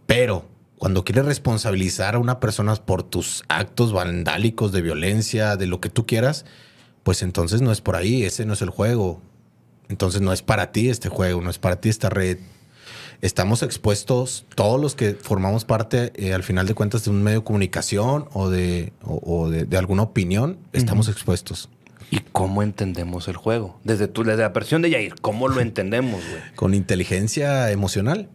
Pero 0.06 0.46
cuando 0.78 1.04
quieres 1.04 1.24
responsabilizar 1.24 2.14
a 2.14 2.18
una 2.20 2.38
persona 2.38 2.76
por 2.76 3.02
tus 3.02 3.42
actos 3.48 3.92
vandálicos 3.92 4.70
de 4.70 4.82
violencia, 4.82 5.56
de 5.56 5.66
lo 5.66 5.80
que 5.80 5.90
tú 5.90 6.06
quieras, 6.06 6.44
pues 7.02 7.22
entonces 7.22 7.62
no 7.62 7.72
es 7.72 7.80
por 7.80 7.96
ahí, 7.96 8.24
ese 8.24 8.44
no 8.46 8.52
es 8.52 8.62
el 8.62 8.70
juego. 8.70 9.20
Entonces 9.88 10.20
no 10.20 10.32
es 10.32 10.42
para 10.42 10.72
ti 10.72 10.88
este 10.88 11.08
juego, 11.08 11.40
no 11.40 11.50
es 11.50 11.58
para 11.58 11.80
ti 11.80 11.88
esta 11.88 12.08
red. 12.08 12.38
Estamos 13.20 13.62
expuestos, 13.62 14.46
todos 14.56 14.80
los 14.80 14.94
que 14.94 15.14
formamos 15.14 15.64
parte, 15.64 16.12
eh, 16.16 16.32
al 16.32 16.42
final 16.42 16.66
de 16.66 16.74
cuentas, 16.74 17.04
de 17.04 17.10
un 17.10 17.22
medio 17.22 17.40
de 17.40 17.44
comunicación 17.44 18.28
o 18.32 18.48
de, 18.50 18.92
o, 19.04 19.20
o 19.22 19.50
de, 19.50 19.64
de 19.64 19.76
alguna 19.76 20.02
opinión, 20.02 20.58
estamos 20.72 21.08
expuestos. 21.08 21.68
¿Y 22.10 22.18
cómo 22.32 22.62
entendemos 22.62 23.28
el 23.28 23.36
juego? 23.36 23.80
Desde, 23.84 24.06
tu, 24.06 24.22
desde 24.22 24.42
la 24.42 24.50
versión 24.50 24.82
de 24.82 24.90
Yair, 24.90 25.14
¿cómo 25.20 25.48
lo 25.48 25.60
entendemos, 25.62 26.20
güey? 26.28 26.42
Con 26.56 26.74
inteligencia 26.74 27.70
emocional. 27.70 28.28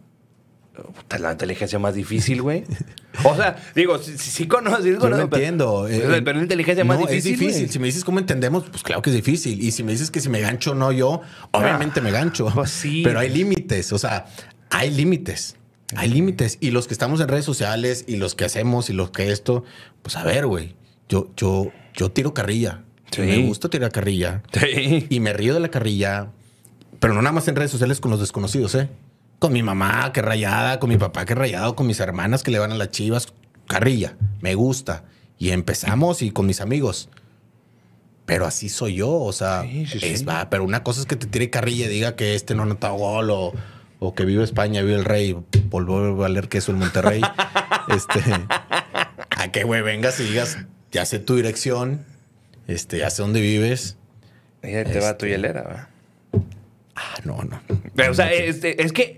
Puta, 0.94 1.18
La 1.18 1.32
inteligencia 1.32 1.78
más 1.78 1.94
difícil, 1.94 2.42
güey. 2.42 2.64
O 3.24 3.34
sea, 3.34 3.56
digo, 3.74 3.98
sí, 3.98 4.16
sí, 4.16 4.46
Yo 4.48 4.60
lo 4.60 5.00
pero- 5.00 5.22
entiendo. 5.22 5.86
Pero, 5.88 6.14
Eh, 6.14 6.22
pero 6.22 6.36
la 6.38 6.42
inteligencia 6.42 6.84
más 6.84 6.98
no, 7.00 7.06
difícil. 7.06 7.32
Es 7.34 7.38
difícil. 7.40 7.62
güey. 7.64 7.72
Si 7.72 7.78
me 7.78 7.86
dices 7.86 8.04
cómo 8.04 8.18
entendemos, 8.18 8.64
pues 8.70 8.82
claro 8.82 9.02
que 9.02 9.10
es 9.10 9.16
difícil. 9.16 9.62
Y 9.62 9.72
si 9.72 9.82
me 9.82 9.92
dices 9.92 10.10
que 10.10 10.20
si 10.20 10.28
me 10.28 10.40
gancho 10.40 10.72
o 10.72 10.74
no 10.74 10.92
yo, 10.92 11.20
obviamente 11.52 12.00
me 12.00 12.10
gancho. 12.10 12.48
pues 12.54 12.70
sí. 12.70 13.02
Pero 13.04 13.18
hay 13.20 13.28
límites. 13.30 13.92
O 13.92 13.98
sea, 13.98 14.26
hay 14.70 14.90
límites. 14.90 15.56
Hay 15.96 16.08
límites. 16.10 16.58
Y 16.60 16.70
los 16.70 16.86
que 16.86 16.94
estamos 16.94 17.20
en 17.20 17.28
redes 17.28 17.44
sociales 17.44 18.04
y 18.06 18.16
los 18.16 18.34
que 18.34 18.44
hacemos 18.44 18.90
y 18.90 18.92
los 18.92 19.10
que 19.10 19.32
esto, 19.32 19.64
pues 20.02 20.16
a 20.16 20.22
ver, 20.24 20.46
güey. 20.46 20.74
Yo, 21.08 21.30
yo, 21.36 21.72
yo 21.94 22.10
tiro 22.12 22.34
carrilla. 22.34 22.82
Sí. 23.10 23.22
Me 23.22 23.38
gusta 23.46 23.70
tirar 23.70 23.90
carrilla. 23.90 24.42
Sí. 24.52 25.06
Y 25.08 25.20
me 25.20 25.32
río 25.32 25.54
de 25.54 25.60
la 25.60 25.70
carrilla, 25.70 26.28
pero 27.00 27.14
no 27.14 27.22
nada 27.22 27.32
más 27.32 27.48
en 27.48 27.56
redes 27.56 27.70
sociales 27.70 28.00
con 28.00 28.10
los 28.10 28.20
desconocidos, 28.20 28.74
¿eh? 28.74 28.90
Con 29.38 29.52
mi 29.52 29.62
mamá, 29.62 30.12
que 30.12 30.20
rayada, 30.22 30.80
con 30.80 30.90
mi 30.90 30.96
papá, 30.96 31.24
que 31.24 31.34
rayado, 31.34 31.76
con 31.76 31.86
mis 31.86 32.00
hermanas 32.00 32.42
que 32.42 32.50
le 32.50 32.58
van 32.58 32.72
a 32.72 32.74
las 32.74 32.90
chivas. 32.90 33.28
Carrilla, 33.68 34.16
me 34.40 34.54
gusta. 34.54 35.04
Y 35.38 35.50
empezamos 35.50 36.22
y 36.22 36.30
con 36.32 36.46
mis 36.46 36.60
amigos. 36.60 37.08
Pero 38.26 38.46
así 38.46 38.68
soy 38.68 38.96
yo, 38.96 39.10
o 39.10 39.32
sea, 39.32 39.62
Sí, 39.62 39.86
sí, 39.86 39.98
es 40.02 40.18
sí. 40.20 40.24
va, 40.24 40.50
pero 40.50 40.64
una 40.64 40.82
cosa 40.82 41.00
es 41.00 41.06
que 41.06 41.16
te 41.16 41.26
tire 41.26 41.48
carrilla 41.50 41.86
y 41.86 41.88
diga 41.88 42.14
que 42.16 42.34
este 42.34 42.54
no 42.54 42.62
ha 42.62 42.66
anotado 42.66 42.94
gol 42.96 43.30
o, 43.30 43.52
o 44.00 44.14
que 44.14 44.24
vive 44.26 44.44
España, 44.44 44.82
vive 44.82 44.96
el 44.96 45.04
rey, 45.06 45.34
volvió 45.70 45.96
a 46.04 46.10
valer 46.10 46.48
queso 46.48 46.72
el 46.72 46.76
Monterrey. 46.78 47.22
este, 47.88 48.20
a 49.30 49.50
que 49.50 49.62
güey 49.64 49.80
vengas 49.82 50.20
y 50.20 50.24
digas, 50.24 50.58
ya 50.92 51.06
sé 51.06 51.20
tu 51.20 51.36
dirección, 51.36 52.04
este, 52.66 52.98
ya 52.98 53.08
sé 53.08 53.22
dónde 53.22 53.40
vives. 53.40 53.96
Ahí 54.62 54.72
te 54.84 55.00
va 55.00 55.16
tu 55.16 55.24
Este- 55.24 55.28
hielera, 55.30 55.62
¿va? 55.62 55.88
Ah, 56.96 57.14
no, 57.24 57.42
no. 57.44 57.62
Pero, 57.94 58.10
o 58.10 58.14
sea, 58.14 58.26
No, 58.26 58.32
es, 58.32 58.62
es 58.62 58.92
que. 58.92 59.17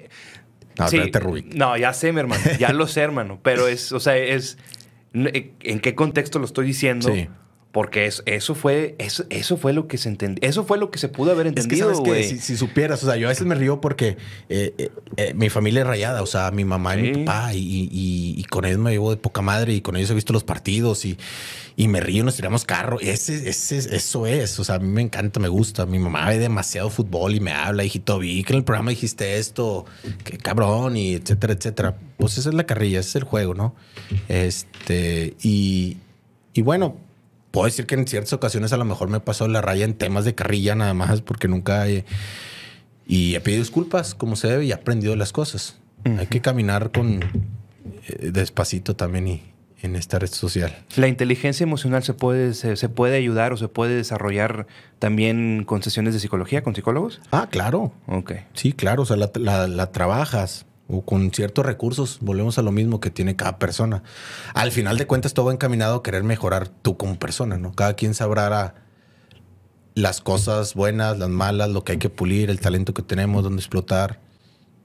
No, 0.80 0.88
sí, 0.88 0.96
espérate, 0.96 1.20
Rubik. 1.20 1.54
No, 1.54 1.76
ya 1.76 1.92
sé, 1.92 2.12
mi 2.12 2.20
hermano. 2.20 2.42
Ya 2.58 2.72
lo 2.72 2.86
sé, 2.86 3.00
hermano. 3.00 3.40
Pero 3.42 3.68
es, 3.68 3.92
o 3.92 4.00
sea, 4.00 4.16
es. 4.16 4.58
¿En 5.12 5.80
qué 5.80 5.94
contexto 5.94 6.38
lo 6.38 6.44
estoy 6.44 6.66
diciendo? 6.66 7.12
Sí. 7.12 7.28
Porque 7.72 8.06
es- 8.06 8.24
eso 8.26 8.56
fue, 8.56 8.96
eso, 8.98 9.24
eso 9.30 9.56
fue 9.56 9.72
lo 9.72 9.86
que 9.86 9.96
se 9.96 10.08
entendió. 10.08 10.40
Eso 10.48 10.64
fue 10.64 10.76
lo 10.76 10.90
que 10.90 10.98
se 10.98 11.06
pudo 11.08 11.30
haber 11.30 11.46
Es 11.46 11.52
que 11.54 11.60
entendido, 11.60 11.94
sabes 11.94 12.00
que 12.00 12.22
si, 12.28 12.38
si 12.40 12.56
supieras, 12.56 13.00
o 13.04 13.06
sea, 13.06 13.14
yo 13.16 13.28
a 13.28 13.30
veces 13.30 13.46
me 13.46 13.54
río 13.54 13.80
porque 13.80 14.16
eh, 14.48 14.74
eh, 14.76 14.90
eh, 15.16 15.34
mi 15.34 15.50
familia 15.50 15.82
es 15.82 15.86
rayada, 15.86 16.20
o 16.22 16.26
sea, 16.26 16.50
mi 16.50 16.64
mamá 16.64 16.96
y 16.98 17.02
mi 17.02 17.24
papá, 17.24 17.54
y, 17.54 17.58
y- 17.60 18.34
y 18.36 18.44
con 18.44 18.64
ellos 18.64 18.80
me 18.80 18.90
llevo 18.90 19.10
de 19.10 19.18
poca 19.18 19.40
madre 19.40 19.72
y 19.72 19.82
con 19.82 19.94
ellos 19.96 20.10
he 20.10 20.14
visto 20.14 20.32
los 20.32 20.42
partidos 20.42 21.04
y, 21.04 21.16
y 21.76 21.86
me 21.86 22.00
río, 22.00 22.24
nos 22.24 22.34
tiramos 22.34 22.64
carro. 22.64 22.98
Ese, 22.98 23.48
ese, 23.48 23.78
eso 23.78 24.26
es, 24.26 24.58
o 24.58 24.64
sea, 24.64 24.74
a 24.74 24.78
mí 24.80 24.88
me 24.88 25.02
encanta, 25.02 25.38
me 25.38 25.46
gusta. 25.48 25.86
Mi 25.86 26.00
mamá 26.00 26.28
ve 26.28 26.40
demasiado 26.40 26.90
fútbol 26.90 27.36
y 27.36 27.40
me 27.40 27.52
habla, 27.52 27.84
hijito, 27.84 28.18
vi 28.18 28.42
que 28.42 28.52
en 28.52 28.58
el 28.58 28.64
programa 28.64 28.90
dijiste 28.90 29.38
esto, 29.38 29.84
qué 30.24 30.38
cabrón, 30.38 30.96
y 30.96 31.14
etcétera, 31.14 31.52
etcétera. 31.52 31.96
Pues 32.16 32.36
esa 32.36 32.48
es 32.48 32.54
la 32.56 32.66
carrilla, 32.66 32.98
ese 32.98 33.10
es 33.10 33.14
el 33.16 33.24
juego, 33.24 33.54
¿no? 33.54 33.76
Este, 34.28 35.34
y, 35.42 35.98
y 36.52 36.62
bueno, 36.62 36.96
puedo 37.51 37.66
decir 37.66 37.86
que 37.86 37.94
en 37.94 38.07
ciertas 38.07 38.32
ocasiones 38.32 38.72
a 38.72 38.76
lo 38.76 38.84
mejor 38.84 39.09
me 39.09 39.18
he 39.18 39.20
pasado 39.20 39.48
la 39.51 39.61
raya 39.61 39.84
en 39.84 39.94
temas 39.94 40.24
de 40.24 40.34
carrilla 40.34 40.74
nada 40.74 40.94
más 40.94 41.20
porque 41.20 41.48
nunca 41.48 41.88
he... 41.88 42.05
Y 43.07 43.34
he 43.34 43.40
pedido 43.40 43.61
disculpas 43.62 44.14
como 44.14 44.36
se 44.36 44.48
debe 44.48 44.64
y 44.66 44.70
he 44.70 44.74
aprendido 44.74 45.16
las 45.16 45.32
cosas. 45.32 45.78
Hay 46.05 46.28
que 46.28 46.40
caminar 46.40 46.92
con 46.92 47.20
eh, 48.07 48.30
despacito 48.32 48.94
también 48.94 49.26
y 49.28 49.42
en 49.82 49.96
esta 49.96 50.18
red 50.18 50.28
social. 50.30 50.84
La 50.96 51.09
inteligencia 51.09 51.64
emocional 51.64 52.03
se 52.05 52.14
puede, 52.14 52.55
se, 52.55 52.76
se 52.76 52.88
puede 52.88 53.16
ayudar 53.16 53.53
o 53.53 53.57
se 53.57 53.66
puede 53.66 53.96
desarrollar 53.96 54.66
también 54.98 55.64
con 55.66 55.82
sesiones 55.82 56.14
de 56.14 56.20
psicología, 56.20 56.62
con 56.62 56.74
psicólogos. 56.74 57.20
Ah, 57.32 57.48
claro. 57.51 57.92
Ok. 58.07 58.32
Sí, 58.55 58.72
claro. 58.74 59.03
O 59.03 59.07
sea, 59.07 59.16
la, 59.16 59.30
la- 59.34 59.66
la 59.66 59.90
trabajas 59.90 60.66
o 60.91 61.03
con 61.03 61.30
ciertos 61.32 61.64
recursos. 61.64 62.18
Volvemos 62.20 62.59
a 62.59 62.62
lo 62.62 62.72
mismo 62.72 63.01
que 63.01 63.11
tiene 63.11 63.36
cada 63.36 63.59
persona. 63.59 64.03
Al 64.55 64.72
final 64.72 64.99
de 64.99 65.07
cuentas, 65.07 65.34
todo 65.34 65.47
va 65.47 65.53
encaminado 65.53 65.97
a 65.97 66.03
querer 66.03 66.24
mejorar 66.24 66.68
tú 66.68 66.97
como 66.97 67.18
persona, 67.18 67.59
¿no? 67.59 67.72
Cada 67.72 67.95
quien 67.95 68.14
sabrá 68.14 68.74
las 69.95 70.20
cosas 70.20 70.74
buenas, 70.74 71.18
las 71.18 71.28
malas, 71.28 71.68
lo 71.70 71.84
que 71.84 71.93
hay 71.93 71.99
que 71.99 72.11
pulir, 72.11 72.51
el 72.51 72.61
talento 72.61 72.95
que 72.95 73.03
tenemos, 73.03 73.43
dónde 73.43 73.61
explotar. 73.61 74.20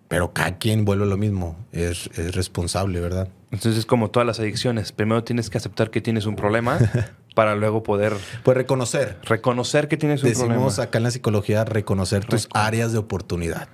Pero 0.08 0.34
cada 0.34 0.58
quien 0.58 0.86
vuelve 0.86 1.04
a 1.06 1.08
lo 1.08 1.18
mismo. 1.18 1.58
Es, 1.72 2.10
es 2.16 2.36
responsable, 2.36 3.00
¿verdad? 3.00 3.30
Entonces, 3.52 3.86
como 3.86 4.12
todas 4.12 4.28
las 4.28 4.40
adicciones, 4.40 4.92
primero 4.92 5.24
tienes 5.24 5.50
que 5.50 5.58
aceptar 5.58 5.90
que 5.90 6.02
tienes 6.02 6.26
un 6.26 6.36
problema 6.36 6.78
para 7.36 7.56
luego 7.56 7.82
poder 7.84 8.14
Pues 8.44 8.56
reconocer. 8.56 9.18
reconocer 9.24 9.88
que 9.88 9.98
tienes 9.98 10.22
un 10.24 10.30
Decimos 10.30 10.50
problema. 10.50 10.84
acá 10.84 10.98
en 11.00 11.04
la 11.06 11.12
psicología 11.12 11.66
reconocer 11.66 12.26
tus 12.26 12.48
áreas 12.54 12.92
de 12.92 13.00
oportunidad. 13.00 13.68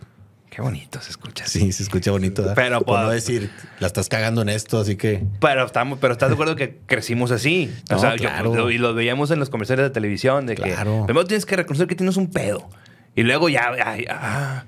Qué 0.51 0.61
bonito 0.61 0.99
se 1.01 1.11
escucha. 1.11 1.47
Sí, 1.47 1.71
se 1.71 1.81
escucha 1.83 2.11
bonito. 2.11 2.45
Pero, 2.55 2.81
no 2.85 3.09
decir, 3.09 3.49
la 3.79 3.87
estás 3.87 4.09
cagando 4.09 4.41
en 4.41 4.49
esto, 4.49 4.81
así 4.81 4.97
que... 4.97 5.23
Pero 5.39 5.65
estamos, 5.65 5.97
pero 5.99 6.11
estás 6.11 6.27
de 6.27 6.33
acuerdo 6.33 6.57
que 6.57 6.77
crecimos 6.85 7.31
así. 7.31 7.73
O 7.89 7.97
sea, 7.97 8.11
yo- 8.17 8.23
claro. 8.23 8.53
lo- 8.53 8.69
y 8.69 8.77
lo 8.77 8.93
veíamos 8.93 9.31
en 9.31 9.39
los 9.39 9.49
comerciales 9.49 9.85
de 9.85 9.89
televisión 9.91 10.45
de 10.47 10.55
Claro. 10.55 10.99
que 10.99 11.05
primero 11.05 11.25
tienes 11.25 11.45
que 11.45 11.55
reconocer 11.55 11.87
que 11.87 11.95
tienes 11.95 12.17
un 12.17 12.29
pedo 12.29 12.69
y 13.15 13.23
luego 13.23 13.47
ya, 13.47 13.71
ay, 13.85 14.05
ah. 14.09 14.65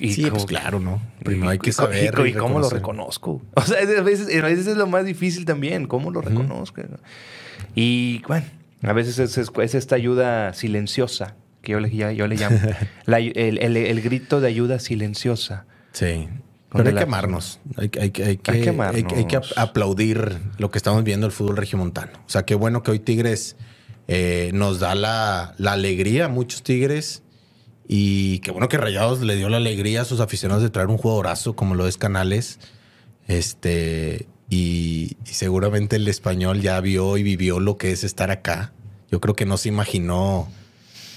Y 0.00 0.12
sí, 0.12 0.26
pues 0.30 0.44
claro, 0.44 0.80
¿no? 0.80 1.00
Primero 1.24 1.48
hay 1.50 1.58
que 1.58 1.72
saber. 1.72 2.12
y, 2.26 2.28
y 2.28 2.32
cómo 2.34 2.60
lo 2.60 2.68
reconozco. 2.68 3.40
O 3.54 3.62
sea, 3.62 3.78
a 3.80 4.02
veces, 4.02 4.28
a 4.38 4.44
veces 4.46 4.66
es 4.66 4.76
lo 4.76 4.86
más 4.86 5.06
difícil 5.06 5.46
también, 5.46 5.86
cómo 5.86 6.10
lo 6.10 6.20
reconozco. 6.20 6.82
Y 7.74 8.22
bueno, 8.28 8.44
a 8.82 8.92
veces 8.92 9.18
es, 9.18 9.38
es- 9.38 9.50
es 9.62 9.74
esta 9.74 9.94
ayuda 9.96 10.52
silenciosa 10.52 11.36
que 11.62 11.72
yo 11.72 11.80
le, 11.80 11.90
yo 12.16 12.26
le 12.26 12.36
llamo. 12.36 12.58
La- 13.06 13.18
el, 13.18 13.58
el- 13.58 13.76
el 13.76 14.00
grito 14.02 14.40
de 14.40 14.48
ayuda 14.48 14.78
silenciosa. 14.78 15.66
Sí. 15.92 16.28
Pero 16.72 16.88
hay 16.88 16.94
que 16.94 17.02
amarnos. 17.02 17.58
Hay, 17.76 17.88
que- 17.88 17.98
hay, 18.00 18.04
hay 18.04 18.10
que, 18.10 18.22
Hay 18.24 18.36
que 18.36 18.52
hay 18.52 19.02
que- 19.04 19.14
hay 19.16 19.24
que 19.26 19.36
amarnos. 19.36 19.58
aplaudir 19.58 20.38
lo 20.58 20.70
que 20.70 20.78
estamos 20.78 21.02
viendo 21.04 21.26
el 21.26 21.32
fútbol 21.32 21.56
regiomontano. 21.56 22.12
O 22.26 22.30
sea, 22.30 22.44
qué 22.44 22.54
bueno 22.54 22.82
que 22.82 22.92
hoy 22.92 23.00
Tigres 23.00 23.56
eh, 24.08 24.50
nos 24.54 24.78
da 24.80 24.94
la, 24.94 25.54
la 25.58 25.72
alegría 25.72 26.26
a 26.26 26.28
muchos 26.28 26.62
Tigres. 26.62 27.22
Y 27.88 28.38
qué 28.38 28.52
bueno 28.52 28.68
que 28.68 28.76
Rayados 28.78 29.20
le 29.22 29.34
dio 29.34 29.48
la 29.48 29.56
alegría 29.56 30.02
a 30.02 30.04
sus 30.04 30.20
aficionados 30.20 30.62
de 30.62 30.70
traer 30.70 30.88
un 30.88 30.96
jugadorazo 30.96 31.56
como 31.56 31.74
lo 31.74 31.88
es 31.88 31.96
Canales. 31.96 32.60
Este, 33.26 34.26
y, 34.48 35.16
y 35.24 35.34
seguramente 35.34 35.96
el 35.96 36.06
español 36.08 36.60
ya 36.60 36.80
vio 36.80 37.16
y 37.16 37.22
vivió 37.22 37.60
lo 37.60 37.76
que 37.76 37.92
es 37.92 38.04
estar 38.04 38.30
acá. 38.30 38.72
Yo 39.10 39.20
creo 39.20 39.34
que 39.34 39.44
no 39.46 39.56
se 39.56 39.68
imaginó 39.68 40.48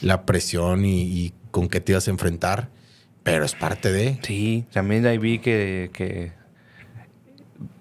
la 0.04 0.26
presión 0.26 0.86
y, 0.86 1.02
y 1.02 1.34
con 1.52 1.68
qué 1.70 1.80
te 1.82 1.94
ibas 1.94 2.08
a 2.08 2.12
enfrentar, 2.12 2.70
pero 3.24 3.44
es 3.46 3.56
parte 3.56 3.92
de. 3.92 4.20
Sí, 4.22 4.66
también 4.72 5.06
ahí 5.08 5.18
vi 5.18 5.40
que, 5.40 5.90
que- 5.94 6.32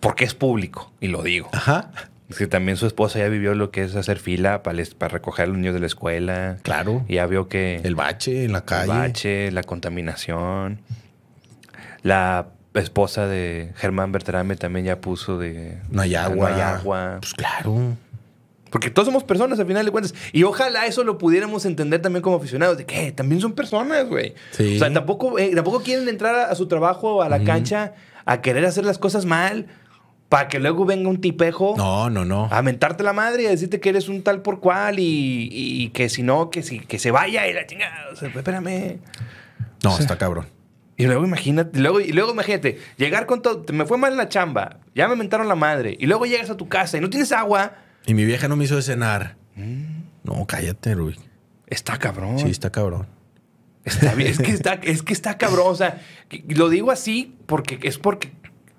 porque 0.00 0.24
es 0.24 0.34
público, 0.34 0.92
y 1.00 1.08
lo 1.08 1.22
digo. 1.22 1.48
Ajá, 1.52 1.90
Es 2.28 2.36
que 2.38 2.46
también 2.46 2.76
su 2.78 2.86
esposa 2.86 3.18
ya 3.18 3.28
vivió 3.28 3.54
lo 3.54 3.70
que 3.70 3.82
es 3.82 3.94
hacer 3.96 4.18
fila 4.18 4.62
para, 4.62 4.74
les- 4.76 4.94
para 4.94 5.12
recoger 5.12 5.44
a 5.44 5.48
los 5.48 5.56
niños 5.58 5.74
de 5.74 5.80
la 5.80 5.86
escuela. 5.86 6.56
claro. 6.62 7.04
Y 7.08 7.14
ya 7.14 7.26
vio 7.26 7.48
que 7.48 7.80
El 7.84 7.94
bache 7.94 8.44
en 8.44 8.52
la 8.52 8.58
el 8.58 8.64
calle. 8.64 8.88
bache, 8.88 9.50
la 9.52 9.62
contaminación. 9.62 10.80
La 12.02 12.46
esposa 12.74 13.26
de 13.26 13.72
Germán 13.76 14.12
Berterame 14.12 14.56
también 14.56 14.86
ya 14.86 15.00
puso 15.00 15.38
de... 15.38 15.78
No 15.90 16.02
hay 16.02 16.14
agua. 16.14 16.50
No 16.50 16.54
hay 16.56 16.60
agua. 16.62 17.18
Pues 17.20 17.34
claro. 17.34 17.96
Porque 18.72 18.90
todos 18.90 19.06
somos 19.06 19.22
personas 19.22 19.60
al 19.60 19.66
final 19.66 19.84
de 19.84 19.92
cuentas. 19.92 20.14
Y 20.32 20.42
ojalá 20.42 20.86
eso 20.86 21.04
lo 21.04 21.18
pudiéramos 21.18 21.64
entender 21.66 22.02
también 22.02 22.22
como 22.22 22.36
aficionados. 22.36 22.78
De 22.78 22.86
que 22.86 23.12
también 23.12 23.40
son 23.40 23.52
personas, 23.52 24.08
güey. 24.08 24.34
Sí. 24.50 24.76
O 24.76 24.78
sea, 24.80 24.92
tampoco, 24.92 25.38
eh, 25.38 25.52
tampoco 25.54 25.82
quieren 25.82 26.08
entrar 26.08 26.34
a, 26.34 26.44
a 26.46 26.54
su 26.54 26.66
trabajo 26.66 27.16
o 27.16 27.22
a 27.22 27.28
la 27.28 27.44
cancha 27.44 27.92
a 28.24 28.40
querer 28.40 28.64
hacer 28.64 28.84
las 28.84 28.98
cosas 28.98 29.26
mal 29.26 29.66
para 30.30 30.48
que 30.48 30.58
luego 30.58 30.86
venga 30.86 31.10
un 31.10 31.20
tipejo 31.20 31.74
No, 31.76 32.08
no, 32.08 32.24
no. 32.24 32.48
a 32.50 32.62
mentarte 32.62 33.02
la 33.04 33.12
madre 33.12 33.42
y 33.42 33.46
a 33.46 33.50
decirte 33.50 33.80
que 33.80 33.90
eres 33.90 34.08
un 34.08 34.22
tal 34.22 34.40
por 34.40 34.60
cual 34.60 34.98
y, 34.98 35.48
y 35.52 35.90
que 35.90 36.08
si 36.08 36.22
no, 36.22 36.48
que, 36.48 36.62
si, 36.62 36.80
que 36.80 36.98
se 36.98 37.10
vaya 37.10 37.46
y 37.46 37.52
la 37.52 37.66
chingada. 37.66 38.08
O 38.10 38.16
sea, 38.16 38.28
espérame. 38.28 38.96
No, 39.84 39.98
está 39.98 40.16
cabrón. 40.16 40.46
Y 40.96 41.04
luego 41.04 41.24
imagínate, 41.24 41.78
luego, 41.78 42.00
y 42.00 42.12
luego 42.12 42.30
imagínate, 42.32 42.78
llegar 42.96 43.26
con 43.26 43.42
todo, 43.42 43.64
me 43.72 43.84
fue 43.84 43.98
mal 43.98 44.12
en 44.12 44.18
la 44.18 44.28
chamba, 44.30 44.78
ya 44.94 45.08
me 45.08 45.16
mentaron 45.16 45.48
la 45.48 45.54
madre, 45.56 45.96
y 45.98 46.06
luego 46.06 46.26
llegas 46.26 46.48
a 46.50 46.56
tu 46.56 46.68
casa 46.68 46.96
y 46.96 47.00
no 47.00 47.10
tienes 47.10 47.32
agua, 47.32 47.72
Y 48.06 48.14
mi 48.14 48.24
vieja 48.24 48.48
no 48.48 48.56
me 48.56 48.64
hizo 48.64 48.76
de 48.76 48.82
cenar. 48.82 49.36
No, 50.24 50.46
cállate, 50.46 50.94
Rubik. 50.94 51.18
está 51.66 51.98
cabrón. 51.98 52.38
Sí, 52.38 52.48
está 52.48 52.70
cabrón. 52.70 53.06
Está 53.84 54.14
bien, 54.14 54.30
es 54.30 54.38
que 54.38 54.52
está, 54.52 54.74
es 54.74 55.02
que 55.02 55.12
está 55.12 55.38
cabrón. 55.38 55.66
O 55.68 55.74
sea, 55.74 56.00
lo 56.48 56.68
digo 56.68 56.90
así 56.90 57.34
porque 57.46 57.78
es 57.82 57.98
porque 57.98 58.30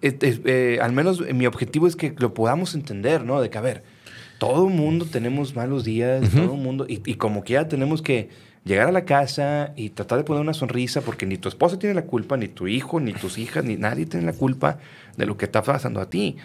eh, 0.01 0.80
al 0.82 0.91
menos 0.91 1.21
mi 1.34 1.45
objetivo 1.45 1.88
es 1.88 1.95
que 1.95 2.13
lo 2.17 2.34
podamos 2.34 2.76
entender, 2.76 3.24
¿no? 3.24 3.41
De 3.41 3.49
que, 3.49 3.57
a 3.57 3.61
ver, 3.61 3.84
todo 4.38 4.67
el 4.67 4.74
mundo 4.74 5.05
tenemos 5.05 5.55
malos 5.55 5.84
días, 5.84 6.30
todo 6.30 6.55
el 6.55 6.61
mundo, 6.61 6.86
y, 6.88 7.01
y 7.05 7.15
como 7.15 7.43
quiera 7.43 7.67
tenemos 7.67 8.01
que 8.01 8.30
llegar 8.65 8.88
a 8.88 8.91
la 8.91 9.05
casa 9.05 9.74
y 9.76 9.89
tratar 9.89 10.17
de 10.17 10.24
poner 10.24 10.41
una 10.41 10.53
sonrisa 10.53 11.01
porque 11.01 11.26
ni 11.26 11.38
tu 11.38 11.49
esposa 11.49 11.80
tiene 11.80 11.95
la 11.95 12.03
culpa, 12.03 12.38
ni 12.38 12.47
tu 12.47 12.67
hijo, 12.67 12.99
ni 12.99 13.13
tus 13.13 13.38
hijas, 13.38 13.63
ni 13.63 13.76
nadie 13.78 14.05
tiene 14.05 14.26
la 14.26 14.34
culpa 14.34 14.80
de 15.17 15.26
lo 15.26 15.38
que 15.38 15.45
está 15.45 15.61
pasando 15.63 16.01
a 16.01 16.09
ti. 16.09 16.38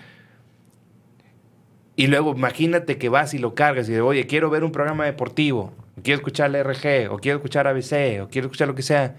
Y 1.99 2.07
luego 2.07 2.32
imagínate 2.32 2.96
que 2.96 3.09
vas 3.09 3.34
y 3.34 3.38
lo 3.38 3.57
cargas 3.57 3.88
y 3.88 3.92
de, 3.92 4.01
oye, 4.01 4.28
quiero 4.28 4.51
ver 4.51 4.62
un 4.62 4.70
programa 4.70 5.05
deportivo, 5.05 5.74
o 5.96 6.03
quiero 6.03 6.18
escuchar 6.18 6.49
la 6.51 6.62
RG, 6.62 7.11
o 7.11 7.18
quiero 7.18 7.38
escuchar 7.38 7.66
ABC, 7.66 8.22
o 8.22 8.28
quiero 8.28 8.46
escuchar 8.46 8.68
lo 8.68 8.76
que 8.76 8.82
sea. 8.82 9.16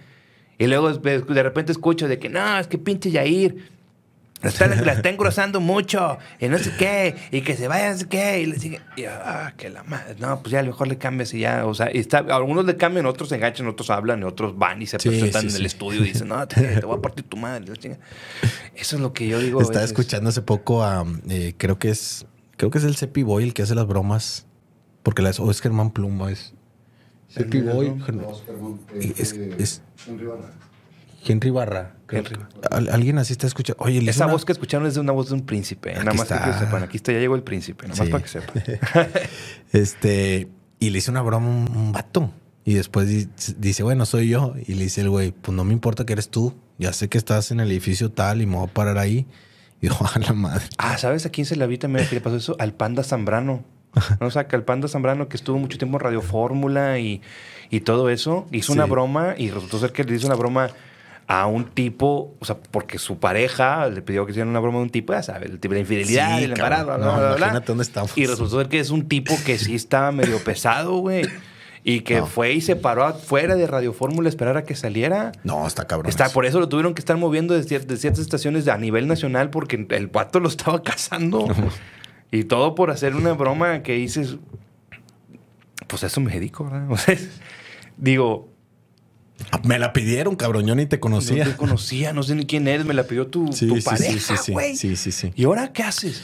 Y 0.58 0.66
luego 0.68 0.94
de 0.94 1.44
repente 1.44 1.74
escucho 1.74 2.08
de 2.08 2.20
que 2.20 2.30
no, 2.30 2.58
es 2.58 2.68
que 2.68 2.78
pinche 2.78 3.12
Yair 3.12 3.70
la 4.42 4.48
está, 4.48 4.68
la 4.68 4.94
está 4.94 5.10
engrosando 5.10 5.60
mucho, 5.60 6.18
y 6.40 6.48
no 6.48 6.58
sé 6.58 6.72
qué, 6.80 7.16
y 7.32 7.42
que 7.42 7.58
se 7.58 7.68
vaya, 7.68 7.92
no 7.92 7.98
sé 7.98 8.08
qué, 8.08 8.40
y 8.40 8.46
le 8.46 8.58
sigue. 8.58 8.80
Y, 8.96 9.04
ah, 9.04 9.54
que 9.58 9.70
la 9.70 9.84
madre. 9.84 10.16
No, 10.18 10.40
pues 10.42 10.54
ya 10.54 10.60
a 10.60 10.62
lo 10.62 10.70
mejor 10.70 10.88
le 10.88 10.98
cambias 10.98 11.34
y 11.34 11.40
ya. 11.40 11.66
O 11.66 11.74
sea, 11.74 11.90
y 11.94 11.98
está, 12.00 12.20
algunos 12.20 12.64
le 12.64 12.78
cambian, 12.78 13.06
otros 13.06 13.28
se 13.28 13.36
enganchan, 13.36 13.68
otros 13.68 13.90
hablan, 13.90 14.24
otros 14.24 14.58
van 14.58 14.82
y 14.82 14.86
se 14.88 14.98
Sí, 15.00 15.10
presentan 15.10 15.42
sí, 15.42 15.48
en 15.48 15.52
sí. 15.52 15.60
el 15.60 15.66
estudio 15.66 16.06
y 16.06 16.08
dicen, 16.14 16.30
no, 16.30 16.48
te, 16.48 16.62
te 16.80 16.86
voy 16.86 16.98
a 16.98 17.02
partir 17.02 17.26
tu 17.26 17.36
madre. 17.36 17.66
Eso 18.74 18.96
es 18.96 19.02
lo 19.02 19.12
que 19.12 19.28
yo 19.28 19.40
digo. 19.40 19.62
Estaba 19.62 19.84
escuchando 19.84 20.30
hace 20.30 20.42
poco 20.42 20.82
a. 20.82 21.06
eh, 21.28 21.54
creo 21.58 21.78
que 21.78 21.90
es. 21.90 22.26
Creo 22.60 22.70
que 22.72 22.78
es 22.78 22.84
el 22.84 22.96
Cepi 22.96 23.24
Boy 23.24 23.44
el 23.46 23.54
que 23.56 23.64
hace 23.64 23.74
las 23.74 23.88
bromas. 23.88 24.46
Porque 25.02 25.22
las. 25.24 25.40
O 25.40 25.50
es 25.50 25.62
Germán 25.62 25.90
Pluma, 25.92 26.30
es. 26.32 26.54
Cepi 27.30 27.62
Boy. 27.62 27.88
Ger- 28.06 28.22
Es- 29.18 29.34
es- 29.34 29.82
Henry 31.26 31.50
Barra. 31.50 31.96
Henry 32.10 32.36
que- 32.36 32.68
Al- 32.72 32.90
alguien 32.90 33.18
así 33.18 33.34
está 33.34 33.46
escuchando. 33.48 33.84
Oye, 33.84 34.00
Esa 34.10 34.26
una- 34.26 34.34
voz 34.34 34.46
que 34.46 34.52
escucharon 34.52 34.88
es 34.88 34.94
de 34.96 35.00
una 35.00 35.12
voz 35.12 35.30
de 35.30 35.36
un 35.36 35.46
príncipe. 35.46 35.94
Nada 35.94 36.10
Aquí 36.12 36.18
más 36.18 36.28
que 36.28 36.34
está. 36.34 36.46
que 36.54 36.60
sepan. 36.66 36.84
Aquí 36.84 36.98
está, 36.98 37.12
ya 37.14 37.20
llegó 37.20 37.36
el 37.36 37.44
príncipe. 37.44 37.88
Nada 37.88 37.98
más 37.98 38.08
Sí. 38.08 38.12
para 38.12 38.24
que 38.24 38.30
sepan. 38.30 38.64
Este, 39.72 40.48
y 40.80 40.90
le 40.90 40.98
hizo 40.98 41.12
una 41.12 41.22
broma 41.22 41.48
a 41.48 41.50
un, 41.50 41.78
un 41.78 41.92
vato. 41.92 42.32
Y 42.66 42.74
después 42.74 43.08
di- 43.08 43.28
dice, 43.58 43.84
bueno, 43.84 44.06
soy 44.06 44.30
yo. 44.30 44.54
Y 44.68 44.76
le 44.76 44.84
dice 44.84 45.02
el 45.02 45.10
güey, 45.10 45.32
pues 45.32 45.56
no 45.56 45.64
me 45.64 45.74
importa 45.74 46.06
que 46.06 46.14
eres 46.14 46.30
tú. 46.30 46.54
Ya 46.78 46.94
sé 46.94 47.10
que 47.10 47.18
estás 47.18 47.52
en 47.52 47.60
el 47.60 47.70
edificio 47.72 48.12
tal 48.12 48.42
y 48.42 48.46
me 48.46 48.56
voy 48.58 48.68
a 48.68 48.74
parar 48.74 48.98
ahí. 48.98 49.28
Y 49.82 49.88
dijo, 49.88 50.06
a 50.14 50.20
la 50.20 50.34
madre. 50.34 50.66
Ah, 50.78 50.98
¿sabes 50.98 51.26
a 51.26 51.30
quién 51.30 51.46
se 51.46 51.56
la 51.56 51.66
vi 51.66 51.78
también 51.78 52.08
que 52.08 52.16
le 52.16 52.22
pasó 52.22 52.36
eso? 52.36 52.56
Al 52.60 52.74
Panda 52.74 53.04
Zambrano. 53.04 53.64
¿No? 54.20 54.28
O 54.28 54.32
sea, 54.32 54.48
que 54.48 54.56
al 54.56 54.64
Panda 54.64 54.88
Zambrano 54.88 55.28
que 55.30 55.36
estuvo 55.38 55.58
mucho 55.58 55.78
tiempo 55.80 55.98
en 55.98 56.02
Radio 56.02 56.22
Fórmula 56.22 57.00
y, 57.00 57.22
y 57.72 57.80
todo 57.82 58.10
eso, 58.10 58.48
hizo 58.52 58.72
una 58.72 58.86
broma 58.86 59.34
y 59.38 59.50
resultó 59.50 59.80
ser 59.80 59.92
que 59.92 60.04
le 60.04 60.16
hizo 60.16 60.28
una 60.28 60.36
broma 60.36 60.70
a 61.26 61.48
un 61.48 61.66
tipo, 61.66 62.36
o 62.40 62.46
sea, 62.46 62.58
porque 62.72 62.98
su 63.00 63.18
pareja 63.20 63.88
le 63.90 64.02
pidió 64.02 64.26
que 64.26 64.32
hiciera 64.32 64.48
una 64.50 64.60
broma 64.60 64.78
de 64.80 64.84
un 64.84 64.90
tipo, 64.90 65.14
ya 65.14 65.24
sabes, 65.24 65.50
el 65.50 65.60
tipo 65.60 65.74
de 65.74 65.80
infidelidad, 65.82 66.38
Sí, 66.38 66.44
el 66.44 66.52
embarazo, 66.54 66.86
No, 66.86 66.98
bla, 66.98 67.18
bla, 67.18 67.18
bla. 67.30 67.38
imagínate 67.38 67.68
dónde 67.68 67.84
estamos. 67.84 68.16
Y 68.18 68.26
resultó 68.28 68.58
ser 68.60 68.68
que 68.68 68.80
es 68.80 68.90
un 68.92 69.08
tipo 69.08 69.36
que 69.46 69.58
sí 69.58 69.76
estaba 69.76 70.12
medio 70.12 70.38
pesado, 70.44 70.98
güey. 70.98 71.24
Y 71.84 72.02
que 72.02 72.18
No. 72.18 72.26
fue 72.28 72.52
y 72.54 72.62
se 72.62 72.76
paró 72.76 73.06
afuera 73.06 73.56
de 73.56 73.66
Radio 73.66 73.94
Fórmula 73.94 74.28
a 74.28 74.30
esperar 74.30 74.58
a 74.58 74.64
que 74.64 74.76
saliera. 74.76 75.32
No, 75.44 75.66
está 75.66 75.88
cabrón. 75.88 76.10
Está, 76.10 76.30
por 76.30 76.46
eso 76.46 76.60
lo 76.60 76.68
tuvieron 76.70 76.94
que 76.94 77.00
estar 77.00 77.16
moviendo 77.18 77.54
de, 77.54 77.62
cier- 77.64 77.86
de 77.86 77.96
ciertas 77.98 78.22
estaciones 78.22 78.68
a 78.68 78.78
nivel 78.78 79.08
nacional 79.08 79.50
porque 79.50 79.88
el 79.90 80.10
pato 80.10 80.40
lo 80.40 80.50
estaba 80.50 80.84
cazando. 80.84 81.48
y 82.32 82.44
todo 82.44 82.76
por 82.76 82.92
hacer 82.92 83.16
una 83.16 83.34
broma 83.34 83.82
que 83.82 83.94
dices, 83.94 84.36
pues 85.88 86.04
eso 86.04 86.20
me 86.22 86.32
dedico, 86.34 86.66
¿verdad? 86.66 86.86
O 86.92 86.98
sea, 86.98 87.14
es- 87.14 87.30
digo, 87.98 88.50
Me 89.64 89.80
la 89.80 89.94
pidieron, 89.94 90.36
cabrón. 90.36 90.66
Yo 90.68 90.76
ni 90.76 90.86
te 90.86 91.00
conocía. 91.00 91.46
no 91.46 91.52
te 91.52 91.56
conocía, 91.58 92.12
no 92.12 92.24
sé 92.24 92.36
ni 92.36 92.46
quién 92.46 92.68
eres, 92.68 92.86
me 92.86 92.94
la 92.94 93.04
pidió 93.04 93.28
tu, 93.28 93.54
Sí, 93.54 93.68
tu 93.68 93.76
sí, 93.76 93.82
sí, 93.82 93.86
pareja, 93.90 94.20
sí, 94.38 94.44
sí. 94.44 94.52
güey. 94.52 94.76
Sí, 94.76 94.96
sí, 94.98 95.12
sí. 95.14 95.32
¿Y 95.36 95.46
ahora 95.46 95.72
qué 95.72 95.84
haces? 95.84 96.22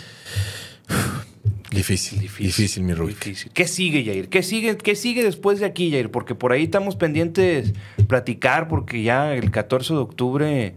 Difícil, 1.72 2.20
difícil, 2.20 2.84
mi 2.84 2.94
Rubik. 2.94 3.18
Difícil. 3.18 3.52
¿Qué 3.54 3.68
sigue, 3.68 4.04
Jair? 4.06 4.30
¿Qué 4.30 4.44
sigue, 4.44 4.78
¿Qué 4.78 4.96
sigue 4.96 5.24
después 5.24 5.60
de 5.60 5.66
aquí, 5.66 5.92
Jair? 5.92 6.12
Porque 6.12 6.36
por 6.36 6.52
ahí 6.52 6.64
estamos 6.64 6.96
pendientes 6.96 7.74
platicar 8.08 8.68
porque 8.68 9.04
ya 9.04 9.34
el 9.34 9.52
14 9.52 9.94
de 9.94 10.00
octubre... 10.00 10.76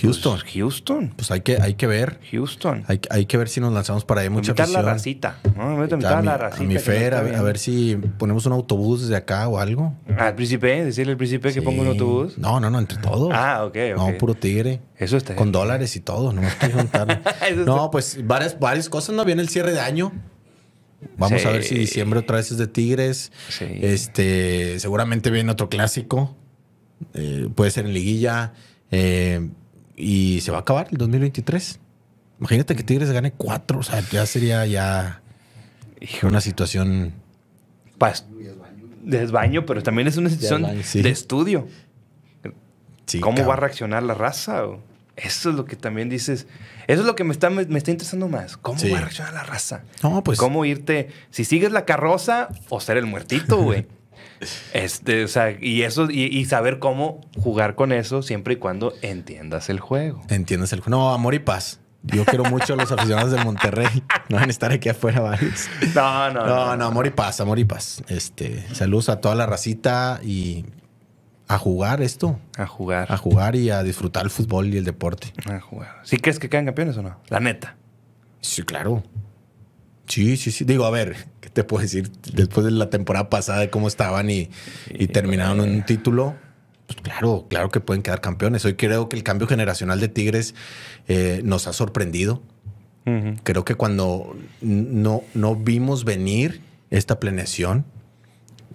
Houston. 0.00 0.38
pues, 0.40 0.52
Houston. 0.54 1.12
Pues 1.16 1.30
hay 1.30 1.40
que, 1.42 1.58
hay 1.60 1.74
que 1.74 1.86
ver. 1.86 2.18
Houston. 2.30 2.84
Hay, 2.88 3.00
hay 3.10 3.26
que 3.26 3.36
ver 3.36 3.48
si 3.48 3.60
nos 3.60 3.72
lanzamos 3.72 4.04
para 4.04 4.22
ahí. 4.22 4.30
Mucha 4.30 4.52
invitar 4.52 4.68
la 4.70 4.82
racita. 4.82 5.38
¿no? 5.56 5.62
A 5.62 5.70
A 5.72 5.84
invitar 5.84 6.12
a 6.14 6.20
mi, 6.20 6.26
la 6.26 6.34
a 6.34 6.38
racita. 6.38 6.64
mi 6.64 6.74
que 6.74 6.80
Fer, 6.80 7.14
a, 7.14 7.18
a 7.18 7.42
ver 7.42 7.58
si 7.58 7.96
ponemos 8.18 8.46
un 8.46 8.52
autobús 8.52 9.02
desde 9.02 9.16
acá 9.16 9.46
o 9.48 9.58
algo. 9.58 9.94
Al 10.18 10.34
príncipe, 10.34 10.84
decirle 10.84 11.12
al 11.12 11.18
príncipe 11.18 11.52
que 11.52 11.62
ponga 11.62 11.82
un 11.82 11.88
autobús. 11.88 12.38
No, 12.38 12.58
no, 12.60 12.70
no, 12.70 12.78
entre 12.78 12.98
todos. 12.98 13.30
Ah, 13.34 13.64
ok, 13.64 13.76
ok. 13.94 13.98
No, 13.98 14.18
puro 14.18 14.34
tigre. 14.34 14.80
Eso 14.96 15.16
está 15.16 15.34
Con 15.36 15.46
bien. 15.48 15.52
dólares 15.52 15.94
y 15.96 16.00
todo, 16.00 16.32
no, 16.32 16.42
está- 16.86 17.90
pues 17.90 18.18
varias, 18.26 18.58
varias 18.58 18.88
cosas. 18.88 19.14
No 19.14 19.24
viene 19.24 19.42
el 19.42 19.48
cierre 19.48 19.72
de 19.72 19.80
año. 19.80 20.12
Vamos 21.18 21.42
Sí. 21.42 21.48
a 21.48 21.50
ver 21.50 21.64
si 21.64 21.74
diciembre 21.74 22.20
otra 22.20 22.36
vez 22.36 22.50
es 22.52 22.58
de 22.58 22.68
Tigres. 22.68 23.32
Sí. 23.48 23.66
Este, 23.82 24.78
seguramente 24.78 25.30
viene 25.30 25.50
otro 25.50 25.68
clásico. 25.68 26.36
Eh, 27.14 27.48
puede 27.54 27.70
ser 27.72 27.86
en 27.86 27.92
liguilla. 27.94 28.52
Eh, 28.92 29.50
y 30.02 30.40
se 30.40 30.50
va 30.50 30.58
a 30.58 30.60
acabar 30.62 30.88
el 30.90 30.98
2023. 30.98 31.78
Imagínate 32.40 32.74
que 32.74 32.82
Tigres 32.82 33.10
gane 33.12 33.32
cuatro. 33.32 33.78
O 33.78 33.82
sea, 33.82 34.00
ya 34.10 34.26
sería 34.26 34.66
ya 34.66 35.22
una 36.22 36.40
situación. 36.40 37.12
pas- 37.98 38.24
desbaño, 39.04 39.64
pero 39.66 39.82
también 39.82 40.08
es 40.08 40.16
una 40.16 40.28
situación 40.30 40.62
Desbaño, 40.62 40.82
sí. 40.84 41.02
de 41.02 41.10
estudio. 41.10 41.68
Sí, 43.06 43.20
¿Cómo 43.20 43.44
va 43.44 43.54
a 43.54 43.56
reaccionar 43.56 44.02
la 44.02 44.14
raza? 44.14 44.62
Eso 45.16 45.50
es 45.50 45.56
lo 45.56 45.64
que 45.66 45.76
también 45.76 46.08
dices. 46.08 46.46
Eso 46.86 47.00
es 47.00 47.06
lo 47.06 47.14
que 47.14 47.24
me 47.24 47.32
está, 47.32 47.50
me, 47.50 47.64
me 47.66 47.78
está 47.78 47.90
interesando 47.90 48.28
más. 48.28 48.56
¿Cómo 48.56 48.78
Sí. 48.78 48.90
va 48.90 48.98
a 48.98 49.00
reaccionar 49.02 49.34
la 49.34 49.42
raza? 49.44 49.82
No, 50.02 50.22
pues. 50.24 50.38
¿Cómo 50.38 50.64
irte? 50.64 51.08
Si 51.30 51.44
sigues 51.44 51.70
la 51.72 51.84
carroza 51.84 52.48
o 52.70 52.80
ser 52.80 52.96
el 52.96 53.06
muertito, 53.06 53.56
güey. 53.62 53.86
Este, 54.72 55.24
o 55.24 55.28
sea, 55.28 55.50
y 55.60 55.82
eso, 55.82 56.08
y, 56.10 56.22
y 56.24 56.44
saber 56.46 56.78
cómo 56.78 57.20
jugar 57.42 57.74
con 57.74 57.92
eso 57.92 58.22
siempre 58.22 58.54
y 58.54 58.56
cuando 58.56 58.92
entiendas 59.02 59.68
el 59.70 59.80
juego. 59.80 60.22
Entiendes 60.28 60.72
el 60.72 60.80
juego. 60.80 60.90
No, 60.98 61.12
amor 61.12 61.34
y 61.34 61.38
paz. 61.38 61.80
Yo 62.04 62.24
quiero 62.24 62.44
mucho 62.44 62.72
a 62.74 62.76
los 62.76 62.90
aficionados 62.90 63.30
del 63.30 63.44
Monterrey. 63.44 63.86
No 64.28 64.36
van 64.36 64.48
a 64.48 64.50
estar 64.50 64.72
aquí 64.72 64.88
afuera 64.88 65.20
varios. 65.20 65.68
No, 65.94 66.30
no, 66.32 66.44
No, 66.46 66.76
no, 66.76 66.86
amor 66.86 67.06
y 67.06 67.10
paz, 67.10 67.40
amor 67.40 67.58
y 67.60 67.64
paz. 67.64 68.02
Este, 68.08 68.66
saludos 68.74 69.08
a 69.08 69.20
toda 69.20 69.34
la 69.36 69.46
racita 69.46 70.18
y 70.24 70.64
a 71.46 71.58
jugar 71.58 72.02
esto, 72.02 72.40
A 72.56 72.66
jugar. 72.66 73.12
a 73.12 73.16
jugar 73.16 73.54
y 73.54 73.70
a 73.70 73.82
disfrutar 73.84 74.24
el 74.24 74.30
fútbol 74.30 74.72
y 74.74 74.78
el 74.78 74.84
deporte. 74.84 75.32
A 75.48 75.60
jugar. 75.60 76.00
¿Sí 76.02 76.16
crees 76.16 76.38
que 76.40 76.48
quedan 76.48 76.64
campeones 76.64 76.96
o 76.96 77.02
no? 77.02 77.20
La 77.28 77.38
neta. 77.40 77.76
Sí, 78.40 78.62
claro. 78.62 79.04
Sí, 80.06 80.36
sí, 80.36 80.50
sí. 80.50 80.64
Digo, 80.64 80.84
a 80.86 80.90
ver, 80.90 81.14
¿qué 81.14 81.26
te 81.52 81.64
puedo 81.64 81.82
decir? 81.82 82.10
Después 82.32 82.64
de 82.64 82.70
la 82.72 82.90
temporada 82.90 83.28
pasada 83.30 83.60
de 83.60 83.70
cómo 83.70 83.88
estaban 83.88 84.30
y, 84.30 84.50
y 84.90 85.08
terminaron 85.08 85.60
en 85.60 85.74
un 85.74 85.82
título, 85.84 86.34
pues 86.86 87.00
claro, 87.00 87.46
claro 87.48 87.70
que 87.70 87.80
pueden 87.80 88.02
quedar 88.02 88.20
campeones. 88.20 88.64
Hoy 88.64 88.74
creo 88.74 89.08
que 89.08 89.16
el 89.16 89.22
cambio 89.22 89.46
generacional 89.46 90.00
de 90.00 90.08
Tigres 90.08 90.54
eh, 91.08 91.40
nos 91.44 91.66
ha 91.66 91.72
sorprendido. 91.72 92.42
Creo 93.42 93.64
que 93.64 93.74
cuando 93.74 94.36
no, 94.60 95.22
no 95.34 95.56
vimos 95.56 96.04
venir 96.04 96.60
esta 96.90 97.18
planeación, 97.18 97.84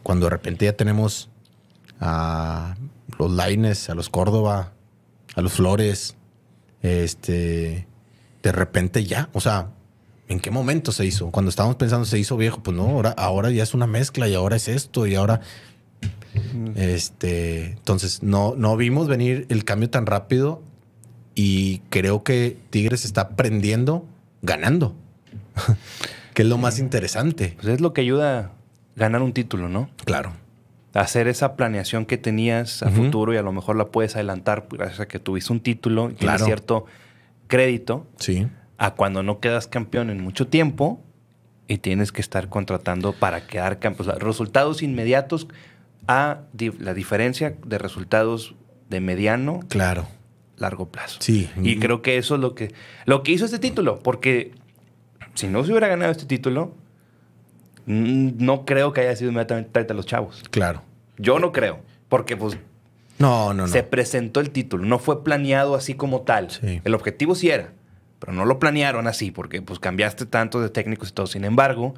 cuando 0.03 0.25
de 0.25 0.31
repente 0.31 0.65
ya 0.65 0.73
tenemos 0.73 1.29
a 2.01 2.75
los 3.17 3.31
Laines, 3.31 3.89
a 3.89 3.95
los 3.95 4.09
Córdoba, 4.09 4.73
a 5.33 5.41
los 5.41 5.53
Flores, 5.53 6.17
este, 6.81 7.87
de 8.43 8.51
repente 8.51 9.05
ya, 9.05 9.29
o 9.31 9.39
sea, 9.39 9.69
¿en 10.27 10.39
qué 10.39 10.51
momento 10.51 10.91
se 10.91 11.05
hizo? 11.05 11.31
Cuando 11.31 11.49
estábamos 11.49 11.77
pensando 11.77 12.05
se 12.05 12.19
hizo 12.19 12.37
viejo, 12.37 12.61
pues 12.61 12.75
no, 12.75 12.83
ahora, 12.83 13.11
ahora 13.11 13.51
ya 13.51 13.63
es 13.63 13.73
una 13.73 13.87
mezcla 13.87 14.27
y 14.27 14.33
ahora 14.33 14.55
es 14.55 14.67
esto 14.67 15.07
y 15.07 15.15
ahora, 15.15 15.41
este, 16.75 17.71
entonces 17.71 18.23
no, 18.23 18.55
no 18.57 18.77
vimos 18.77 19.07
venir 19.07 19.45
el 19.49 19.63
cambio 19.63 19.89
tan 19.89 20.05
rápido 20.05 20.61
y 21.35 21.79
creo 21.89 22.23
que 22.23 22.57
Tigres 22.69 23.05
está 23.05 23.21
aprendiendo 23.21 24.05
ganando, 24.41 24.95
que 26.33 26.41
es 26.41 26.47
lo 26.47 26.57
más 26.57 26.79
interesante. 26.79 27.55
Pues 27.55 27.67
es 27.67 27.81
lo 27.81 27.93
que 27.93 28.01
ayuda 28.01 28.39
a 28.39 28.51
ganar 28.95 29.21
un 29.21 29.33
título, 29.33 29.69
¿no? 29.69 29.89
Claro. 30.05 30.33
Hacer 30.93 31.27
esa 31.27 31.55
planeación 31.55 32.05
que 32.05 32.17
tenías 32.17 32.81
a 32.81 32.89
futuro 32.89 33.31
y 33.33 33.37
a 33.37 33.43
lo 33.43 33.51
mejor 33.51 33.75
la 33.75 33.85
puedes 33.85 34.15
adelantar 34.15 34.67
gracias 34.71 34.99
a 34.99 35.07
que 35.07 35.19
tuviste 35.19 35.53
un 35.53 35.59
título 35.59 36.09
y 36.09 36.13
tienes 36.13 36.43
cierto 36.43 36.85
crédito 37.47 38.07
Sí. 38.17 38.47
A 38.77 38.91
cuando 38.95 39.23
no 39.23 39.39
quedas 39.39 39.67
campeón 39.67 40.09
en 40.09 40.21
mucho 40.21 40.47
tiempo 40.47 41.01
y 41.67 41.79
tienes 41.79 42.11
que 42.11 42.21
estar 42.21 42.49
contratando 42.49 43.13
para 43.13 43.47
quedar 43.47 43.79
campeón. 43.79 44.09
O 44.09 44.11
sea, 44.11 44.19
resultados 44.19 44.81
inmediatos 44.83 45.47
a 46.07 46.41
la 46.79 46.93
diferencia 46.93 47.55
de 47.65 47.77
resultados 47.77 48.55
de 48.89 49.01
mediano, 49.01 49.59
Claro. 49.67 50.07
largo 50.57 50.89
plazo. 50.89 51.17
Sí. 51.21 51.49
Y 51.61 51.77
creo 51.79 52.01
que 52.01 52.17
eso 52.17 52.35
es 52.35 52.41
lo 52.41 52.55
que, 52.55 52.73
lo 53.05 53.21
que 53.23 53.31
hizo 53.33 53.45
este 53.45 53.59
título, 53.59 53.99
porque 53.99 54.53
si 55.33 55.47
no 55.47 55.63
se 55.63 55.71
hubiera 55.71 55.87
ganado 55.87 56.11
este 56.11 56.25
título, 56.25 56.73
mm, 57.85 58.43
no 58.43 58.65
creo 58.65 58.93
que 58.93 59.01
haya 59.01 59.15
sido 59.15 59.31
inmediatamente 59.31 59.71
traerte 59.71 59.93
a 59.93 59.95
los 59.95 60.05
chavos. 60.05 60.43
Claro. 60.51 60.83
Yo 61.17 61.39
no 61.39 61.51
creo, 61.51 61.79
porque 62.09 62.37
pues 62.37 62.57
No, 63.19 63.53
no, 63.53 63.63
no. 63.63 63.67
se 63.67 63.83
presentó 63.83 64.39
el 64.39 64.51
título, 64.51 64.85
no 64.85 64.99
fue 64.99 65.23
planeado 65.23 65.75
así 65.75 65.93
como 65.95 66.21
tal. 66.21 66.49
Sí. 66.51 66.81
El 66.83 66.93
objetivo 66.95 67.35
sí 67.35 67.49
era, 67.49 67.73
pero 68.19 68.33
no 68.33 68.45
lo 68.45 68.59
planearon 68.59 69.07
así 69.07 69.31
porque 69.31 69.61
pues 69.61 69.79
cambiaste 69.79 70.25
tanto 70.25 70.61
de 70.61 70.69
técnicos 70.69 71.09
y 71.09 71.11
todo. 71.13 71.27
Sin 71.27 71.43
embargo, 71.45 71.93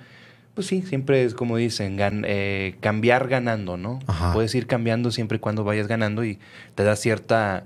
pues 0.54 0.68
sí, 0.68 0.82
siempre 0.82 1.24
es 1.24 1.34
como 1.34 1.58
dicen, 1.58 1.98
gan- 1.98 2.26
eh, 2.28 2.76
cambiar 2.82 3.28
ganando, 3.28 3.78
¿no? 3.78 4.00
Ajá. 4.08 4.34
Puedes 4.34 4.54
ir 4.56 4.68
cambiando 4.68 5.12
siempre 5.12 5.38
y 5.38 5.40
cuando 5.40 5.64
vayas 5.64 5.88
ganando 5.88 6.24
y 6.26 6.40
te 6.76 6.84
da 6.84 6.96
cierta 6.96 7.66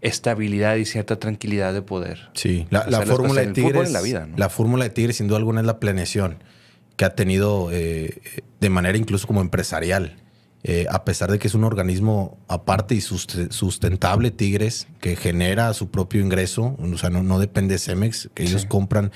estabilidad 0.00 0.76
y 0.76 0.84
cierta 0.84 1.18
tranquilidad 1.18 1.72
de 1.72 1.82
poder. 1.82 2.28
Sí, 2.34 2.66
la, 2.70 2.86
las 2.88 3.04
fórmula 3.08 3.40
de 3.42 3.52
Tigres. 3.52 3.86
en 3.88 3.92
la 3.92 4.02
vida, 4.02 4.26
¿no? 4.26 4.36
La 4.36 4.48
fórmula 4.50 4.84
de 4.84 4.90
Tigres, 4.90 5.16
sin 5.16 5.28
duda 5.28 5.38
alguna, 5.38 5.60
es 5.60 5.66
la 5.66 5.80
planeación 5.80 6.42
que 6.96 7.04
ha 7.04 7.14
tenido 7.14 7.70
eh, 7.72 8.20
de 8.60 8.70
manera 8.70 8.98
incluso 8.98 9.26
como 9.26 9.40
empresarial. 9.40 10.16
Eh, 10.66 10.86
a 10.90 11.04
pesar 11.04 11.30
de 11.30 11.38
que 11.38 11.46
es 11.46 11.54
un 11.54 11.62
organismo 11.62 12.38
aparte 12.48 12.94
y 12.94 12.98
sust- 13.02 13.50
sustentable, 13.50 14.30
Tigres, 14.30 14.86
que 15.00 15.14
genera 15.14 15.74
su 15.74 15.90
propio 15.90 16.22
ingreso, 16.22 16.74
o 16.80 16.96
sea, 16.96 17.10
no, 17.10 17.22
no 17.22 17.38
depende 17.38 17.74
de 17.74 17.78
Cemex, 17.78 18.30
que 18.32 18.44
ellos 18.44 18.62
Sí. 18.62 18.68
compran 18.68 19.12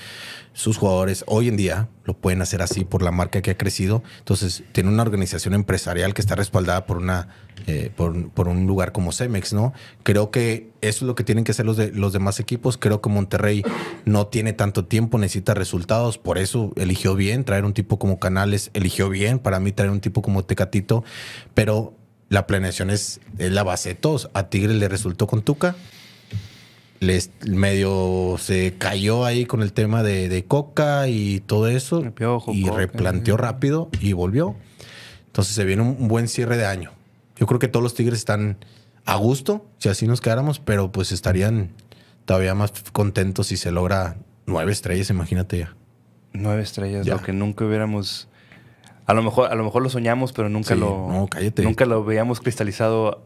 sus 0.59 0.77
jugadores. 0.77 1.23
Hoy 1.25 1.47
en 1.47 1.55
día 1.55 1.87
lo 2.03 2.13
pueden 2.13 2.41
hacer 2.41 2.61
así 2.61 2.83
por 2.83 3.01
la 3.01 3.11
marca 3.11 3.41
que 3.41 3.51
ha 3.51 3.57
crecido. 3.57 4.03
Entonces, 4.17 4.61
tiene 4.73 4.89
una 4.89 5.03
organización 5.03 5.53
empresarial 5.53 6.13
que 6.13 6.19
está 6.19 6.35
respaldada 6.35 6.85
por 6.85 6.97
una 6.97 7.29
eh, 7.65 7.89
por, 7.95 8.29
por 8.31 8.49
un 8.49 8.67
lugar 8.67 8.91
como 8.91 9.13
Cemex, 9.13 9.53
¿no? 9.53 9.71
Creo 10.03 10.31
que 10.31 10.69
eso 10.81 11.05
es 11.05 11.07
lo 11.07 11.15
que 11.15 11.23
tienen 11.23 11.45
que 11.45 11.51
hacer 11.51 11.65
los, 11.65 11.77
de, 11.77 11.93
los 11.93 12.11
demás 12.11 12.41
equipos. 12.41 12.77
Creo 12.77 12.99
que 12.99 13.09
Monterrey 13.09 13.63
no 14.03 14.27
tiene 14.27 14.51
tanto 14.51 14.83
tiempo, 14.83 15.17
necesita 15.17 15.53
resultados. 15.53 16.17
Por 16.17 16.37
eso 16.37 16.73
eligió 16.75 17.15
bien 17.15 17.45
traer 17.45 17.63
un 17.63 17.73
tipo 17.73 17.97
como 17.97 18.19
Canales, 18.19 18.69
eligió 18.73 19.07
bien 19.07 19.39
para 19.39 19.61
mí 19.61 19.71
traer 19.71 19.91
un 19.91 20.01
tipo 20.01 20.21
como 20.21 20.43
Tecatito, 20.43 21.05
pero 21.53 21.93
la 22.27 22.47
planeación 22.47 22.89
es, 22.89 23.21
es 23.37 23.53
la 23.53 23.63
base 23.63 23.89
de 23.89 23.95
todos. 23.95 24.29
A 24.33 24.49
Tigres 24.49 24.75
le 24.75 24.89
resultó 24.89 25.25
con 25.25 25.41
Tuca. 25.41 25.77
Les 26.99 27.31
medio 27.47 28.35
se 28.39 28.75
cayó 28.77 29.23
ahí 29.25 29.45
con 29.45 29.61
el 29.61 29.71
tema 29.71 30.03
de, 30.03 30.27
de 30.27 30.43
Coca 30.45 31.07
y 31.07 31.39
todo 31.39 31.67
eso. 31.69 32.01
Piojo, 32.13 32.51
y 32.53 32.63
Coca, 32.63 32.75
replanteó 32.77 33.37
rápido 33.37 33.89
y 34.01 34.13
volvió. 34.13 34.55
Entonces 35.27 35.55
se 35.55 35.63
viene 35.63 35.81
un, 35.83 35.95
un 35.99 36.07
buen 36.09 36.27
cierre 36.27 36.57
de 36.57 36.65
año. 36.65 36.91
Yo 37.37 37.47
creo 37.47 37.59
que 37.59 37.69
todos 37.69 37.83
los 37.83 37.93
Tigres 37.93 38.19
están 38.19 38.57
a 39.05 39.15
gusto, 39.15 39.65
si 39.77 39.87
así 39.89 40.07
nos 40.07 40.19
quedáramos, 40.21 40.59
pero 40.59 40.91
pues 40.91 41.11
estarían 41.13 41.69
todavía 42.25 42.53
más 42.53 42.73
contentos 42.91 43.47
si 43.47 43.57
se 43.57 43.71
logra 43.71 44.17
nueve 44.45 44.71
estrellas, 44.71 45.09
imagínate 45.09 45.59
ya. 45.59 45.75
Nueve 46.33 46.61
estrellas, 46.61 47.05
Ya. 47.05 47.15
lo 47.15 47.21
que 47.21 47.31
nunca 47.33 47.65
hubiéramos. 47.65 48.27
A 49.05 49.13
lo 49.15 49.23
mejor, 49.23 49.51
a 49.51 49.55
lo 49.55 49.63
mejor 49.63 49.81
lo 49.81 49.89
soñamos, 49.89 50.33
pero 50.33 50.49
nunca 50.49 50.75
Sí, 50.75 50.79
lo. 50.79 51.07
no, 51.09 51.27
cállate. 51.31 51.63
Nunca 51.63 51.85
lo 51.85 52.03
veíamos 52.03 52.39
cristalizado. 52.41 53.23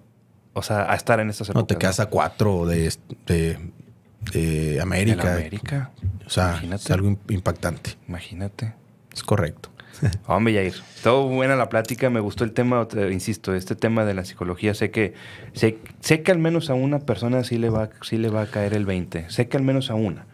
O 0.53 0.61
sea, 0.61 0.91
a 0.91 0.95
estar 0.95 1.19
en 1.19 1.29
estas 1.29 1.49
épocas. 1.49 1.61
No 1.63 1.65
te 1.67 1.77
quedas 1.77 1.99
a 1.99 2.05
cuatro 2.07 2.65
de, 2.65 2.93
de, 3.25 3.57
de 4.31 4.75
En 4.75 4.81
América. 4.81 5.33
América. 5.33 5.91
O 6.25 6.29
sea, 6.29 6.49
Imagínate. 6.51 6.83
es 6.83 6.91
algo 6.91 7.09
im- 7.09 7.17
impactante. 7.29 7.91
Imagínate. 8.07 8.73
Es 9.11 9.23
correcto. 9.23 9.69
Hombre, 10.27 10.53
Yair, 10.53 10.73
todo 11.03 11.27
buena 11.27 11.55
la 11.55 11.69
plática, 11.69 12.09
me 12.09 12.19
gustó 12.19 12.43
el 12.43 12.51
tema, 12.51 12.87
te- 12.87 13.11
insisto, 13.11 13.53
este 13.55 13.75
tema 13.75 14.05
de 14.05 14.13
la 14.13 14.25
psicología, 14.25 14.73
sé 14.73 14.91
que, 14.91 15.13
sé, 15.53 15.77
sé 16.01 16.23
que 16.23 16.31
al 16.31 16.39
menos 16.39 16.69
a 16.69 16.73
una 16.73 16.99
persona 16.99 17.43
sí 17.43 17.57
le, 17.57 17.69
va, 17.69 17.89
sí 18.01 18.17
le 18.17 18.29
va 18.29 18.41
a 18.43 18.47
caer 18.47 18.73
el 18.73 18.85
20, 18.85 19.29
sé 19.29 19.47
que 19.47 19.57
al 19.57 19.63
menos 19.63 19.89
a 19.91 19.95
una. 19.95 20.25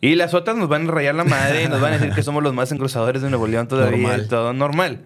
Y 0.00 0.14
las 0.14 0.34
otras 0.34 0.56
nos 0.56 0.68
van 0.68 0.88
a 0.88 0.92
rayar 0.92 1.14
la 1.14 1.24
madre 1.24 1.64
y 1.64 1.68
nos 1.68 1.80
van 1.80 1.94
a 1.94 1.98
decir 1.98 2.14
que 2.14 2.22
somos 2.22 2.42
los 2.42 2.54
más 2.54 2.70
engrosadores 2.70 3.22
de 3.22 3.28
Nuevo 3.30 3.46
León 3.46 3.66
todavía, 3.66 3.96
Normal. 3.98 4.28
todo 4.28 4.52
normal. 4.52 5.00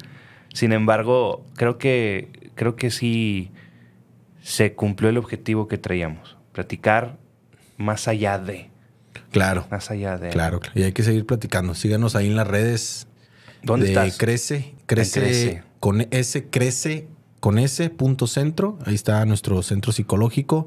Sin 0.53 0.72
embargo, 0.72 1.45
creo 1.57 1.78
que, 1.78 2.51
creo 2.57 2.76
que 2.76 2.91
sí 2.91 3.51
se 4.51 4.72
cumplió 4.74 5.11
el 5.11 5.16
objetivo 5.18 5.68
que 5.68 5.78
traíamos, 5.78 6.36
platicar 6.53 7.18
más 7.76 8.09
allá 8.09 8.38
de, 8.38 8.68
Claro. 9.30 9.64
más 9.70 9.90
allá 9.92 10.18
de. 10.18 10.30
Claro, 10.30 10.59
claro. 10.59 10.78
y 10.78 10.82
hay 10.82 10.92
que 10.92 11.05
seguir 11.05 11.24
platicando. 11.24 11.74
Síganos 11.74 12.16
ahí 12.16 12.26
en 12.26 12.34
las 12.36 12.48
redes. 12.48 13.07
¿Dónde 13.62 13.86
de 13.86 13.92
estás? 13.92 14.18
Crece, 14.18 14.74
crece, 14.86 15.20
Crece. 15.20 15.62
con 15.78 16.01
ese 16.11 16.46
crece 16.48 17.07
con 17.38 17.59
ese 17.59 17.90
punto 17.90 18.26
centro. 18.26 18.76
Ahí 18.84 18.94
está 18.94 19.24
nuestro 19.24 19.62
centro 19.62 19.92
psicológico 19.92 20.66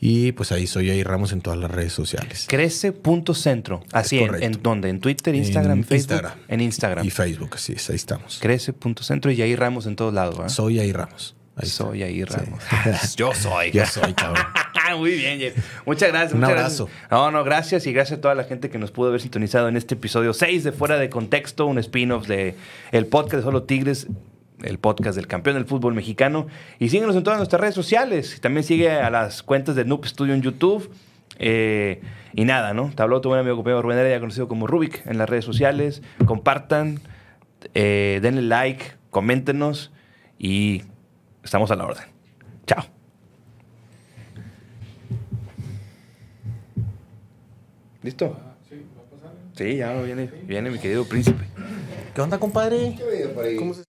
y 0.00 0.32
pues 0.32 0.52
ahí 0.52 0.66
soy 0.66 0.90
ahí 0.90 1.02
Ramos 1.02 1.32
en 1.32 1.40
todas 1.40 1.58
las 1.58 1.70
redes 1.70 1.92
sociales. 1.94 2.46
Crece.centro. 2.48 3.82
Así, 3.92 4.18
en, 4.18 4.26
correcto. 4.26 4.46
¿en 4.46 4.62
dónde? 4.62 4.88
¿En 4.90 5.00
Twitter, 5.00 5.34
Instagram, 5.34 5.78
En 5.78 5.84
Facebook? 5.84 5.96
Instagram. 6.12 6.38
En 6.48 6.60
Instagram. 6.60 7.06
Y 7.06 7.10
Facebook, 7.10 7.50
así 7.54 7.72
es, 7.72 7.88
ahí 7.88 7.96
estamos. 7.96 8.38
Crece.centro 8.40 9.30
y 9.32 9.40
ahí 9.42 9.56
Ramos 9.56 9.86
en 9.86 9.96
todos 9.96 10.12
lados. 10.12 10.36
¿verdad? 10.36 10.50
Soy 10.52 10.78
ahí 10.78 10.92
Ramos. 10.92 11.34
Ahí 11.54 11.68
soy 11.68 12.02
ahí 12.02 12.14
Sí. 12.16 12.24
Ramos. 12.24 12.64
Yo 13.16 13.34
soy. 13.34 13.70
Yo 13.72 13.84
soy, 13.84 14.14
cabrón. 14.14 14.44
Muy 14.98 15.12
bien, 15.12 15.38
Jeff. 15.38 15.56
Muchas 15.86 16.08
gracias. 16.10 16.32
Un 16.32 16.40
muchas 16.40 16.52
abrazo. 16.56 16.84
gracias. 16.86 17.10
No, 17.10 17.30
no, 17.30 17.44
gracias 17.44 17.86
y 17.86 17.92
gracias 17.92 18.18
a 18.18 18.20
toda 18.22 18.34
la 18.34 18.44
gente 18.44 18.70
que 18.70 18.78
nos 18.78 18.90
pudo 18.90 19.08
haber 19.08 19.20
sintonizado 19.20 19.68
en 19.68 19.76
este 19.76 19.94
episodio 19.94 20.32
6 20.32 20.64
de 20.64 20.72
Fuera 20.72 20.96
de 20.98 21.08
Contexto, 21.10 21.66
un 21.66 21.78
spin-off 21.78 22.26
de 22.26 22.56
el 22.90 23.06
podcast 23.06 23.36
de 23.36 23.42
Solo 23.42 23.62
Tigres, 23.64 24.06
el 24.62 24.78
podcast 24.78 25.16
del 25.16 25.26
campeón 25.26 25.56
del 25.56 25.66
fútbol 25.66 25.94
mexicano. 25.94 26.46
Y 26.78 26.88
síguenos 26.88 27.16
en 27.16 27.22
todas 27.22 27.38
nuestras 27.38 27.60
redes 27.60 27.74
sociales. 27.74 28.38
También 28.40 28.64
sigue 28.64 28.90
a 28.90 29.10
las 29.10 29.42
cuentas 29.42 29.76
de 29.76 29.84
Noob 29.84 30.06
Studio 30.06 30.34
en 30.34 30.42
YouTube. 30.42 30.90
Eh, 31.38 32.00
y 32.34 32.44
nada, 32.44 32.72
¿no? 32.72 32.90
Te 32.94 33.02
habló 33.02 33.20
tu 33.20 33.28
buen 33.28 33.40
amigo 33.40 33.56
compañero 33.56 33.82
Rubén 33.82 33.98
Heredia, 33.98 34.20
conocido 34.20 34.48
como 34.48 34.66
Rubik, 34.66 35.06
en 35.06 35.18
las 35.18 35.28
redes 35.28 35.44
sociales. 35.44 36.02
Compartan, 36.24 37.00
eh, 37.74 38.20
denle 38.22 38.42
like, 38.42 38.92
coméntenos 39.10 39.90
y 40.38 40.82
estamos 41.42 41.70
a 41.70 41.76
la 41.76 41.84
orden. 41.86 42.04
Chao. 42.66 42.84
¿Listo? 48.02 48.36
Sí, 49.56 49.76
ya 49.76 49.92
viene, 50.02 50.26
viene 50.44 50.70
mi 50.70 50.78
querido 50.78 51.04
príncipe. 51.04 51.44
¿Qué 52.14 52.20
onda, 52.20 52.38
compadre? 52.38 52.94
¿Qué 52.96 53.04
veía 53.04 53.34
por 53.34 53.44
ahí? 53.44 53.56
¿Cómo 53.56 53.74
se- 53.74 53.84